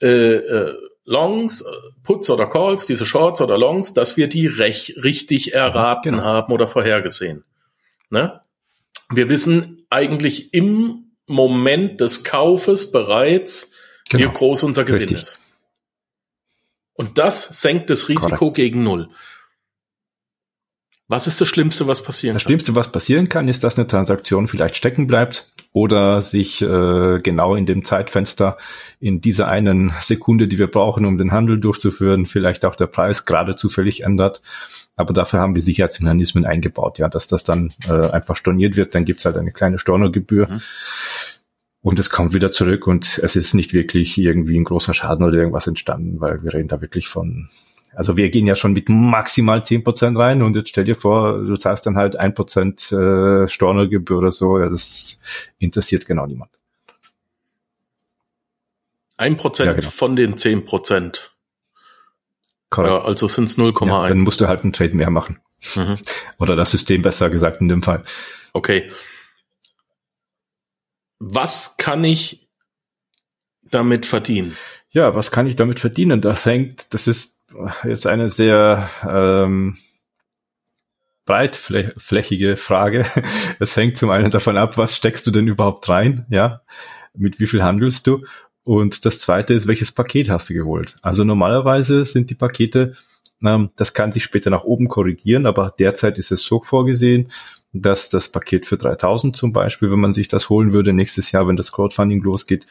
äh, 0.00 0.34
äh, 0.34 0.74
Longs, 1.04 1.62
äh, 1.62 1.64
Puts 2.02 2.30
oder 2.30 2.46
Calls, 2.46 2.86
diese 2.86 3.04
Shorts 3.04 3.40
oder 3.40 3.58
Longs, 3.58 3.94
dass 3.94 4.16
wir 4.16 4.28
die 4.28 4.46
rech 4.46 4.96
richtig 5.02 5.54
erraten 5.54 6.12
genau. 6.12 6.24
haben 6.24 6.52
oder 6.52 6.66
vorhergesehen. 6.66 7.44
Ne? 8.10 8.40
Wir 9.10 9.28
wissen 9.28 9.86
eigentlich 9.90 10.54
im 10.54 11.12
Moment 11.26 12.00
des 12.00 12.24
Kaufes 12.24 12.92
bereits, 12.92 13.72
genau. 14.08 14.30
wie 14.30 14.34
groß 14.34 14.62
unser 14.62 14.84
Gewinn 14.84 15.00
richtig. 15.00 15.20
ist. 15.20 15.40
Und 16.94 17.18
das 17.18 17.60
senkt 17.60 17.88
das 17.88 18.08
Risiko 18.08 18.36
Correct. 18.36 18.56
gegen 18.56 18.82
Null. 18.82 19.08
Was 21.10 21.26
ist 21.26 21.40
das 21.40 21.48
Schlimmste, 21.48 21.88
was 21.88 22.04
passieren 22.04 22.34
das 22.34 22.44
kann? 22.44 22.52
Das 22.52 22.62
Schlimmste, 22.62 22.76
was 22.76 22.92
passieren 22.92 23.28
kann, 23.28 23.48
ist, 23.48 23.64
dass 23.64 23.76
eine 23.76 23.88
Transaktion 23.88 24.46
vielleicht 24.46 24.76
stecken 24.76 25.08
bleibt 25.08 25.52
oder 25.72 26.22
sich 26.22 26.62
äh, 26.62 27.18
genau 27.20 27.56
in 27.56 27.66
dem 27.66 27.82
Zeitfenster, 27.82 28.56
in 29.00 29.20
dieser 29.20 29.48
einen 29.48 29.92
Sekunde, 30.00 30.46
die 30.46 30.56
wir 30.56 30.68
brauchen, 30.68 31.04
um 31.06 31.18
den 31.18 31.32
Handel 31.32 31.58
durchzuführen, 31.58 32.26
vielleicht 32.26 32.64
auch 32.64 32.76
der 32.76 32.86
Preis 32.86 33.24
gerade 33.24 33.56
zufällig 33.56 34.04
ändert. 34.04 34.40
Aber 34.94 35.12
dafür 35.12 35.40
haben 35.40 35.56
wir 35.56 35.62
Sicherheitsmechanismen 35.62 36.44
eingebaut, 36.44 37.00
ja, 37.00 37.08
dass 37.08 37.26
das 37.26 37.42
dann 37.42 37.72
äh, 37.88 38.10
einfach 38.10 38.36
storniert 38.36 38.76
wird. 38.76 38.94
Dann 38.94 39.04
gibt's 39.04 39.24
halt 39.24 39.36
eine 39.36 39.50
kleine 39.50 39.80
Stornogebühr. 39.80 40.48
Mhm. 40.48 40.60
Und 41.82 41.98
es 41.98 42.10
kommt 42.10 42.34
wieder 42.34 42.52
zurück 42.52 42.86
und 42.86 43.18
es 43.20 43.34
ist 43.34 43.54
nicht 43.54 43.72
wirklich 43.72 44.16
irgendwie 44.16 44.56
ein 44.56 44.64
großer 44.64 44.94
Schaden 44.94 45.26
oder 45.26 45.38
irgendwas 45.38 45.66
entstanden, 45.66 46.20
weil 46.20 46.44
wir 46.44 46.54
reden 46.54 46.68
da 46.68 46.80
wirklich 46.80 47.08
von 47.08 47.48
also 47.94 48.16
wir 48.16 48.30
gehen 48.30 48.46
ja 48.46 48.54
schon 48.54 48.72
mit 48.72 48.88
maximal 48.88 49.64
zehn 49.64 49.82
Prozent 49.82 50.16
rein 50.18 50.42
und 50.42 50.56
jetzt 50.56 50.68
stell 50.68 50.84
dir 50.84 50.94
vor, 50.94 51.42
du 51.42 51.56
zahlst 51.56 51.86
dann 51.86 51.96
halt 51.96 52.16
ein 52.16 52.34
Prozent 52.34 52.92
äh, 52.92 53.48
Stornogebühr 53.48 54.18
oder 54.18 54.30
so. 54.30 54.58
Ja, 54.58 54.68
das 54.68 55.18
interessiert 55.58 56.06
genau 56.06 56.26
niemand. 56.26 56.50
Ein 59.16 59.36
Prozent 59.36 59.66
ja, 59.66 59.72
genau. 59.74 59.90
von 59.90 60.16
den 60.16 60.36
zehn 60.36 60.64
Prozent. 60.64 61.36
Ja, 62.76 63.02
also 63.02 63.26
sind 63.26 63.44
es 63.44 63.58
0,1. 63.58 63.88
Ja, 63.88 64.08
dann 64.08 64.20
musst 64.20 64.40
du 64.40 64.46
halt 64.46 64.62
einen 64.62 64.72
Trade 64.72 64.94
mehr 64.94 65.10
machen. 65.10 65.40
Mhm. 65.74 65.98
Oder 66.38 66.54
das 66.56 66.70
System 66.70 67.02
besser 67.02 67.28
gesagt 67.28 67.60
in 67.60 67.68
dem 67.68 67.82
Fall. 67.82 68.04
Okay. 68.52 68.90
Was 71.18 71.76
kann 71.76 72.04
ich 72.04 72.48
damit 73.62 74.06
verdienen? 74.06 74.56
Ja, 74.90 75.14
was 75.14 75.30
kann 75.30 75.46
ich 75.46 75.56
damit 75.56 75.80
verdienen? 75.80 76.20
Das 76.20 76.46
hängt, 76.46 76.94
das 76.94 77.06
ist 77.06 77.39
jetzt 77.84 78.06
eine 78.06 78.28
sehr 78.28 78.88
ähm, 79.08 79.76
breitflächige 81.26 82.56
Frage. 82.56 83.04
Es 83.58 83.76
hängt 83.76 83.96
zum 83.96 84.10
einen 84.10 84.30
davon 84.30 84.56
ab, 84.56 84.76
was 84.78 84.96
steckst 84.96 85.26
du 85.26 85.30
denn 85.30 85.46
überhaupt 85.46 85.88
rein, 85.88 86.26
ja? 86.30 86.62
Mit 87.14 87.40
wie 87.40 87.46
viel 87.46 87.62
handelst 87.62 88.06
du? 88.06 88.24
Und 88.64 89.04
das 89.04 89.20
zweite 89.20 89.54
ist, 89.54 89.66
welches 89.66 89.92
Paket 89.92 90.30
hast 90.30 90.50
du 90.50 90.54
geholt? 90.54 90.96
Also 91.02 91.24
normalerweise 91.24 92.04
sind 92.04 92.30
die 92.30 92.34
Pakete, 92.34 92.94
ähm, 93.44 93.70
das 93.76 93.94
kann 93.94 94.12
sich 94.12 94.24
später 94.24 94.50
nach 94.50 94.64
oben 94.64 94.88
korrigieren, 94.88 95.46
aber 95.46 95.74
derzeit 95.78 96.18
ist 96.18 96.32
es 96.32 96.42
so 96.42 96.62
vorgesehen, 96.62 97.30
dass 97.72 98.08
das 98.08 98.28
Paket 98.28 98.66
für 98.66 98.76
3000 98.76 99.36
zum 99.36 99.52
Beispiel, 99.52 99.90
wenn 99.90 100.00
man 100.00 100.12
sich 100.12 100.28
das 100.28 100.48
holen 100.48 100.72
würde 100.72 100.92
nächstes 100.92 101.32
Jahr, 101.32 101.46
wenn 101.48 101.56
das 101.56 101.72
Crowdfunding 101.72 102.22
losgeht, 102.22 102.66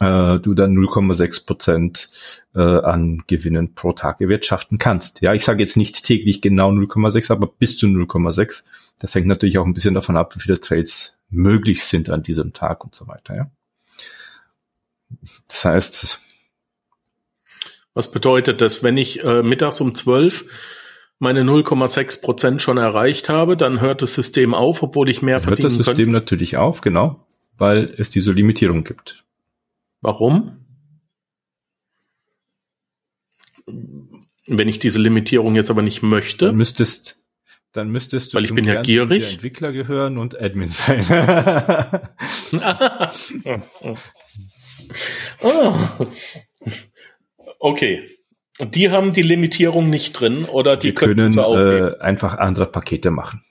äh, 0.00 0.36
du 0.36 0.54
dann 0.54 0.72
0,6 0.72 1.46
Prozent 1.46 2.10
äh, 2.54 2.60
an 2.60 3.24
Gewinnen 3.26 3.74
pro 3.74 3.92
Tag 3.92 4.20
erwirtschaften 4.20 4.78
kannst. 4.78 5.22
Ja, 5.22 5.32
ich 5.32 5.44
sage 5.44 5.62
jetzt 5.62 5.76
nicht 5.76 6.04
täglich 6.04 6.42
genau 6.42 6.70
0,6, 6.70 7.32
aber 7.32 7.46
bis 7.46 7.78
zu 7.78 7.86
0,6. 7.86 8.64
Das 8.98 9.14
hängt 9.14 9.26
natürlich 9.26 9.58
auch 9.58 9.64
ein 9.64 9.74
bisschen 9.74 9.94
davon 9.94 10.16
ab, 10.16 10.34
wie 10.36 10.40
viele 10.40 10.60
Trades 10.60 11.16
möglich 11.30 11.84
sind 11.84 12.10
an 12.10 12.22
diesem 12.22 12.52
Tag 12.52 12.84
und 12.84 12.94
so 12.94 13.06
weiter. 13.08 13.36
Ja. 13.36 13.50
Das 15.48 15.64
heißt, 15.64 16.20
was 17.94 18.10
bedeutet 18.10 18.60
das, 18.60 18.82
wenn 18.82 18.96
ich 18.96 19.24
äh, 19.24 19.42
mittags 19.42 19.80
um 19.80 19.94
12 19.94 20.44
meine 21.18 21.42
0,6 21.42 22.20
Prozent 22.20 22.62
schon 22.62 22.76
erreicht 22.76 23.30
habe, 23.30 23.56
dann 23.56 23.80
hört 23.80 24.02
das 24.02 24.12
System 24.12 24.52
auf, 24.52 24.82
obwohl 24.82 25.08
ich 25.08 25.22
mehr 25.22 25.40
verdienen 25.40 25.56
könnte? 25.56 25.78
Hört 25.78 25.80
das 25.80 25.86
System 25.86 26.12
könnte? 26.12 26.20
natürlich 26.20 26.56
auf, 26.58 26.82
genau, 26.82 27.24
weil 27.56 27.94
es 27.96 28.10
diese 28.10 28.32
Limitierung 28.32 28.84
gibt. 28.84 29.24
Warum? 30.00 30.64
Wenn 34.46 34.68
ich 34.68 34.78
diese 34.78 35.00
Limitierung 35.00 35.56
jetzt 35.56 35.70
aber 35.70 35.82
nicht 35.82 36.02
möchte. 36.02 36.46
Dann 36.46 36.56
müsstest, 36.56 37.24
dann 37.72 37.88
müsstest 37.88 38.32
du 38.32 38.36
Weil 38.36 38.44
ich 38.44 38.54
bin 38.54 38.64
ja 38.64 38.82
gierig. 38.82 39.34
Entwickler 39.34 39.72
gehören 39.72 40.18
und 40.18 40.40
Admin 40.40 40.68
sein. 40.68 41.04
oh. 45.42 45.74
Okay. 47.58 48.08
Die 48.60 48.90
haben 48.90 49.12
die 49.12 49.22
Limitierung 49.22 49.90
nicht 49.90 50.12
drin 50.12 50.44
oder 50.44 50.76
die 50.76 50.88
Wir 50.88 50.94
können 50.94 51.36
äh, 51.36 51.98
einfach 52.00 52.38
andere 52.38 52.66
Pakete 52.66 53.10
machen 53.10 53.42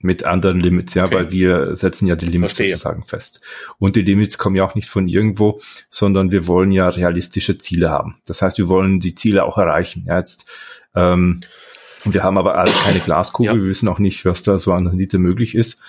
mit 0.00 0.24
anderen 0.24 0.60
Limits, 0.60 0.94
ja, 0.94 1.06
okay. 1.06 1.14
weil 1.14 1.32
wir 1.32 1.74
setzen 1.74 2.06
ja 2.06 2.14
die 2.14 2.26
Limits 2.26 2.54
Verstehe. 2.54 2.76
sozusagen 2.76 3.04
fest. 3.04 3.40
Und 3.78 3.96
die 3.96 4.02
Limits 4.02 4.38
kommen 4.38 4.54
ja 4.54 4.64
auch 4.64 4.74
nicht 4.74 4.88
von 4.88 5.08
irgendwo, 5.08 5.60
sondern 5.90 6.30
wir 6.30 6.46
wollen 6.46 6.70
ja 6.70 6.88
realistische 6.88 7.58
Ziele 7.58 7.90
haben. 7.90 8.16
Das 8.24 8.40
heißt, 8.40 8.58
wir 8.58 8.68
wollen 8.68 9.00
die 9.00 9.14
Ziele 9.14 9.44
auch 9.44 9.58
erreichen. 9.58 10.04
Ja, 10.06 10.18
jetzt, 10.18 10.50
ähm, 10.94 11.40
wir 12.04 12.22
haben 12.22 12.38
aber 12.38 12.56
alle 12.56 12.70
keine 12.70 13.00
Glaskugel, 13.00 13.56
ja. 13.56 13.60
wir 13.60 13.68
wissen 13.68 13.88
auch 13.88 13.98
nicht, 13.98 14.24
was 14.24 14.42
da 14.42 14.58
so 14.58 14.72
an 14.72 14.86
Rendite 14.86 15.18
möglich 15.18 15.56
ist. 15.56 15.82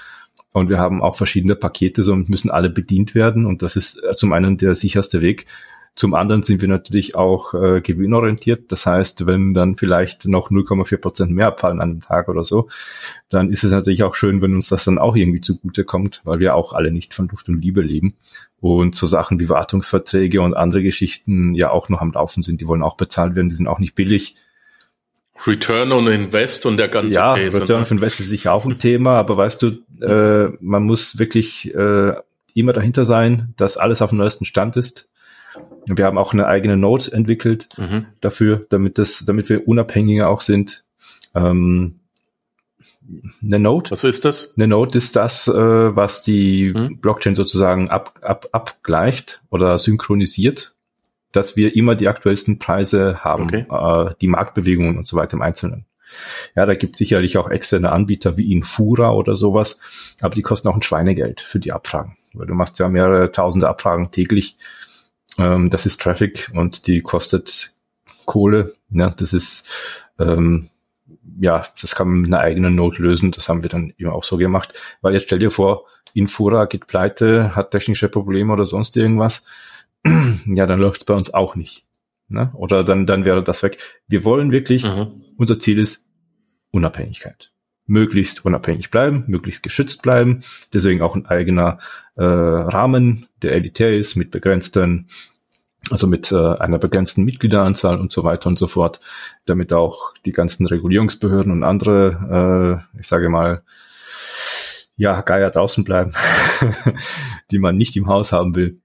Und 0.51 0.69
wir 0.69 0.79
haben 0.79 1.03
auch 1.03 1.15
verschiedene 1.15 1.55
Pakete, 1.55 2.03
somit 2.03 2.29
müssen 2.29 2.49
alle 2.49 2.71
bedient 2.71 3.13
werden. 3.13 3.45
Und 3.45 3.61
das 3.61 3.75
ist 3.75 4.01
zum 4.13 4.33
einen 4.33 4.57
der 4.57 4.73
sicherste 4.73 5.21
Weg, 5.21 5.45
zum 5.95 6.13
anderen 6.13 6.43
sind 6.43 6.61
wir 6.61 6.69
natürlich 6.69 7.15
auch 7.15 7.53
äh, 7.53 7.81
gewinnorientiert. 7.81 8.71
Das 8.71 8.85
heißt, 8.85 9.25
wenn 9.27 9.53
dann 9.53 9.75
vielleicht 9.75 10.25
noch 10.25 10.49
0,4 10.49 10.97
Prozent 10.97 11.31
mehr 11.31 11.47
abfallen 11.47 11.81
an 11.81 11.91
einem 11.91 12.01
Tag 12.01 12.29
oder 12.29 12.43
so, 12.43 12.69
dann 13.27 13.51
ist 13.51 13.63
es 13.63 13.71
natürlich 13.71 14.03
auch 14.03 14.15
schön, 14.15 14.41
wenn 14.41 14.53
uns 14.53 14.69
das 14.69 14.85
dann 14.85 14.97
auch 14.97 15.15
irgendwie 15.15 15.41
zugute 15.41 15.83
kommt, 15.83 16.21
weil 16.23 16.39
wir 16.39 16.55
auch 16.55 16.73
alle 16.73 16.91
nicht 16.91 17.13
von 17.13 17.27
Luft 17.27 17.49
und 17.49 17.61
Liebe 17.61 17.81
leben. 17.81 18.15
Und 18.61 18.95
so 18.95 19.07
Sachen 19.07 19.39
wie 19.39 19.49
Wartungsverträge 19.49 20.41
und 20.41 20.53
andere 20.53 20.83
Geschichten 20.83 21.53
ja 21.53 21.69
auch 21.71 21.89
noch 21.89 22.01
am 22.01 22.11
Laufen 22.11 22.43
sind. 22.43 22.61
Die 22.61 22.67
wollen 22.67 22.83
auch 22.83 22.97
bezahlt 22.97 23.35
werden, 23.35 23.49
die 23.49 23.55
sind 23.55 23.67
auch 23.67 23.79
nicht 23.79 23.95
billig. 23.95 24.35
Return 25.47 25.91
on 25.91 26.07
Invest 26.07 26.65
und 26.65 26.77
der 26.77 26.89
ganze 26.89 27.17
Ja, 27.17 27.35
Case, 27.35 27.61
Return 27.61 27.81
ne? 27.81 27.87
on 27.87 27.97
Invest 27.97 28.19
ist 28.19 28.27
sicher 28.27 28.53
auch 28.53 28.65
ein 28.65 28.77
Thema, 28.77 29.17
aber 29.17 29.37
weißt 29.37 29.61
du, 29.61 30.05
äh, 30.05 30.51
man 30.59 30.83
muss 30.83 31.17
wirklich 31.19 31.73
äh, 31.73 32.13
immer 32.53 32.73
dahinter 32.73 33.05
sein, 33.05 33.53
dass 33.55 33.77
alles 33.77 34.01
auf 34.01 34.09
dem 34.09 34.19
neuesten 34.19 34.45
Stand 34.45 34.75
ist 34.75 35.09
wir 35.97 36.05
haben 36.05 36.17
auch 36.17 36.33
eine 36.33 36.47
eigene 36.47 36.77
Node 36.77 37.11
entwickelt 37.11 37.69
mhm. 37.77 38.05
dafür, 38.21 38.65
damit 38.69 38.97
das, 38.97 39.25
damit 39.25 39.49
wir 39.49 39.67
unabhängiger 39.67 40.29
auch 40.29 40.41
sind. 40.41 40.85
Ähm, 41.35 41.99
eine 43.41 43.59
Node. 43.59 43.91
Was 43.91 44.03
ist 44.03 44.25
das? 44.25 44.53
Eine 44.55 44.67
Node 44.67 44.97
ist 44.97 45.15
das, 45.15 45.47
äh, 45.47 45.53
was 45.53 46.23
die 46.23 46.73
mhm. 46.75 46.99
Blockchain 46.99 47.35
sozusagen 47.35 47.89
ab, 47.89 48.19
ab, 48.21 48.47
abgleicht 48.51 49.41
oder 49.49 49.77
synchronisiert, 49.77 50.75
dass 51.31 51.57
wir 51.57 51.75
immer 51.75 51.95
die 51.95 52.07
aktuellsten 52.07 52.59
Preise 52.59 53.23
haben, 53.23 53.45
okay. 53.45 53.65
äh, 53.69 54.13
die 54.21 54.27
Marktbewegungen 54.27 54.97
und 54.97 55.07
so 55.07 55.17
weiter 55.17 55.33
im 55.33 55.41
Einzelnen. 55.41 55.85
Ja, 56.55 56.65
da 56.65 56.73
gibt 56.73 56.95
sicherlich 56.95 57.37
auch 57.37 57.49
externe 57.49 57.91
Anbieter 57.91 58.37
wie 58.37 58.51
Infura 58.51 59.11
oder 59.11 59.35
sowas, 59.35 59.79
aber 60.21 60.33
die 60.33 60.41
kosten 60.41 60.67
auch 60.67 60.75
ein 60.75 60.81
Schweinegeld 60.81 61.39
für 61.39 61.59
die 61.59 61.71
Abfragen, 61.71 62.17
weil 62.33 62.47
du 62.47 62.55
machst 62.55 62.79
ja 62.79 62.89
mehrere 62.89 63.31
tausende 63.31 63.69
Abfragen 63.69 64.09
täglich 64.09 64.57
ähm, 65.39 65.69
das 65.69 65.85
ist 65.85 66.01
Traffic 66.01 66.51
und 66.53 66.85
die 66.85 67.01
kostet 67.01 67.73
Kohle. 68.25 68.75
Ja, 68.89 69.09
das 69.09 69.33
ist 69.33 69.67
ähm, 70.19 70.69
ja, 71.39 71.65
das 71.81 71.95
kann 71.95 72.07
man 72.07 72.21
mit 72.21 72.33
einer 72.33 72.41
eigenen 72.41 72.75
Node 72.75 73.01
lösen. 73.01 73.31
Das 73.31 73.49
haben 73.49 73.63
wir 73.63 73.69
dann 73.69 73.93
eben 73.97 74.09
auch 74.09 74.23
so 74.23 74.37
gemacht. 74.37 74.79
Weil 75.01 75.13
jetzt 75.13 75.23
stell 75.23 75.39
dir 75.39 75.51
vor, 75.51 75.85
Infura 76.13 76.65
geht 76.65 76.87
pleite, 76.87 77.55
hat 77.55 77.71
technische 77.71 78.09
Probleme 78.09 78.51
oder 78.51 78.65
sonst 78.65 78.97
irgendwas. 78.97 79.45
ja, 80.45 80.65
dann 80.65 80.79
läuft 80.79 81.01
es 81.01 81.05
bei 81.05 81.13
uns 81.13 81.33
auch 81.33 81.55
nicht. 81.55 81.85
Ne? 82.27 82.51
Oder 82.53 82.83
dann, 82.83 83.05
dann 83.05 83.25
wäre 83.25 83.43
das 83.43 83.63
weg. 83.63 83.77
Wir 84.07 84.23
wollen 84.23 84.51
wirklich, 84.51 84.83
mhm. 84.83 85.23
unser 85.37 85.59
Ziel 85.59 85.79
ist 85.79 86.07
Unabhängigkeit 86.71 87.51
möglichst 87.89 88.45
unabhängig 88.45 88.91
bleiben, 88.91 89.23
möglichst 89.27 89.63
geschützt 89.63 90.01
bleiben. 90.01 90.43
Deswegen 90.73 91.01
auch 91.01 91.15
ein 91.15 91.25
eigener 91.25 91.79
äh, 92.15 92.23
Rahmen, 92.23 93.27
der 93.41 93.53
elitär 93.53 93.97
ist, 93.97 94.15
mit 94.15 94.31
begrenzten, 94.31 95.07
also 95.89 96.07
mit 96.07 96.31
äh, 96.31 96.35
einer 96.35 96.77
begrenzten 96.77 97.23
Mitgliederanzahl 97.23 97.99
und 97.99 98.11
so 98.11 98.23
weiter 98.23 98.47
und 98.47 98.59
so 98.59 98.67
fort, 98.67 98.99
damit 99.45 99.73
auch 99.73 100.13
die 100.25 100.31
ganzen 100.31 100.67
Regulierungsbehörden 100.67 101.51
und 101.51 101.63
andere, 101.63 102.85
äh, 102.95 102.99
ich 102.99 103.07
sage 103.07 103.29
mal, 103.29 103.63
ja, 104.95 105.21
Geier 105.21 105.49
draußen 105.49 105.83
bleiben, 105.83 106.13
die 107.51 107.59
man 107.59 107.77
nicht 107.77 107.95
im 107.95 108.07
Haus 108.07 108.31
haben 108.31 108.55
will 108.55 108.81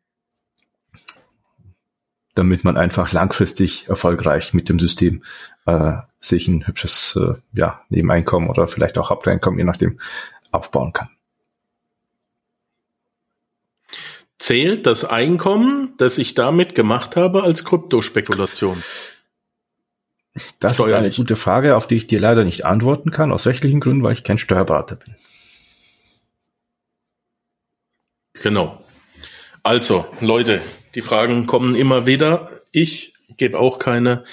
damit 2.34 2.64
man 2.64 2.76
einfach 2.76 3.12
langfristig 3.12 3.88
erfolgreich 3.88 4.54
mit 4.54 4.68
dem 4.68 4.78
System 4.78 5.22
äh, 5.66 5.94
sich 6.20 6.48
ein 6.48 6.66
hübsches 6.66 7.18
äh, 7.20 7.34
ja, 7.52 7.82
Nebeneinkommen 7.88 8.48
oder 8.48 8.66
vielleicht 8.66 8.98
auch 8.98 9.10
Haupteinkommen, 9.10 9.58
je 9.58 9.64
nachdem, 9.64 10.00
aufbauen 10.50 10.92
kann. 10.92 11.10
Zählt 14.38 14.86
das 14.86 15.04
Einkommen, 15.04 15.94
das 15.96 16.18
ich 16.18 16.34
damit 16.34 16.74
gemacht 16.74 17.16
habe, 17.16 17.44
als 17.44 17.64
Kryptospekulation? 17.64 18.82
Das 20.58 20.78
ist 20.78 20.92
eine 20.92 21.10
gute 21.10 21.36
Frage, 21.36 21.76
auf 21.76 21.86
die 21.86 21.94
ich 21.94 22.08
dir 22.08 22.20
leider 22.20 22.44
nicht 22.44 22.66
antworten 22.66 23.10
kann, 23.10 23.32
aus 23.32 23.46
rechtlichen 23.46 23.78
Gründen, 23.78 24.02
weil 24.02 24.12
ich 24.12 24.24
kein 24.24 24.36
Steuerberater 24.36 24.96
bin. 24.96 25.14
Genau. 28.42 28.85
Also, 29.62 30.04
Leute, 30.20 30.60
die 30.94 31.02
Fragen 31.02 31.46
kommen 31.46 31.74
immer 31.74 32.06
wieder. 32.06 32.50
Ich 32.72 33.14
gebe 33.36 33.58
auch 33.58 33.78
keine 33.78 34.24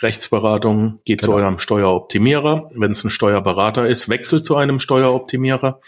Rechtsberatung. 0.00 1.00
Geht 1.04 1.20
genau. 1.20 1.32
zu 1.32 1.38
eurem 1.38 1.58
Steueroptimierer. 1.58 2.70
Wenn 2.74 2.92
es 2.92 3.04
ein 3.04 3.10
Steuerberater 3.10 3.86
ist, 3.86 4.08
wechselt 4.08 4.46
zu 4.46 4.56
einem 4.56 4.80
Steueroptimierer 4.80 5.80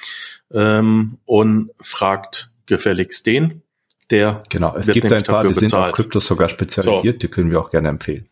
ähm, 0.53 1.19
und 1.25 1.71
fragt 1.81 2.51
gefälligst 2.67 3.27
den. 3.27 3.63
Der 4.11 4.41
genau, 4.49 4.77
es 4.77 4.87
gibt 4.87 5.13
ein 5.13 5.23
paar, 5.25 5.43
die 5.43 5.49
bezahlt. 5.49 5.71
sind 5.71 5.75
auf 5.75 5.93
Kryptos 5.93 6.27
sogar 6.27 6.49
spezialisiert, 6.49 7.17
so. 7.17 7.19
die 7.19 7.29
können 7.29 7.51
wir 7.51 7.61
auch 7.61 7.71
gerne 7.71 7.89
empfehlen. 7.89 8.29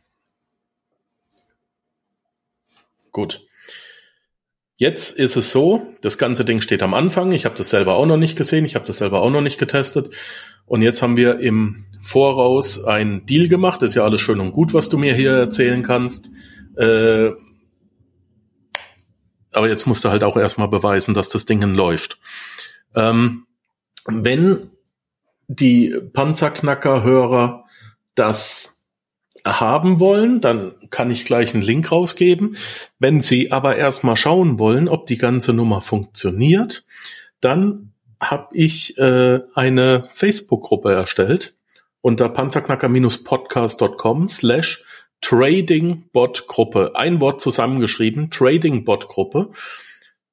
Gut. 3.11 3.45
Jetzt 4.77 5.17
ist 5.17 5.37
es 5.37 5.53
so, 5.53 5.95
das 6.01 6.19
ganze 6.19 6.45
Ding 6.45 6.61
steht 6.61 6.83
am 6.83 6.95
Anfang. 6.95 7.31
Ich 7.33 7.45
habe 7.45 7.55
das 7.55 7.71
selber 7.71 7.95
auch 7.95 8.07
noch 8.07 8.17
nicht 8.17 8.37
gesehen, 8.37 8.65
ich 8.65 8.75
habe 8.75 8.85
das 8.85 8.99
selber 8.99 9.23
auch 9.23 9.31
noch 9.31 9.41
nicht 9.41 9.59
getestet. 9.59 10.11
Und 10.67 10.83
jetzt 10.83 11.01
haben 11.01 11.17
wir 11.17 11.39
im 11.39 11.85
Voraus 12.01 12.85
einen 12.85 13.25
Deal 13.27 13.49
gemacht. 13.49 13.83
ist 13.83 13.95
ja 13.95 14.05
alles 14.05 14.21
schön 14.21 14.41
und 14.41 14.53
gut, 14.53 14.75
was 14.75 14.89
du 14.89 14.99
mir 14.99 15.15
hier 15.15 15.33
erzählen 15.33 15.83
kannst. 15.83 16.31
Äh, 16.77 17.31
aber 19.53 19.69
jetzt 19.69 19.87
musst 19.87 20.05
du 20.05 20.09
halt 20.09 20.25
auch 20.25 20.37
erstmal 20.37 20.69
beweisen, 20.69 21.15
dass 21.15 21.29
das 21.29 21.45
Ding 21.45 21.63
läuft. 21.63 22.19
Ähm, 22.97 23.47
wenn 24.07 24.71
die 25.47 25.95
Panzerknacker-Hörer 26.13 27.65
das 28.15 28.74
haben 29.45 30.01
wollen, 30.01 30.41
dann 30.41 30.75
kann 30.91 31.11
ich 31.11 31.27
gleich 31.27 31.55
einen 31.55 31.63
Link 31.63 31.93
rausgeben. 31.93 32.57
Wenn 32.99 33.21
Sie 33.21 33.53
aber 33.53 33.77
erstmal 33.77 34.17
schauen 34.17 34.59
wollen, 34.59 34.89
ob 34.89 35.07
die 35.07 35.19
ganze 35.19 35.53
Nummer 35.53 35.83
funktioniert, 35.83 36.85
dann 37.41 37.93
habe 38.21 38.57
ich 38.57 38.97
äh, 38.97 39.41
eine 39.55 40.05
Facebook-Gruppe 40.11 40.93
erstellt 40.93 41.57
unter 42.01 42.29
panzerknacker-podcast.com 42.29 44.29
slash 44.29 44.85
Trading-Bot-Gruppe. 45.21 46.93
Ein 46.95 47.21
Wort 47.21 47.41
zusammengeschrieben, 47.41 48.31
Trading-Bot-Gruppe. 48.31 49.51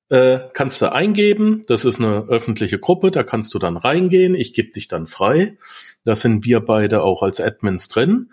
Äh, 0.09 0.39
kannst 0.53 0.82
du 0.82 0.91
eingeben, 0.91 1.64
das 1.68 1.86
ist 1.86 1.99
eine 1.99 2.26
öffentliche 2.28 2.78
Gruppe, 2.78 3.12
da 3.12 3.24
kannst 3.24 3.53
du 3.53 3.59
dann 3.59 3.78
reingehen, 3.78 4.36
ich 4.36 4.51
gebe 4.51 4.74
dich 4.74 4.89
dann 4.89 5.07
frei. 5.07 5.57
Da 6.03 6.16
sind 6.16 6.43
wir 6.43 6.59
beide 6.59 7.03
auch 7.03 7.24
als 7.24 7.39
Admins 7.39 7.88
drin. 7.88 8.32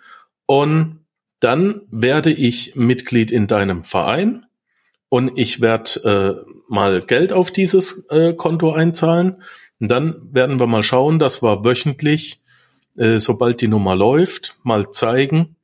Und 0.50 1.04
dann 1.40 1.82
werde 1.90 2.32
ich 2.32 2.74
Mitglied 2.74 3.30
in 3.30 3.48
deinem 3.48 3.84
Verein 3.84 4.46
und 5.10 5.38
ich 5.38 5.60
werde 5.60 6.46
äh, 6.48 6.52
mal 6.68 7.02
Geld 7.02 7.34
auf 7.34 7.50
dieses 7.50 8.08
äh, 8.08 8.32
Konto 8.32 8.72
einzahlen. 8.72 9.42
Und 9.78 9.88
dann 9.88 10.16
werden 10.32 10.58
wir 10.58 10.66
mal 10.66 10.82
schauen, 10.82 11.18
dass 11.18 11.42
wir 11.42 11.64
wöchentlich, 11.64 12.40
äh, 12.96 13.20
sobald 13.20 13.60
die 13.60 13.68
Nummer 13.68 13.94
läuft, 13.94 14.56
mal 14.62 14.90
zeigen, 14.90 15.56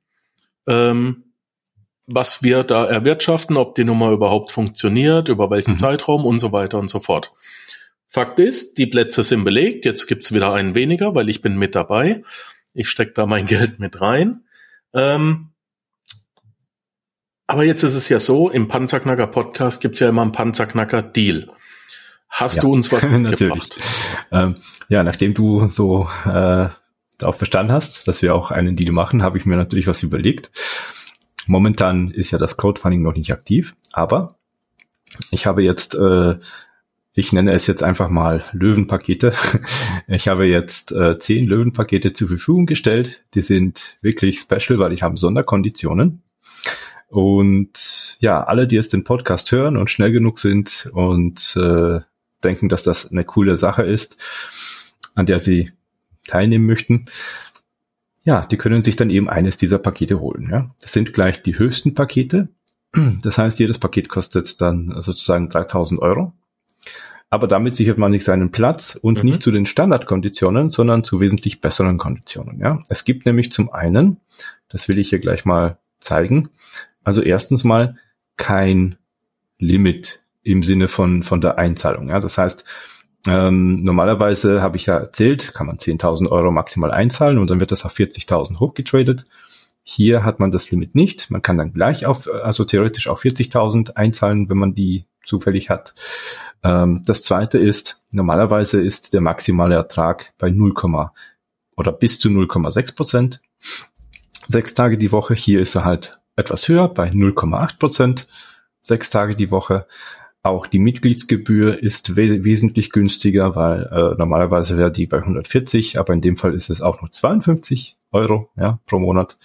ähm, 0.66 1.24
was 2.06 2.42
wir 2.42 2.62
da 2.62 2.84
erwirtschaften, 2.84 3.56
ob 3.56 3.74
die 3.76 3.84
Nummer 3.84 4.10
überhaupt 4.10 4.52
funktioniert, 4.52 5.30
über 5.30 5.50
welchen 5.50 5.72
mhm. 5.72 5.78
Zeitraum 5.78 6.26
und 6.26 6.40
so 6.40 6.52
weiter 6.52 6.78
und 6.78 6.88
so 6.88 7.00
fort. 7.00 7.32
Fakt 8.06 8.38
ist, 8.38 8.76
die 8.76 8.86
Plätze 8.86 9.24
sind 9.24 9.44
belegt. 9.44 9.86
Jetzt 9.86 10.06
gibt's 10.08 10.32
wieder 10.34 10.52
einen 10.52 10.74
weniger, 10.74 11.14
weil 11.14 11.30
ich 11.30 11.40
bin 11.40 11.56
mit 11.56 11.74
dabei. 11.74 12.22
Ich 12.74 12.90
stecke 12.90 13.14
da 13.14 13.24
mein 13.24 13.46
Geld 13.46 13.80
mit 13.80 14.02
rein. 14.02 14.43
Ähm, 14.94 15.50
aber 17.46 17.64
jetzt 17.64 17.82
ist 17.82 17.94
es 17.94 18.08
ja 18.08 18.20
so, 18.20 18.48
im 18.48 18.68
Panzerknacker 18.68 19.26
Podcast 19.26 19.82
gibt's 19.82 20.00
ja 20.00 20.08
immer 20.08 20.22
einen 20.22 20.32
Panzerknacker 20.32 21.02
Deal. 21.02 21.50
Hast 22.28 22.56
ja, 22.56 22.62
du 22.62 22.72
uns 22.72 22.90
was 22.90 23.06
mitgebracht? 23.08 23.78
ähm, 24.32 24.54
ja, 24.88 25.04
nachdem 25.04 25.34
du 25.34 25.68
so 25.68 26.08
äh, 26.24 26.68
darauf 27.18 27.36
verstanden 27.36 27.72
hast, 27.72 28.08
dass 28.08 28.22
wir 28.22 28.34
auch 28.34 28.50
einen 28.50 28.76
Deal 28.76 28.92
machen, 28.92 29.22
habe 29.22 29.38
ich 29.38 29.46
mir 29.46 29.56
natürlich 29.56 29.86
was 29.86 30.02
überlegt. 30.02 30.50
Momentan 31.46 32.10
ist 32.10 32.30
ja 32.30 32.38
das 32.38 32.56
Crowdfunding 32.56 33.02
noch 33.02 33.14
nicht 33.14 33.32
aktiv, 33.32 33.76
aber 33.92 34.36
ich 35.30 35.46
habe 35.46 35.62
jetzt, 35.62 35.94
äh, 35.94 36.36
ich 37.14 37.32
nenne 37.32 37.52
es 37.52 37.66
jetzt 37.68 37.82
einfach 37.82 38.08
mal 38.08 38.44
Löwenpakete. 38.52 39.32
Ich 40.06 40.28
habe 40.28 40.46
jetzt 40.46 40.92
äh, 40.92 41.18
zehn 41.18 41.46
Löwenpakete 41.46 42.12
zur 42.12 42.28
Verfügung 42.28 42.66
gestellt. 42.66 43.24
Die 43.34 43.40
sind 43.40 43.96
wirklich 44.02 44.38
special, 44.40 44.78
weil 44.78 44.92
ich 44.92 45.02
habe 45.02 45.16
Sonderkonditionen. 45.16 46.22
Und 47.08 48.16
ja, 48.18 48.42
alle, 48.42 48.66
die 48.66 48.74
jetzt 48.74 48.92
den 48.92 49.04
Podcast 49.04 49.50
hören 49.52 49.76
und 49.76 49.88
schnell 49.88 50.12
genug 50.12 50.38
sind 50.40 50.90
und 50.92 51.56
äh, 51.56 52.00
denken, 52.42 52.68
dass 52.68 52.82
das 52.82 53.10
eine 53.10 53.24
coole 53.24 53.56
Sache 53.56 53.84
ist, 53.84 54.22
an 55.14 55.26
der 55.26 55.38
sie 55.38 55.70
teilnehmen 56.26 56.66
möchten, 56.66 57.06
ja, 58.24 58.44
die 58.44 58.56
können 58.56 58.82
sich 58.82 58.96
dann 58.96 59.10
eben 59.10 59.28
eines 59.28 59.56
dieser 59.56 59.78
Pakete 59.78 60.18
holen. 60.18 60.48
Ja. 60.50 60.68
Das 60.80 60.92
sind 60.92 61.12
gleich 61.12 61.42
die 61.42 61.58
höchsten 61.58 61.94
Pakete. 61.94 62.48
Das 63.22 63.38
heißt, 63.38 63.58
jedes 63.58 63.78
Paket 63.78 64.08
kostet 64.08 64.60
dann 64.60 64.94
sozusagen 65.00 65.48
3000 65.48 66.00
Euro. 66.00 66.32
Aber 67.34 67.48
damit 67.48 67.74
sichert 67.74 67.98
man 67.98 68.12
nicht 68.12 68.22
seinen 68.22 68.52
Platz 68.52 68.94
und 68.94 69.18
mhm. 69.18 69.24
nicht 69.24 69.42
zu 69.42 69.50
den 69.50 69.66
Standardkonditionen, 69.66 70.68
sondern 70.68 71.02
zu 71.02 71.18
wesentlich 71.18 71.60
besseren 71.60 71.98
Konditionen. 71.98 72.60
Ja. 72.60 72.78
Es 72.88 73.04
gibt 73.04 73.26
nämlich 73.26 73.50
zum 73.50 73.72
einen, 73.72 74.20
das 74.68 74.88
will 74.88 75.00
ich 75.00 75.08
hier 75.08 75.18
gleich 75.18 75.44
mal 75.44 75.78
zeigen, 75.98 76.50
also 77.02 77.22
erstens 77.22 77.64
mal 77.64 77.96
kein 78.36 78.94
Limit 79.58 80.22
im 80.44 80.62
Sinne 80.62 80.86
von, 80.86 81.24
von 81.24 81.40
der 81.40 81.58
Einzahlung. 81.58 82.08
Ja. 82.08 82.20
Das 82.20 82.38
heißt, 82.38 82.64
ähm, 83.26 83.82
normalerweise 83.82 84.62
habe 84.62 84.76
ich 84.76 84.86
ja 84.86 84.96
erzählt, 84.96 85.54
kann 85.54 85.66
man 85.66 85.78
10.000 85.78 86.30
Euro 86.30 86.52
maximal 86.52 86.92
einzahlen 86.92 87.38
und 87.38 87.50
dann 87.50 87.58
wird 87.58 87.72
das 87.72 87.84
auf 87.84 87.96
40.000 87.96 88.60
hochgetradet. 88.60 89.26
Hier 89.82 90.22
hat 90.22 90.38
man 90.38 90.52
das 90.52 90.70
Limit 90.70 90.94
nicht. 90.94 91.32
Man 91.32 91.42
kann 91.42 91.58
dann 91.58 91.72
gleich 91.72 92.06
auf, 92.06 92.28
also 92.30 92.64
theoretisch 92.64 93.08
auf 93.08 93.24
40.000 93.24 93.96
einzahlen, 93.96 94.48
wenn 94.48 94.56
man 94.56 94.72
die 94.72 95.06
zufällig 95.24 95.68
hat. 95.68 95.94
Ähm, 96.64 97.02
das 97.04 97.22
zweite 97.22 97.58
ist, 97.58 98.02
normalerweise 98.10 98.80
ist 98.80 99.12
der 99.12 99.20
maximale 99.20 99.76
Ertrag 99.76 100.32
bei 100.38 100.50
0, 100.50 100.74
oder 101.76 101.92
bis 101.92 102.18
zu 102.18 102.28
0,6 102.28 102.96
Prozent. 102.96 103.40
Sechs 104.48 104.74
Tage 104.74 104.98
die 104.98 105.12
Woche. 105.12 105.34
Hier 105.34 105.60
ist 105.60 105.74
er 105.74 105.84
halt 105.84 106.18
etwas 106.36 106.68
höher 106.68 106.88
bei 106.88 107.10
0,8 107.10 107.78
Prozent. 107.78 108.28
Sechs 108.80 109.10
Tage 109.10 109.36
die 109.36 109.50
Woche. 109.50 109.86
Auch 110.42 110.66
die 110.66 110.78
Mitgliedsgebühr 110.78 111.82
ist 111.82 112.16
we 112.16 112.44
wesentlich 112.44 112.90
günstiger, 112.90 113.56
weil 113.56 113.84
äh, 113.84 114.14
normalerweise 114.18 114.76
wäre 114.76 114.92
die 114.92 115.06
bei 115.06 115.18
140, 115.18 115.98
aber 115.98 116.12
in 116.12 116.20
dem 116.20 116.36
Fall 116.36 116.54
ist 116.54 116.68
es 116.68 116.82
auch 116.82 117.00
nur 117.00 117.10
52 117.10 117.96
Euro 118.12 118.50
ja, 118.56 118.78
pro 118.84 118.98
Monat. 118.98 119.38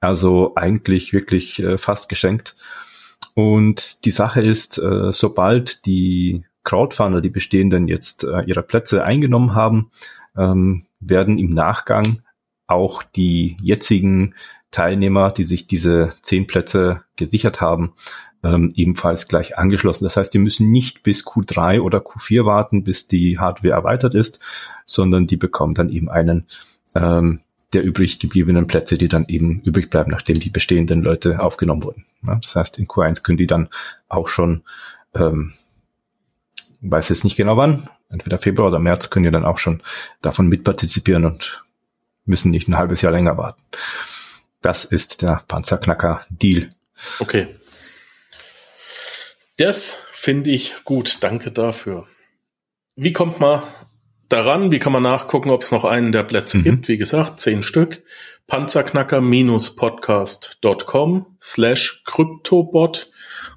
Also 0.00 0.54
eigentlich 0.56 1.12
wirklich 1.12 1.62
äh, 1.62 1.78
fast 1.78 2.08
geschenkt. 2.08 2.56
Und 3.34 4.04
die 4.04 4.10
Sache 4.10 4.42
ist, 4.42 4.78
äh, 4.78 5.12
sobald 5.12 5.86
die 5.86 6.44
Crowdfunder, 6.64 7.20
die 7.20 7.30
bestehenden 7.30 7.88
jetzt 7.88 8.24
äh, 8.24 8.42
ihre 8.46 8.62
Plätze 8.62 9.04
eingenommen 9.04 9.54
haben, 9.54 9.90
ähm, 10.36 10.86
werden 11.00 11.38
im 11.38 11.52
Nachgang 11.52 12.22
auch 12.66 13.02
die 13.02 13.56
jetzigen 13.62 14.34
Teilnehmer, 14.70 15.30
die 15.30 15.44
sich 15.44 15.66
diese 15.66 16.10
zehn 16.22 16.46
Plätze 16.46 17.02
gesichert 17.16 17.60
haben, 17.60 17.92
ähm, 18.42 18.72
ebenfalls 18.74 19.28
gleich 19.28 19.56
angeschlossen. 19.58 20.04
Das 20.04 20.16
heißt, 20.16 20.32
die 20.34 20.38
müssen 20.38 20.70
nicht 20.70 21.02
bis 21.02 21.24
Q3 21.24 21.80
oder 21.80 21.98
Q4 21.98 22.44
warten, 22.44 22.84
bis 22.84 23.06
die 23.06 23.38
Hardware 23.38 23.74
erweitert 23.74 24.14
ist, 24.14 24.40
sondern 24.86 25.26
die 25.26 25.36
bekommen 25.36 25.74
dann 25.74 25.90
eben 25.90 26.08
einen 26.08 26.46
ähm, 26.94 27.40
der 27.74 27.82
übrig 27.82 28.18
gebliebenen 28.18 28.66
Plätze, 28.66 28.96
die 28.96 29.08
dann 29.08 29.26
eben 29.28 29.60
übrig 29.62 29.90
bleiben, 29.90 30.10
nachdem 30.10 30.40
die 30.40 30.50
bestehenden 30.50 31.02
Leute 31.02 31.40
aufgenommen 31.40 31.82
wurden. 31.82 32.06
Ja, 32.26 32.36
das 32.36 32.56
heißt, 32.56 32.78
in 32.78 32.86
Q1 32.86 33.22
können 33.22 33.38
die 33.38 33.46
dann 33.46 33.68
auch 34.08 34.28
schon, 34.28 34.62
ähm, 35.14 35.52
weiß 36.80 37.08
jetzt 37.08 37.24
nicht 37.24 37.36
genau 37.36 37.56
wann, 37.56 37.88
entweder 38.10 38.38
Februar 38.38 38.68
oder 38.68 38.78
März, 38.78 39.10
können 39.10 39.24
die 39.24 39.30
dann 39.30 39.44
auch 39.44 39.58
schon 39.58 39.82
davon 40.22 40.48
mitpartizipieren 40.48 41.24
und 41.24 41.64
müssen 42.24 42.50
nicht 42.50 42.68
ein 42.68 42.78
halbes 42.78 43.02
Jahr 43.02 43.12
länger 43.12 43.36
warten. 43.36 43.60
Das 44.60 44.84
ist 44.84 45.20
der 45.20 45.42
Panzerknacker-Deal. 45.46 46.70
Okay. 47.18 47.48
Das 49.56 50.02
finde 50.10 50.50
ich 50.50 50.74
gut. 50.84 51.22
Danke 51.22 51.52
dafür. 51.52 52.06
Wie 52.96 53.12
kommt 53.12 53.40
man 53.40 53.62
daran? 54.28 54.70
Wie 54.72 54.78
kann 54.78 54.92
man 54.92 55.02
nachgucken, 55.02 55.48
ob 55.50 55.62
es 55.62 55.72
noch 55.72 55.84
einen 55.84 56.12
der 56.12 56.24
Plätze 56.24 56.58
mhm. 56.58 56.62
gibt? 56.62 56.88
Wie 56.88 56.98
gesagt, 56.98 57.40
zehn 57.40 57.62
Stück. 57.62 58.02
Panzerknacker-podcast.com 58.46 61.26
slash 61.40 62.02
Kryptobot 62.04 63.10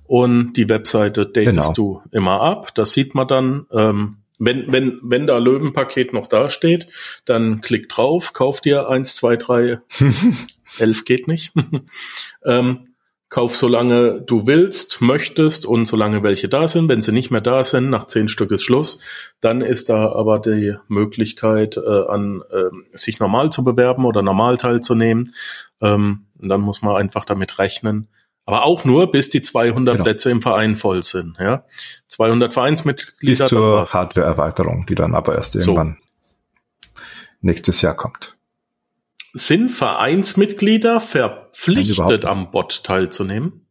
und 0.06 0.54
die 0.54 0.70
Webseite 0.70 1.26
datest 1.26 1.46
genau. 1.46 1.74
du 1.74 2.02
immer 2.12 2.40
ab. 2.42 2.74
Das 2.76 2.94
sieht 2.94 3.14
man 3.14 3.28
dann. 3.28 3.66
Ähm, 3.72 4.20
wenn, 4.40 4.72
wenn, 4.72 5.00
wenn 5.02 5.28
da 5.28 5.40
Löwenpaket 5.40 6.14
noch 6.14 6.28
da 6.28 6.50
steht, 6.50 6.88
dann 7.26 7.60
klick 7.62 7.90
drauf, 7.90 8.32
kauf 8.34 8.62
dir 8.62 8.88
eins, 8.88 9.16
zwei, 9.16 9.36
drei, 9.36 9.80
elf 10.78 11.04
geht 11.06 11.28
nicht. 11.28 11.54
ähm, 12.46 12.94
Kauf 13.30 13.58
solange 13.58 14.22
du 14.22 14.48
willst, 14.48 15.02
möchtest 15.02 15.66
und 15.66 15.86
solange 15.86 16.24
welche 16.24 16.48
da 16.48 16.70
sind. 16.70 16.88
Wenn 16.88 17.02
sie 17.02 17.12
nicht 17.12 17.30
mehr 17.30 17.42
da 17.42 17.66
sind, 17.66 17.90
nach 17.90 18.08
zehn 18.08 18.30
Stück 18.30 18.52
ist 18.52 18.64
Schluss. 18.64 19.02
Dann 19.42 19.60
ist 19.60 19.90
da 19.90 20.14
aber 20.14 20.40
die 20.40 20.76
Möglichkeit, 20.88 21.76
äh, 21.76 22.06
an 22.08 22.42
äh, 22.50 22.98
sich 22.98 23.20
normal 23.20 23.50
zu 23.50 23.66
bewerben 23.66 24.06
oder 24.06 24.22
normal 24.22 24.58
teilzunehmen. 24.58 25.34
Ähm, 25.82 26.28
und 26.40 26.48
dann 26.48 26.62
muss 26.62 26.82
man 26.82 26.96
einfach 26.96 27.26
damit 27.26 27.60
rechnen. 27.60 28.08
Aber 28.46 28.64
auch 28.64 28.86
nur, 28.86 29.12
bis 29.12 29.30
die 29.30 29.42
200 29.42 29.96
genau. 29.96 30.04
Plätze 30.06 30.32
im 30.32 30.42
Verein 30.42 30.78
voll 30.78 31.04
sind. 31.04 31.36
Ja, 31.38 31.66
200 32.08 32.54
Vereinsmitglieder. 32.54 33.44
Bis 33.44 33.50
zur 33.50 33.86
Hardware-Erweiterung, 33.86 34.86
die 34.86 34.96
dann 34.96 35.16
aber 35.16 35.36
erst 35.36 35.54
irgendwann 35.58 35.98
so. 36.00 36.96
nächstes 37.42 37.82
Jahr 37.82 37.94
kommt 37.94 38.37
sind 39.38 39.70
Vereinsmitglieder 39.72 41.00
verpflichtet, 41.00 42.26
am 42.26 42.52
Bot 42.52 42.84
teilzunehmen? 42.84 43.68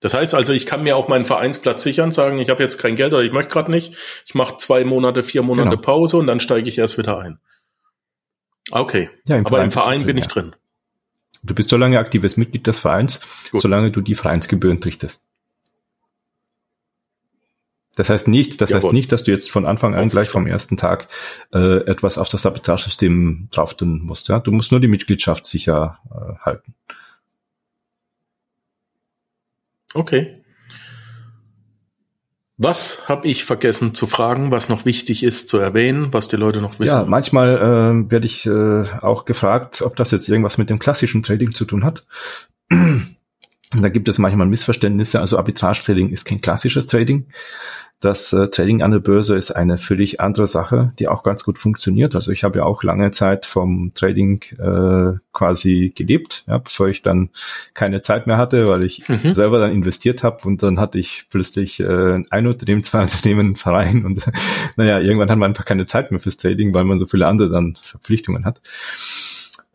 Das 0.00 0.14
heißt 0.14 0.34
also, 0.34 0.52
ich 0.52 0.66
kann 0.66 0.82
mir 0.82 0.96
auch 0.96 1.06
meinen 1.06 1.24
Vereinsplatz 1.24 1.84
sichern, 1.84 2.10
sagen, 2.10 2.38
ich 2.38 2.50
habe 2.50 2.62
jetzt 2.62 2.78
kein 2.78 2.96
Geld 2.96 3.12
oder 3.12 3.22
ich 3.22 3.32
möchte 3.32 3.52
gerade 3.52 3.70
nicht. 3.70 3.94
Ich 4.26 4.34
mache 4.34 4.56
zwei 4.56 4.84
Monate, 4.84 5.22
vier 5.22 5.42
Monate 5.42 5.70
genau. 5.70 5.80
Pause 5.80 6.16
und 6.16 6.26
dann 6.26 6.40
steige 6.40 6.68
ich 6.68 6.76
erst 6.76 6.98
wieder 6.98 7.18
ein. 7.18 7.38
Okay, 8.70 9.10
ja, 9.28 9.36
im 9.36 9.46
aber 9.46 9.56
Verein 9.56 9.64
im 9.64 9.70
Verein 9.70 9.98
bin 9.98 10.06
drin, 10.06 10.18
ich 10.18 10.26
drin. 10.26 10.56
Du 11.44 11.54
bist 11.54 11.70
so 11.70 11.76
lange 11.76 11.98
aktives 11.98 12.36
Mitglied 12.36 12.66
des 12.66 12.80
Vereins, 12.80 13.20
Gut. 13.50 13.62
solange 13.62 13.90
du 13.90 14.00
die 14.00 14.14
Vereinsgebühren 14.14 14.80
trichtest. 14.80 15.22
Das 17.94 18.08
heißt 18.08 18.26
nicht, 18.26 18.60
das 18.60 18.70
Jawohl. 18.70 18.88
heißt 18.88 18.92
nicht, 18.94 19.12
dass 19.12 19.24
du 19.24 19.32
jetzt 19.32 19.50
von 19.50 19.66
Anfang 19.66 19.94
an 19.94 20.08
gleich 20.08 20.30
vom 20.30 20.46
ersten 20.46 20.76
Tag 20.76 21.08
äh, 21.52 21.84
etwas 21.86 22.16
auf 22.16 22.28
das 22.28 22.42
Sabotagesystem 22.42 23.48
drauf 23.50 23.74
tun 23.74 24.00
musst. 24.02 24.28
Ja? 24.28 24.38
Du 24.40 24.50
musst 24.50 24.70
nur 24.70 24.80
die 24.80 24.88
Mitgliedschaft 24.88 25.46
sicher 25.46 25.98
äh, 26.10 26.38
halten. 26.40 26.74
Okay. 29.94 30.42
Was 32.56 33.08
habe 33.08 33.26
ich 33.26 33.44
vergessen 33.44 33.94
zu 33.94 34.06
fragen, 34.06 34.50
was 34.50 34.68
noch 34.68 34.84
wichtig 34.84 35.24
ist 35.24 35.48
zu 35.48 35.58
erwähnen, 35.58 36.12
was 36.12 36.28
die 36.28 36.36
Leute 36.36 36.60
noch 36.60 36.78
wissen? 36.78 36.94
Ja, 36.94 37.04
manchmal 37.04 37.56
äh, 37.56 38.10
werde 38.10 38.26
ich 38.26 38.46
äh, 38.46 38.84
auch 39.00 39.24
gefragt, 39.24 39.82
ob 39.82 39.96
das 39.96 40.12
jetzt 40.12 40.28
irgendwas 40.28 40.58
mit 40.58 40.70
dem 40.70 40.78
klassischen 40.78 41.22
Trading 41.22 41.52
zu 41.52 41.64
tun 41.64 41.84
hat. 41.84 42.06
Da 43.80 43.88
gibt 43.88 44.08
es 44.08 44.18
manchmal 44.18 44.46
Missverständnisse. 44.46 45.20
Also 45.20 45.38
Arbitrage-Trading 45.38 46.10
ist 46.10 46.24
kein 46.24 46.40
klassisches 46.40 46.86
Trading. 46.86 47.26
Das 48.02 48.32
äh, 48.32 48.48
Trading 48.48 48.82
an 48.82 48.90
der 48.90 48.98
Börse 48.98 49.36
ist 49.36 49.52
eine 49.52 49.78
völlig 49.78 50.20
andere 50.20 50.48
Sache, 50.48 50.92
die 50.98 51.06
auch 51.06 51.22
ganz 51.22 51.44
gut 51.44 51.56
funktioniert. 51.56 52.16
Also 52.16 52.32
ich 52.32 52.42
habe 52.42 52.58
ja 52.58 52.64
auch 52.64 52.82
lange 52.82 53.12
Zeit 53.12 53.46
vom 53.46 53.92
Trading 53.94 54.42
äh, 54.58 55.18
quasi 55.32 55.92
gelebt, 55.94 56.42
ja, 56.48 56.58
bevor 56.58 56.88
ich 56.88 57.02
dann 57.02 57.30
keine 57.74 58.02
Zeit 58.02 58.26
mehr 58.26 58.38
hatte, 58.38 58.66
weil 58.66 58.82
ich 58.82 59.08
mhm. 59.08 59.34
selber 59.34 59.60
dann 59.60 59.70
investiert 59.70 60.24
habe 60.24 60.48
und 60.48 60.64
dann 60.64 60.80
hatte 60.80 60.98
ich 60.98 61.26
plötzlich 61.30 61.78
äh, 61.78 62.24
ein 62.28 62.46
Unternehmen, 62.48 62.82
zwei 62.82 63.02
Unternehmen, 63.02 63.54
Verein 63.54 64.04
und 64.04 64.28
naja, 64.76 64.98
irgendwann 64.98 65.30
hat 65.30 65.38
man 65.38 65.50
einfach 65.52 65.64
keine 65.64 65.86
Zeit 65.86 66.10
mehr 66.10 66.18
fürs 66.18 66.36
Trading, 66.36 66.74
weil 66.74 66.84
man 66.84 66.98
so 66.98 67.06
viele 67.06 67.28
andere 67.28 67.50
dann 67.50 67.76
Verpflichtungen 67.80 68.44
hat. 68.44 68.60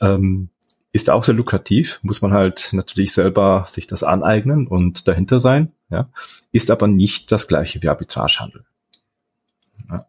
Ähm, 0.01 0.49
ist 0.91 1.09
auch 1.09 1.23
sehr 1.23 1.35
lukrativ, 1.35 1.99
muss 2.01 2.21
man 2.21 2.33
halt 2.33 2.69
natürlich 2.71 3.13
selber 3.13 3.65
sich 3.67 3.87
das 3.87 4.03
aneignen 4.03 4.67
und 4.67 5.07
dahinter 5.07 5.39
sein, 5.39 5.71
ja, 5.89 6.09
ist 6.51 6.71
aber 6.71 6.87
nicht 6.87 7.31
das 7.31 7.47
gleiche 7.47 7.81
wie 7.83 7.89
Arbitragehandel. 7.89 8.65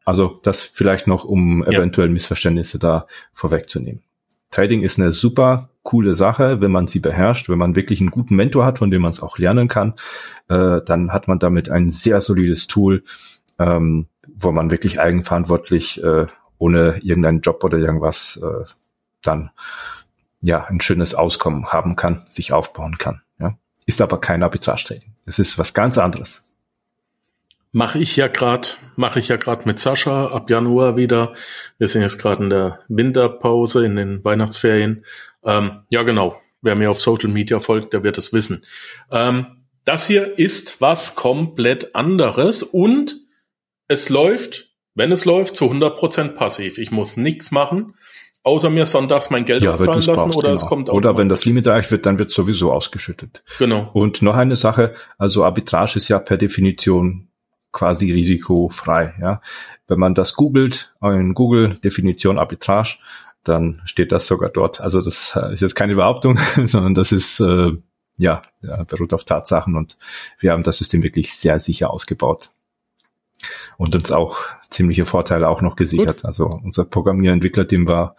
Also 0.05 0.41
das 0.43 0.63
vielleicht 0.63 1.07
noch, 1.07 1.25
um 1.25 1.63
ja. 1.63 1.79
eventuell 1.79 2.09
Missverständnisse 2.09 2.79
da 2.79 3.07
vorwegzunehmen. 3.33 4.03
Trading 4.51 4.83
ist 4.83 4.99
eine 4.99 5.13
super 5.13 5.69
coole 5.83 6.15
Sache, 6.15 6.61
wenn 6.61 6.71
man 6.71 6.87
sie 6.87 7.01
beherrscht, 7.01 7.49
wenn 7.49 7.59
man 7.59 7.77
wirklich 7.77 8.01
einen 8.01 8.11
guten 8.11 8.35
Mentor 8.35 8.65
hat, 8.65 8.79
von 8.79 8.91
dem 8.91 9.03
man 9.03 9.11
es 9.11 9.23
auch 9.23 9.39
lernen 9.39 9.69
kann, 9.69 9.95
äh, 10.49 10.81
dann 10.85 11.13
hat 11.13 11.29
man 11.29 11.39
damit 11.39 11.71
ein 11.71 11.91
sehr 11.91 12.21
solides 12.21 12.67
Tool, 12.67 13.05
ähm, 13.59 14.07
wo 14.37 14.53
man 14.53 14.71
wirklich 14.71 15.01
eigenverantwortlich 15.01 16.03
äh, 16.03 16.27
ohne 16.59 16.99
irgendeinen 17.03 17.41
Job 17.41 17.63
oder 17.63 17.79
irgendwas 17.79 18.41
äh, 18.43 18.65
dann 19.23 19.51
ja, 20.41 20.65
ein 20.67 20.81
schönes 20.81 21.15
Auskommen 21.15 21.73
haben 21.73 21.97
kann, 21.97 22.25
sich 22.29 22.53
aufbauen 22.53 22.99
kann. 22.99 23.23
Ja. 23.41 23.57
Ist 23.87 24.01
aber 24.01 24.21
kein 24.21 24.43
Arbitrage-Trading. 24.43 25.15
Es 25.27 25.39
ist 25.39 25.59
was 25.59 25.75
ganz 25.75 25.99
anderes. 25.99 26.45
Mache 27.73 27.99
ich 27.99 28.17
ja 28.17 28.29
gerade, 28.29 28.69
mache 28.97 29.19
ich 29.19 29.29
ja 29.29 29.37
gerade 29.37 29.67
mit 29.67 29.79
Sascha 29.79 30.29
ab 30.29 30.49
Januar 30.49 30.97
wieder. 30.97 31.35
Wir 31.77 31.89
sind 31.89 32.03
jetzt 32.03 32.19
gerade 32.19 32.43
in 32.45 32.51
der 32.51 32.81
Winterpause, 32.89 33.85
in 33.85 33.97
den 33.97 34.25
Weihnachtsferien. 34.25 35.05
Ähm, 35.45 35.83
ja, 35.91 36.03
genau. 36.03 36.41
Wer 36.63 36.77
mir 36.77 36.91
auf 36.91 37.01
Social 37.01 37.31
Media 37.31 37.61
folgt, 37.61 37.93
der 37.93 38.03
wird 38.03 38.19
es 38.19 38.33
wissen. 38.33 38.65
Ähm, 39.11 39.59
das 39.85 40.07
hier 40.07 40.39
ist 40.39 40.81
was 40.81 41.15
komplett 41.15 41.95
anderes 41.95 42.63
und 42.63 43.21
es 43.87 44.09
läuft, 44.09 44.71
wenn 44.95 45.13
es 45.13 45.25
läuft, 45.25 45.57
zu 45.57 45.67
100% 45.67 46.35
passiv. 46.35 46.79
Ich 46.79 46.91
muss 46.91 47.17
nichts 47.17 47.51
machen 47.51 47.95
außer 48.49 48.71
mir 48.71 48.87
sonntags 48.87 49.31
mein 49.31 49.45
Geld 49.45 49.63
ja, 49.63 49.71
auszahlen 49.71 50.03
lassen 50.03 50.25
brauchst, 50.25 50.37
oder 50.37 50.49
genau. 50.49 50.55
es 50.55 50.67
kommt 50.67 50.91
Oder 50.91 51.17
wenn 51.17 51.29
das 51.29 51.45
Limit 51.45 51.67
erreicht 51.67 51.91
wird, 51.91 52.07
dann 52.07 52.19
wird 52.19 52.31
sowieso 52.31 52.73
ausgeschüttet. 52.73 53.43
Genau. 53.59 53.91
Und 53.93 54.23
noch 54.23 54.37
eine 54.37 54.57
Sache, 54.57 54.95
also 55.17 55.45
Arbitrage 55.45 55.97
ist 55.97 56.09
ja 56.09 56.19
per 56.19 56.37
Definition 56.37 57.29
quasi 57.73 58.11
risikofrei. 58.13 59.15
Ja, 59.21 59.41
wenn 59.87 59.99
man 59.99 60.15
das 60.15 60.35
googelt, 60.35 60.95
in 61.03 61.35
Google 61.35 61.77
Definition 61.77 62.39
Arbitrage, 62.39 62.99
dann 63.45 63.81
steht 63.85 64.13
das 64.13 64.27
sogar 64.27 64.51
dort. 64.51 64.81
Also 64.81 65.01
das 65.01 65.39
ist 65.53 65.61
jetzt 65.61 65.75
keine 65.75 65.95
Behauptung, 65.95 66.39
sondern 66.65 66.95
das 66.95 67.13
ist 67.13 67.41
äh, 67.41 67.73
ja, 68.17 68.43
ja 68.63 68.85
beruht 68.85 69.15
auf 69.15 69.25
Tatsachen 69.25 69.77
und 69.77 69.97
wir 70.39 70.53
haben 70.53 70.63
das 70.63 70.79
System 70.79 71.03
wirklich 71.03 71.35
sehr 71.35 71.59
sicher 71.59 71.91
ausgebaut 71.91 72.51
und 73.77 73.95
uns 73.95 74.11
auch 74.13 74.39
ziemliche 74.71 75.07
Vorteile 75.07 75.49
auch 75.49 75.63
noch 75.63 75.77
gesichert. 75.77 76.19
Gut. 76.19 76.25
Also 76.25 76.61
unser 76.63 76.85
Programmierentwicklerteam 76.85 77.89
war 77.89 78.17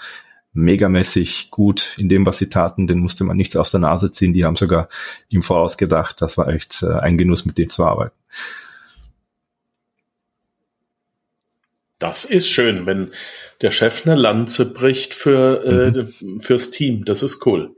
megamäßig 0.54 1.52
gut 1.52 1.96
in 1.98 2.10
dem, 2.10 2.26
was 2.26 2.40
sie 2.40 2.50
taten. 2.50 2.88
Den 2.88 3.00
musste 3.00 3.24
man 3.24 3.38
nichts 3.38 3.56
aus 3.56 3.72
der 3.72 3.80
Nase 3.80 4.12
ziehen. 4.12 4.34
Die 4.34 4.46
haben 4.46 4.56
sogar 4.56 4.90
im 5.30 5.42
Voraus 5.42 5.78
gedacht. 5.78 6.22
Das 6.22 6.38
war 6.38 6.48
echt 6.48 6.82
äh, 6.84 6.94
ein 6.94 7.18
Genuss, 7.18 7.46
mit 7.46 7.58
dem 7.58 7.70
zu 7.70 7.86
arbeiten. 7.86 8.16
Das 12.00 12.24
ist 12.24 12.48
schön, 12.48 12.86
wenn 12.86 13.12
der 13.62 13.72
Chef 13.72 14.06
eine 14.06 14.16
Lanze 14.16 14.66
bricht 14.66 15.14
für 15.14 15.64
äh, 15.66 16.24
mhm. 16.24 16.40
fürs 16.40 16.72
Team. 16.72 17.04
Das 17.04 17.24
ist 17.24 17.46
cool. 17.46 17.76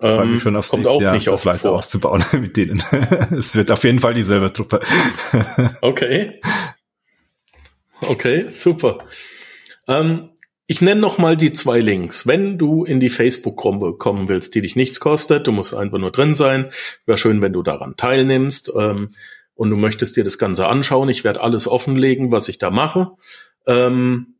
Ähm, 0.00 0.40
schon 0.40 0.56
aufs 0.56 0.70
kommt 0.70 0.86
auch 0.86 1.00
Jahr 1.00 1.14
nicht 1.14 1.28
oft 1.28 1.48
vor. 1.60 1.72
auszubauen 1.72 2.22
mit 2.32 2.56
denen. 2.56 2.82
es 3.38 3.54
wird 3.56 3.70
auf 3.70 3.84
jeden 3.84 3.98
Fall 3.98 4.14
dieselbe 4.14 4.50
Truppe. 4.52 4.80
okay. 5.80 6.40
Okay, 8.02 8.46
super. 8.50 8.98
Ähm, 9.88 10.28
ich 10.66 10.82
nenne 10.82 11.00
noch 11.00 11.16
mal 11.18 11.36
die 11.36 11.52
zwei 11.52 11.78
Links. 11.80 12.26
Wenn 12.26 12.58
du 12.58 12.84
in 12.84 12.98
die 13.00 13.08
Facebook-Gruppe 13.08 13.96
kommen 13.96 14.28
willst, 14.28 14.54
die 14.54 14.60
dich 14.60 14.76
nichts 14.76 15.00
kostet, 15.00 15.46
du 15.46 15.52
musst 15.52 15.74
einfach 15.74 15.96
nur 15.98 16.10
drin 16.10 16.34
sein. 16.34 16.70
Wäre 17.06 17.16
schön, 17.18 17.40
wenn 17.40 17.54
du 17.54 17.62
daran 17.62 17.96
teilnimmst 17.96 18.70
ähm, 18.76 19.14
und 19.54 19.70
du 19.70 19.76
möchtest 19.76 20.16
dir 20.16 20.24
das 20.24 20.38
Ganze 20.38 20.66
anschauen. 20.66 21.08
Ich 21.08 21.22
werde 21.24 21.40
alles 21.40 21.68
offenlegen, 21.68 22.32
was 22.32 22.48
ich 22.48 22.58
da 22.58 22.70
mache. 22.70 23.12
Ähm, 23.66 24.34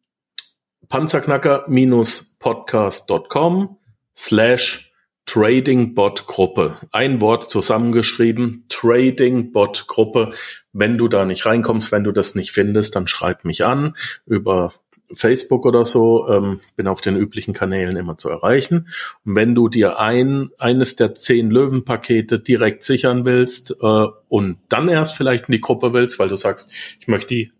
Panzerknacker-podcast.com 0.89 3.79
slash 4.15 4.86
Trading 5.27 5.95
Bot 5.95 6.27
Gruppe. 6.27 6.77
Ein 6.93 7.20
Wort 7.20 7.51
zusammengeschrieben. 7.51 8.64
Trading 8.68 9.53
Bot 9.53 9.87
Gruppe. 9.89 10.33
Wenn 10.72 10.97
du 10.97 11.09
da 11.09 11.24
nicht 11.24 11.45
reinkommst, 11.45 11.91
wenn 11.91 12.05
du 12.05 12.12
das 12.12 12.37
nicht 12.37 12.53
findest, 12.53 12.95
dann 12.95 13.09
schreib 13.09 13.45
mich 13.45 13.64
an 13.64 13.97
über 14.24 14.72
Facebook 15.12 15.66
oder 15.66 15.85
so. 15.85 16.29
Ähm, 16.29 16.61
bin 16.77 16.87
auf 16.87 17.01
den 17.01 17.16
üblichen 17.16 17.55
Kanälen 17.55 17.97
immer 17.97 18.16
zu 18.18 18.29
erreichen. 18.29 18.89
Und 19.24 19.35
wenn 19.35 19.55
du 19.55 19.68
dir 19.68 19.99
ein, 19.99 20.51
eines 20.59 20.97
der 20.97 21.14
zehn 21.14 21.51
Löwenpakete 21.51 22.39
direkt 22.39 22.85
sichern 22.85 23.24
willst 23.24 23.77
äh, 23.83 24.07
und 24.29 24.59
dann 24.68 24.89
erst 24.89 25.16
vielleicht 25.16 25.49
in 25.49 25.53
die 25.53 25.61
Gruppe 25.61 25.93
willst, 25.93 26.18
weil 26.18 26.29
du 26.29 26.37
sagst, 26.37 26.72
ich 27.01 27.09
möchte 27.09 27.35
die 27.35 27.53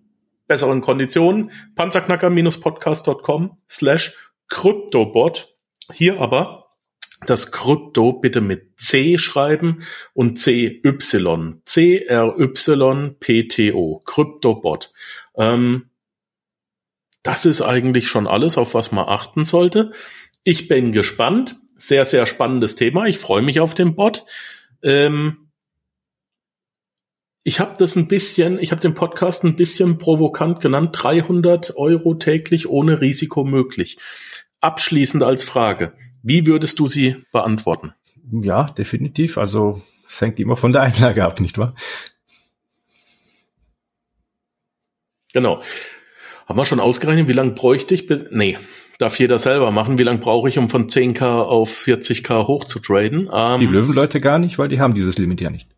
besseren 0.46 0.80
Konditionen, 0.80 1.50
panzerknacker-podcast.com 1.74 3.56
slash 3.68 4.14
Kryptobot. 4.48 5.52
Hier 5.92 6.20
aber 6.20 6.65
das 7.24 7.50
Krypto 7.50 8.12
bitte 8.12 8.40
mit 8.42 8.78
C 8.78 9.18
schreiben 9.18 9.84
und 10.12 10.38
CY. 10.38 11.60
C-R-Y-P-T-O. 11.64 12.78
Kryptobot. 14.00 14.92
Ähm, 15.36 15.90
das 17.22 17.46
ist 17.46 17.62
eigentlich 17.62 18.08
schon 18.08 18.26
alles, 18.26 18.58
auf 18.58 18.74
was 18.74 18.92
man 18.92 19.08
achten 19.08 19.44
sollte. 19.44 19.92
Ich 20.44 20.68
bin 20.68 20.92
gespannt. 20.92 21.56
Sehr, 21.78 22.04
sehr 22.04 22.26
spannendes 22.26 22.76
Thema. 22.76 23.06
Ich 23.06 23.18
freue 23.18 23.42
mich 23.42 23.60
auf 23.60 23.74
den 23.74 23.94
Bot. 23.96 24.24
Ähm, 24.82 25.48
ich 27.42 27.60
habe 27.60 27.74
das 27.78 27.96
ein 27.96 28.08
bisschen, 28.08 28.58
ich 28.58 28.72
habe 28.72 28.80
den 28.80 28.94
Podcast 28.94 29.44
ein 29.44 29.56
bisschen 29.56 29.98
provokant 29.98 30.60
genannt. 30.60 30.90
300 30.92 31.76
Euro 31.76 32.14
täglich 32.14 32.68
ohne 32.68 33.00
Risiko 33.00 33.44
möglich. 33.44 33.98
Abschließend 34.60 35.22
als 35.22 35.44
Frage. 35.44 35.92
Wie 36.28 36.44
würdest 36.44 36.80
du 36.80 36.88
sie 36.88 37.24
beantworten? 37.30 37.92
Ja, 38.32 38.64
definitiv. 38.64 39.38
Also 39.38 39.80
es 40.08 40.20
hängt 40.20 40.40
immer 40.40 40.56
von 40.56 40.72
der 40.72 40.82
Einlage 40.82 41.24
ab, 41.24 41.40
nicht 41.40 41.56
wahr? 41.56 41.72
Genau. 45.32 45.62
Haben 46.46 46.58
wir 46.58 46.66
schon 46.66 46.80
ausgerechnet, 46.80 47.28
wie 47.28 47.32
lange 47.32 47.52
bräuchte 47.52 47.94
ich? 47.94 48.08
Nee, 48.32 48.58
darf 48.98 49.20
jeder 49.20 49.38
selber 49.38 49.70
machen. 49.70 49.98
Wie 49.98 50.02
lange 50.02 50.18
brauche 50.18 50.48
ich, 50.48 50.58
um 50.58 50.68
von 50.68 50.88
10k 50.88 51.42
auf 51.42 51.70
40k 51.86 52.48
hoch 52.48 52.64
zu 52.64 52.80
traden? 52.80 53.30
Ähm, 53.32 53.60
die 53.60 53.66
Löwenleute 53.66 54.20
gar 54.20 54.40
nicht, 54.40 54.58
weil 54.58 54.66
die 54.66 54.80
haben 54.80 54.94
dieses 54.94 55.18
Limit 55.18 55.40
ja 55.40 55.50
nicht. 55.50 55.68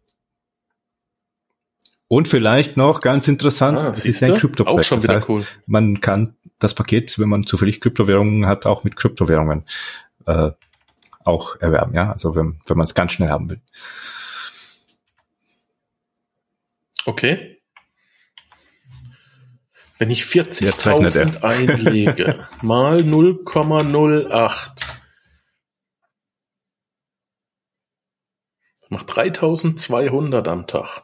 Und 2.07 2.27
vielleicht 2.27 2.79
noch 2.79 3.01
ganz 3.01 3.29
interessant, 3.29 3.77
ah, 3.77 3.91
es 3.91 4.07
ist 4.07 4.23
ein 4.23 4.35
krypto 4.37 4.65
Auch 4.65 4.83
schon 4.83 5.03
wieder 5.03 5.13
das 5.13 5.25
heißt, 5.25 5.29
cool. 5.29 5.45
Man 5.67 6.01
kann 6.01 6.37
das 6.59 6.73
Paket, 6.73 7.19
wenn 7.19 7.29
man 7.29 7.45
zufällig 7.45 7.83
Kryptowährungen 7.83 8.47
hat, 8.47 8.65
auch 8.65 8.83
mit 8.83 8.97
Kryptowährungen 8.97 9.67
äh, 10.29 10.53
auch 11.25 11.57
erwerben, 11.61 11.95
ja, 11.95 12.11
also 12.11 12.35
wenn, 12.35 12.61
wenn 12.67 12.77
man 12.77 12.85
es 12.85 12.95
ganz 12.95 13.13
schnell 13.13 13.31
haben 13.31 13.51
will. 13.51 13.61
Okay. 17.05 17.61
Wenn 19.99 20.11
ich 20.11 20.23
40.000 20.23 21.43
einlege, 21.43 22.47
mal 22.63 22.99
0,08, 22.99 24.71
das 28.81 28.91
macht 28.91 29.11
3.200 29.11 30.49
am 30.49 30.67
Tag. 30.67 31.03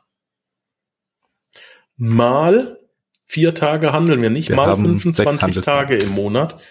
mal 1.97 2.79
vier 3.25 3.55
Tage 3.55 3.93
handeln 3.93 4.23
wir 4.23 4.31
nicht, 4.31 4.51
wir 4.51 4.57
mal 4.57 4.77
25 4.77 5.61
Tage 5.61 5.97
im 5.97 6.11
Monat. 6.11 6.63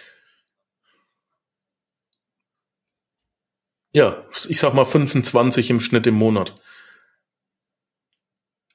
Ja, 3.94 4.26
ich 4.50 4.60
sag 4.60 4.74
mal 4.74 4.86
25 4.86 5.70
im 5.70 5.80
Schnitt 5.80 6.08
im 6.08 6.16
Monat. 6.16 6.60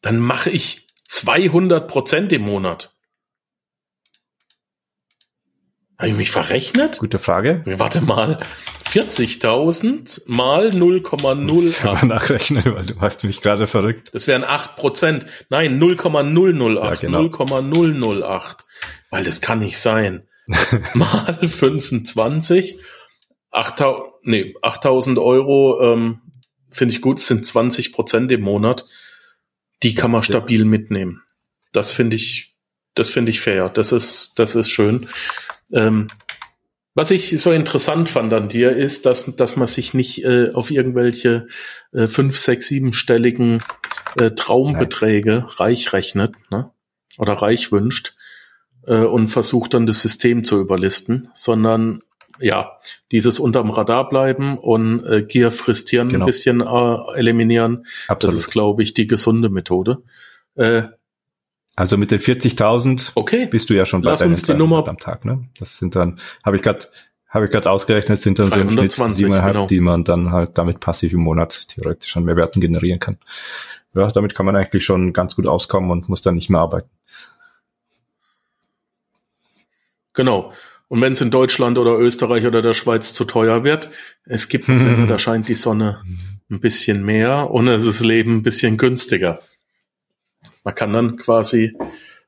Dann 0.01 0.19
mache 0.19 0.49
ich 0.49 0.87
200 1.09 1.89
Prozent 1.89 2.33
im 2.33 2.43
Monat. 2.43 2.95
Habe 5.99 6.11
ich 6.11 6.17
mich 6.17 6.31
verrechnet? 6.31 6.99
Gute 6.99 7.19
Frage. 7.19 7.63
Warte 7.67 8.01
mal. 8.01 8.41
40.000 8.85 10.23
mal 10.27 10.69
0,08. 10.69 12.07
nachrechnen, 12.07 12.65
weil 12.67 12.87
du 12.87 13.01
hast 13.01 13.25
mich 13.25 13.43
gerade 13.43 13.67
verrückt. 13.67 14.11
Das 14.13 14.29
wären 14.29 14.45
8 14.45 14.77
Prozent. 14.77 15.27
Nein, 15.51 15.81
0,008. 15.81 17.03
Ja, 17.03 17.09
genau. 17.09 17.23
0,008. 17.23 18.65
Weil 19.11 19.25
das 19.25 19.41
kann 19.41 19.59
nicht 19.59 19.79
sein. 19.79 20.29
mal 20.95 21.39
25. 21.43 22.79
8.000 23.59 24.05
nee, 24.23 24.55
8.000 24.63 25.23
Euro 25.23 25.81
ähm, 25.83 26.21
finde 26.71 26.95
ich 26.95 27.01
gut. 27.01 27.21
Sind 27.21 27.45
20 27.45 27.93
Prozent 27.93 28.31
im 28.33 28.43
Monat. 28.43 28.87
Die 29.83 29.95
kann 29.95 30.11
man 30.11 30.23
stabil 30.23 30.65
mitnehmen. 30.65 31.23
Das 31.73 31.91
finde 31.91 32.17
ich, 32.17 32.57
das 32.95 33.11
finde 33.11 33.31
ich 33.31 33.41
fair. 33.41 33.69
Das 33.69 33.93
ist, 33.93 34.33
das 34.37 34.55
ist 34.55 34.71
schön. 34.71 35.09
Ähm, 35.73 36.09
was 36.95 37.13
ich 37.13 37.41
so 37.41 37.53
interessant 37.53 38.09
fand 38.09 38.33
an 38.33 38.49
dir 38.49 38.75
ist, 38.75 39.07
dass, 39.07 39.37
dass 39.37 39.55
man 39.55 39.69
sich 39.69 39.95
nicht 39.95 40.25
äh, 40.25 40.51
auf 40.53 40.73
irgendwelche 40.73 41.47
äh, 41.93 42.09
fünf, 42.09 42.37
sechs, 42.37 42.67
siebenstelligen 42.67 43.63
äh, 44.19 44.33
Traumbeträge 44.33 45.33
Nein. 45.33 45.45
reich 45.45 45.93
rechnet 45.93 46.35
ne? 46.51 46.73
oder 47.17 47.35
reich 47.35 47.71
wünscht 47.71 48.17
äh, 48.85 48.97
und 48.97 49.29
versucht 49.29 49.75
dann 49.75 49.87
das 49.87 50.01
System 50.01 50.43
zu 50.43 50.59
überlisten, 50.61 51.31
sondern 51.35 52.03
ja, 52.41 52.79
dieses 53.13 53.39
unterm 53.39 53.71
Radar 53.71 54.09
bleiben 54.09 54.59
und 54.59 55.05
äh, 55.05 55.23
Gier 55.23 55.51
fristieren 55.51 56.09
genau. 56.09 56.25
ein 56.25 56.27
bisschen 56.27 56.61
äh, 56.61 57.19
eliminieren. 57.19 57.87
Absolut. 58.09 58.35
Das 58.35 58.41
ist, 58.41 58.51
glaube 58.51 58.83
ich, 58.83 58.95
die 58.95 59.07
gesunde 59.07 59.49
Methode. 59.49 60.03
Äh, 60.55 60.83
also 61.77 61.97
mit 61.97 62.11
den 62.11 62.19
40.000 62.19 63.13
okay. 63.15 63.47
bist 63.47 63.71
du 63.71 63.75
ja 63.75 63.87
schon 63.87 64.03
bei 64.03 64.11
Lass 64.11 64.23
uns 64.23 64.43
die 64.43 64.55
Nummer 64.55 64.87
am 64.89 64.99
Tag. 64.99 65.25
Ne? 65.25 65.49
Das 65.59 65.79
sind 65.79 65.95
dann, 65.95 66.19
habe 66.45 66.57
ich 66.57 66.63
gerade 66.63 66.87
habe 67.29 67.45
ich 67.45 67.51
gerade 67.51 67.71
ausgerechnet, 67.71 68.19
sind 68.19 68.39
dann 68.39 68.51
320, 68.51 69.27
so 69.27 69.33
genau. 69.33 69.67
die 69.67 69.81
man 69.81 70.03
dann 70.03 70.33
halt 70.33 70.57
damit 70.57 70.81
passiv 70.81 71.13
im 71.13 71.21
Monat 71.21 71.69
theoretisch 71.69 72.17
an 72.17 72.25
Mehrwerten 72.25 72.61
generieren 72.61 73.01
kann. 73.01 73.19
Ja, 73.95 74.11
damit 74.11 74.35
kann 74.35 74.47
man 74.47 74.57
eigentlich 74.57 74.85
schon 74.85 75.13
ganz 75.13 75.37
gut 75.37 75.47
auskommen 75.47 75.91
und 75.91 76.09
muss 76.09 76.23
dann 76.23 76.37
nicht 76.37 76.49
mehr 76.51 76.61
arbeiten. 76.61 76.89
Genau. 80.15 80.53
Und 80.89 81.03
wenn 81.03 81.13
es 81.13 81.21
in 81.21 81.31
Deutschland 81.31 81.79
oder 81.79 81.99
Österreich 81.99 82.47
oder 82.47 82.63
der 82.63 82.75
Schweiz 82.75 83.13
zu 83.13 83.25
teuer 83.25 83.63
wird, 83.63 83.91
es 84.25 84.49
gibt 84.49 84.69
Länder, 84.69 85.07
da 85.07 85.19
scheint 85.19 85.49
die 85.49 85.55
Sonne 85.55 86.03
ein 86.51 86.61
bisschen 86.61 87.05
mehr 87.05 87.51
und 87.51 87.69
es 87.69 87.85
ist 87.85 88.01
Leben 88.01 88.37
ein 88.37 88.43
bisschen 88.43 88.79
günstiger. 88.79 89.41
Man 90.65 90.75
kann 90.75 90.93
dann 90.93 91.17
quasi 91.17 91.77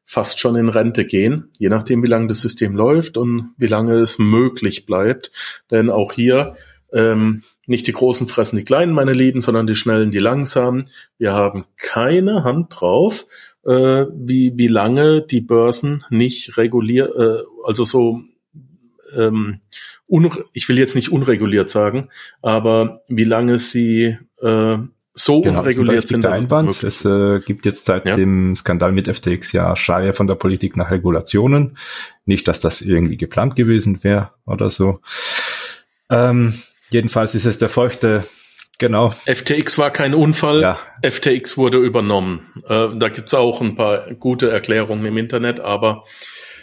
fast 0.04 0.40
schon 0.40 0.56
in 0.56 0.68
Rente 0.68 1.04
gehen, 1.04 1.50
je 1.58 1.68
nachdem, 1.68 2.02
wie 2.02 2.08
lange 2.08 2.28
das 2.28 2.40
System 2.40 2.74
läuft 2.74 3.16
und 3.16 3.54
wie 3.56 3.66
lange 3.66 3.94
es 3.94 4.18
möglich 4.18 4.84
bleibt. 4.84 5.30
Denn 5.70 5.88
auch 5.88 6.12
hier 6.12 6.56
ähm, 6.92 7.44
nicht 7.66 7.86
die 7.86 7.92
Großen 7.92 8.26
fressen 8.26 8.56
die 8.56 8.64
Kleinen, 8.64 8.92
meine 8.92 9.12
Lieben, 9.12 9.40
sondern 9.40 9.66
die 9.66 9.76
Schnellen, 9.76 10.10
die 10.10 10.18
Langsamen. 10.18 10.88
Wir 11.18 11.32
haben 11.32 11.64
keine 11.76 12.42
Hand 12.42 12.74
drauf, 12.80 13.26
äh, 13.64 14.06
wie, 14.12 14.52
wie 14.56 14.66
lange 14.66 15.22
die 15.22 15.40
Börsen 15.40 16.04
nicht 16.10 16.56
reguliert, 16.56 17.14
äh, 17.14 17.44
also 17.64 17.84
so 17.84 18.20
ähm, 19.16 19.60
ich 20.52 20.68
will 20.68 20.78
jetzt 20.78 20.94
nicht 20.94 21.12
unreguliert 21.12 21.70
sagen, 21.70 22.08
aber 22.42 23.02
wie 23.08 23.24
lange 23.24 23.58
sie 23.58 24.18
äh, 24.42 24.76
so 25.12 25.40
genau, 25.40 25.60
unreguliert 25.60 26.08
sind. 26.08 26.24
Der 26.24 26.32
Einwand. 26.32 26.82
Es 26.82 27.04
äh, 27.04 27.40
gibt 27.44 27.66
jetzt 27.66 27.84
seit 27.84 28.06
ja. 28.06 28.16
dem 28.16 28.54
Skandal 28.54 28.92
mit 28.92 29.08
FTX 29.08 29.52
ja 29.52 29.74
Schreie 29.76 30.12
von 30.12 30.26
der 30.26 30.34
Politik 30.34 30.76
nach 30.76 30.90
Regulationen. 30.90 31.76
Nicht, 32.24 32.48
dass 32.48 32.60
das 32.60 32.80
irgendwie 32.80 33.16
geplant 33.16 33.56
gewesen 33.56 34.02
wäre 34.02 34.30
oder 34.46 34.70
so. 34.70 35.00
Ähm, 36.08 36.54
jedenfalls 36.90 37.34
ist 37.34 37.46
es 37.46 37.58
der 37.58 37.68
feuchte 37.68 38.24
Genau. 38.78 39.10
FTX 39.10 39.76
war 39.76 39.90
kein 39.90 40.14
Unfall, 40.14 40.62
ja. 40.62 40.78
FTX 41.02 41.58
wurde 41.58 41.76
übernommen. 41.76 42.50
Äh, 42.66 42.88
da 42.96 43.10
gibt's 43.10 43.34
auch 43.34 43.60
ein 43.60 43.74
paar 43.74 44.14
gute 44.14 44.50
Erklärungen 44.50 45.04
im 45.04 45.18
Internet, 45.18 45.60
aber 45.60 46.04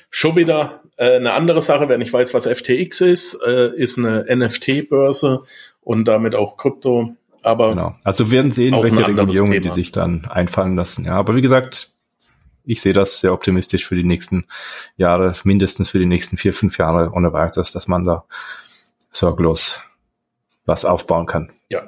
schon 0.10 0.36
wieder 0.36 0.82
äh, 0.98 1.16
eine 1.16 1.34
andere 1.34 1.62
Sache, 1.62 1.90
wer 1.90 1.98
nicht 1.98 2.14
weiß, 2.14 2.34
was 2.34 2.48
FTX 2.48 3.02
ist, 3.02 3.40
äh, 3.46 3.74
ist 3.76 3.98
eine 3.98 4.26
NFT-Börse 4.30 5.44
und 5.82 6.06
damit 6.06 6.36
auch 6.36 6.58
Krypto. 6.58 7.16
Aber 7.44 7.70
genau. 7.70 7.96
Also 8.04 8.26
wir 8.26 8.38
werden 8.38 8.52
sehen, 8.52 8.74
welche 8.82 9.08
Regulierungen 9.08 9.62
die 9.62 9.70
sich 9.70 9.92
dann 9.92 10.26
einfallen 10.26 10.76
lassen. 10.76 11.06
Ja, 11.06 11.14
aber 11.14 11.36
wie 11.36 11.42
gesagt, 11.42 11.92
ich 12.66 12.82
sehe 12.82 12.94
das 12.94 13.22
sehr 13.22 13.34
optimistisch 13.34 13.86
für 13.86 13.96
die 13.96 14.04
nächsten 14.04 14.46
Jahre, 14.98 15.34
mindestens 15.44 15.90
für 15.90 16.00
die 16.00 16.06
nächsten 16.06 16.38
vier, 16.38 16.54
fünf 16.54 16.78
Jahre 16.78 17.12
ohne 17.14 17.32
weiteres, 17.32 17.72
dass 17.72 17.88
man 17.88 18.04
da 18.04 18.26
sorglos 19.10 19.82
was 20.66 20.84
aufbauen 20.84 21.26
kann. 21.26 21.52
Ja. 21.70 21.84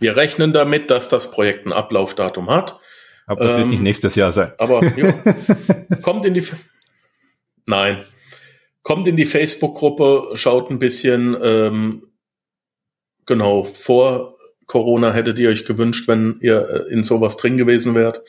Wir 0.00 0.16
rechnen 0.16 0.52
damit, 0.52 0.90
dass 0.90 1.08
das 1.08 1.30
Projekt 1.30 1.66
ein 1.66 1.72
Ablaufdatum 1.72 2.48
hat. 2.48 2.80
Aber 3.26 3.44
es 3.44 3.54
ähm, 3.54 3.60
wird 3.60 3.70
nicht 3.70 3.82
nächstes 3.82 4.14
Jahr 4.14 4.32
sein. 4.32 4.52
Aber 4.56 4.82
jo, 4.84 5.12
kommt 6.02 6.24
in 6.24 6.32
die 6.32 6.42
Nein. 7.68 7.98
Kommt 8.82 9.06
in 9.06 9.16
die 9.16 9.26
Facebook-Gruppe, 9.26 10.30
schaut 10.34 10.70
ein 10.70 10.78
bisschen, 10.78 11.36
ähm, 11.42 12.02
genau, 13.26 13.62
vor 13.62 14.38
Corona 14.66 15.12
hättet 15.12 15.38
ihr 15.38 15.50
euch 15.50 15.66
gewünscht, 15.66 16.08
wenn 16.08 16.38
ihr 16.40 16.86
äh, 16.88 16.92
in 16.92 17.02
sowas 17.02 17.36
drin 17.36 17.58
gewesen 17.58 17.94
wärt. 17.94 18.22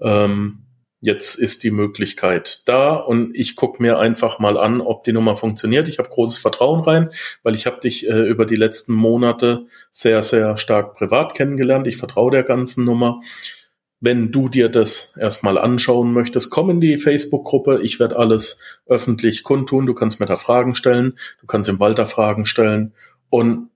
Ähm, 0.00 0.64
jetzt 1.02 1.34
ist 1.34 1.62
die 1.62 1.70
Möglichkeit 1.70 2.62
da 2.66 2.94
und 2.94 3.34
ich 3.34 3.54
gucke 3.54 3.82
mir 3.82 3.98
einfach 3.98 4.38
mal 4.38 4.56
an, 4.56 4.80
ob 4.80 5.04
die 5.04 5.12
Nummer 5.12 5.36
funktioniert. 5.36 5.86
Ich 5.86 5.98
habe 5.98 6.08
großes 6.08 6.38
Vertrauen 6.38 6.80
rein, 6.80 7.10
weil 7.42 7.54
ich 7.54 7.66
habe 7.66 7.80
dich 7.80 8.08
äh, 8.08 8.28
über 8.28 8.46
die 8.46 8.56
letzten 8.56 8.94
Monate 8.94 9.66
sehr, 9.92 10.22
sehr 10.22 10.56
stark 10.56 10.94
privat 10.94 11.34
kennengelernt. 11.34 11.86
Ich 11.86 11.98
vertraue 11.98 12.30
der 12.30 12.44
ganzen 12.44 12.86
Nummer 12.86 13.20
wenn 14.00 14.32
du 14.32 14.48
dir 14.48 14.68
das 14.68 15.14
erstmal 15.18 15.58
anschauen 15.58 16.12
möchtest, 16.12 16.50
komm 16.50 16.70
in 16.70 16.80
die 16.80 16.98
Facebook-Gruppe. 16.98 17.80
Ich 17.82 18.00
werde 18.00 18.16
alles 18.16 18.58
öffentlich 18.86 19.42
kundtun. 19.42 19.86
Du 19.86 19.94
kannst 19.94 20.20
mir 20.20 20.26
da 20.26 20.36
Fragen 20.36 20.74
stellen. 20.74 21.18
Du 21.40 21.46
kannst 21.46 21.68
im 21.68 21.78
Walter 21.78 22.06
Fragen 22.06 22.46
stellen. 22.46 22.94
Und 23.28 23.68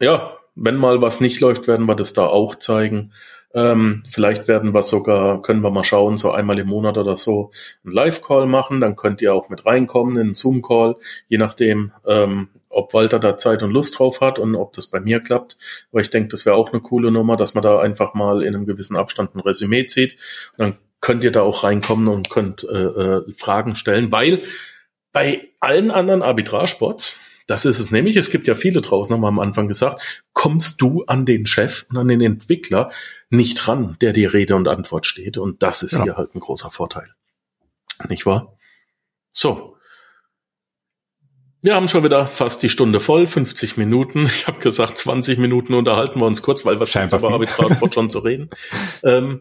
ja, 0.00 0.36
wenn 0.54 0.76
mal 0.76 1.02
was 1.02 1.20
nicht 1.20 1.40
läuft, 1.40 1.66
werden 1.66 1.86
wir 1.86 1.96
das 1.96 2.12
da 2.12 2.26
auch 2.26 2.54
zeigen. 2.54 3.12
Ähm, 3.54 4.02
vielleicht 4.08 4.48
werden 4.48 4.74
wir 4.74 4.82
sogar, 4.82 5.42
können 5.42 5.62
wir 5.62 5.70
mal 5.70 5.84
schauen, 5.84 6.16
so 6.16 6.30
einmal 6.30 6.58
im 6.58 6.68
Monat 6.68 6.98
oder 6.98 7.16
so 7.16 7.50
einen 7.84 7.94
Live-Call 7.94 8.46
machen. 8.46 8.80
Dann 8.80 8.96
könnt 8.96 9.20
ihr 9.20 9.34
auch 9.34 9.48
mit 9.48 9.66
reinkommen 9.66 10.14
in 10.16 10.20
einen 10.20 10.34
Zoom-Call, 10.34 10.96
je 11.28 11.38
nachdem, 11.38 11.92
ähm, 12.06 12.48
ob 12.76 12.94
Walter 12.94 13.18
da 13.18 13.36
Zeit 13.36 13.62
und 13.62 13.70
Lust 13.70 13.98
drauf 13.98 14.20
hat 14.20 14.38
und 14.38 14.54
ob 14.54 14.72
das 14.74 14.86
bei 14.86 15.00
mir 15.00 15.20
klappt. 15.20 15.56
Aber 15.90 16.00
ich 16.00 16.10
denke, 16.10 16.28
das 16.28 16.46
wäre 16.46 16.56
auch 16.56 16.72
eine 16.72 16.82
coole 16.82 17.10
Nummer, 17.10 17.36
dass 17.36 17.54
man 17.54 17.62
da 17.62 17.80
einfach 17.80 18.14
mal 18.14 18.42
in 18.42 18.54
einem 18.54 18.66
gewissen 18.66 18.96
Abstand 18.96 19.34
ein 19.34 19.40
Resümee 19.40 19.86
zieht. 19.86 20.16
Und 20.56 20.58
dann 20.58 20.78
könnt 21.00 21.24
ihr 21.24 21.32
da 21.32 21.42
auch 21.42 21.64
reinkommen 21.64 22.08
und 22.08 22.30
könnt 22.30 22.64
äh, 22.64 22.76
äh, 22.76 23.34
Fragen 23.34 23.76
stellen, 23.76 24.12
weil 24.12 24.42
bei 25.12 25.48
allen 25.60 25.90
anderen 25.90 26.22
Arbitragebots, 26.22 27.20
das 27.46 27.64
ist 27.64 27.78
es 27.78 27.90
nämlich, 27.90 28.16
es 28.16 28.30
gibt 28.30 28.46
ja 28.46 28.54
viele 28.54 28.82
draußen, 28.82 29.14
haben 29.14 29.22
wir 29.22 29.28
am 29.28 29.38
Anfang 29.38 29.68
gesagt, 29.68 30.24
kommst 30.32 30.80
du 30.82 31.04
an 31.04 31.24
den 31.24 31.46
Chef 31.46 31.86
und 31.88 31.96
an 31.96 32.08
den 32.08 32.20
Entwickler 32.20 32.90
nicht 33.30 33.68
ran, 33.68 33.96
der 34.00 34.12
dir 34.12 34.34
Rede 34.34 34.56
und 34.56 34.68
Antwort 34.68 35.06
steht. 35.06 35.38
Und 35.38 35.62
das 35.62 35.82
ist 35.82 35.92
ja. 35.92 36.02
hier 36.02 36.16
halt 36.16 36.34
ein 36.34 36.40
großer 36.40 36.70
Vorteil. 36.70 37.08
Nicht 38.08 38.26
wahr? 38.26 38.56
So, 39.32 39.75
wir 41.66 41.74
haben 41.74 41.88
schon 41.88 42.04
wieder 42.04 42.26
fast 42.26 42.62
die 42.62 42.68
Stunde 42.68 43.00
voll, 43.00 43.26
50 43.26 43.76
Minuten. 43.76 44.26
Ich 44.26 44.46
habe 44.46 44.60
gesagt, 44.60 44.98
20 44.98 45.36
Minuten 45.38 45.74
unterhalten 45.74 46.20
wir 46.20 46.26
uns 46.26 46.40
kurz, 46.40 46.64
weil 46.64 46.78
was 46.78 46.92
scheint 46.92 47.12
über 47.12 47.32
Arbitrage 47.32 47.76
schon 47.92 48.08
zu 48.08 48.20
reden. 48.20 48.50
Ähm, 49.02 49.40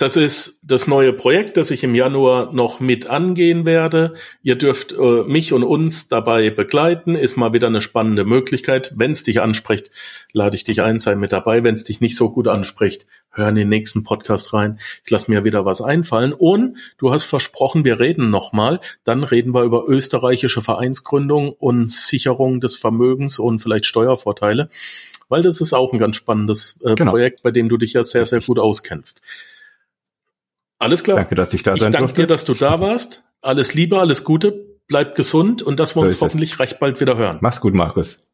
das 0.00 0.16
ist 0.16 0.60
das 0.62 0.86
neue 0.86 1.12
Projekt, 1.12 1.58
das 1.58 1.70
ich 1.70 1.84
im 1.84 1.94
Januar 1.94 2.54
noch 2.54 2.80
mit 2.80 3.06
angehen 3.06 3.66
werde. 3.66 4.14
Ihr 4.42 4.56
dürft 4.56 4.92
äh, 4.92 5.24
mich 5.24 5.52
und 5.52 5.62
uns 5.62 6.08
dabei 6.08 6.48
begleiten. 6.48 7.16
Ist 7.16 7.36
mal 7.36 7.52
wieder 7.52 7.66
eine 7.66 7.82
spannende 7.82 8.24
Möglichkeit. 8.24 8.94
Wenn 8.96 9.12
es 9.12 9.24
dich 9.24 9.42
anspricht, 9.42 9.90
lade 10.32 10.56
ich 10.56 10.64
dich 10.64 10.80
ein, 10.80 10.98
sei 10.98 11.16
mit 11.16 11.32
dabei. 11.32 11.64
Wenn 11.64 11.74
es 11.74 11.84
dich 11.84 12.00
nicht 12.00 12.16
so 12.16 12.32
gut 12.32 12.48
anspricht, 12.48 13.08
hör 13.30 13.50
in 13.50 13.56
den 13.56 13.68
nächsten 13.68 14.02
Podcast 14.02 14.54
rein. 14.54 14.80
Ich 15.04 15.10
lasse 15.10 15.30
mir 15.30 15.44
wieder 15.44 15.66
was 15.66 15.82
einfallen. 15.82 16.32
Und 16.32 16.78
du 16.96 17.12
hast 17.12 17.24
versprochen, 17.24 17.84
wir 17.84 18.00
reden 18.00 18.30
nochmal. 18.30 18.80
Dann 19.04 19.22
reden 19.22 19.52
wir 19.52 19.64
über 19.64 19.84
österreichische 19.86 20.62
Vereinsgründung 20.62 21.50
und 21.50 21.90
Sicherung 21.90 22.62
des 22.62 22.74
Vermögens 22.74 23.38
und 23.38 23.58
vielleicht 23.58 23.84
Steuervorteile. 23.84 24.70
Weil 25.28 25.42
das 25.42 25.60
ist 25.60 25.74
auch 25.74 25.92
ein 25.92 25.98
ganz 25.98 26.16
spannendes 26.16 26.78
äh, 26.82 26.94
genau. 26.94 27.10
Projekt, 27.10 27.42
bei 27.42 27.50
dem 27.50 27.68
du 27.68 27.76
dich 27.76 27.92
ja 27.92 28.02
sehr, 28.02 28.24
sehr 28.24 28.40
gut 28.40 28.58
auskennst. 28.58 29.20
Alles 30.80 31.04
klar. 31.04 31.16
Danke, 31.18 31.34
dass 31.36 31.54
ich 31.54 31.62
da 31.62 31.74
ich 31.74 31.80
sein 31.80 31.92
danke 31.92 32.06
durfte. 32.06 32.22
dir, 32.22 32.26
dass 32.26 32.44
du 32.44 32.54
da 32.54 32.80
warst. 32.80 33.22
Alles 33.42 33.74
Liebe, 33.74 34.00
alles 34.00 34.24
Gute, 34.24 34.66
bleib 34.88 35.14
gesund 35.14 35.62
und 35.62 35.78
dass 35.78 35.94
wir 35.94 36.00
So 36.00 36.04
uns 36.06 36.14
ist 36.14 36.16
es. 36.16 36.22
hoffentlich 36.22 36.58
recht 36.58 36.80
bald 36.80 37.00
wieder 37.00 37.16
hören. 37.16 37.38
Mach's 37.40 37.60
gut, 37.60 37.74
Markus. 37.74 38.26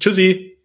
Tschüssi. 0.00 0.57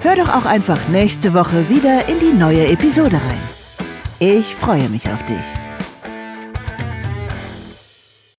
Hör 0.00 0.16
doch 0.16 0.34
auch 0.34 0.46
einfach 0.46 0.88
nächste 0.88 1.34
Woche 1.34 1.68
wieder 1.68 2.08
in 2.08 2.20
die 2.20 2.32
neue 2.32 2.68
Episode 2.68 3.16
rein. 3.16 3.42
Ich 4.18 4.54
freue 4.54 4.88
mich 4.88 5.10
auf 5.10 5.22
dich. 5.24 5.44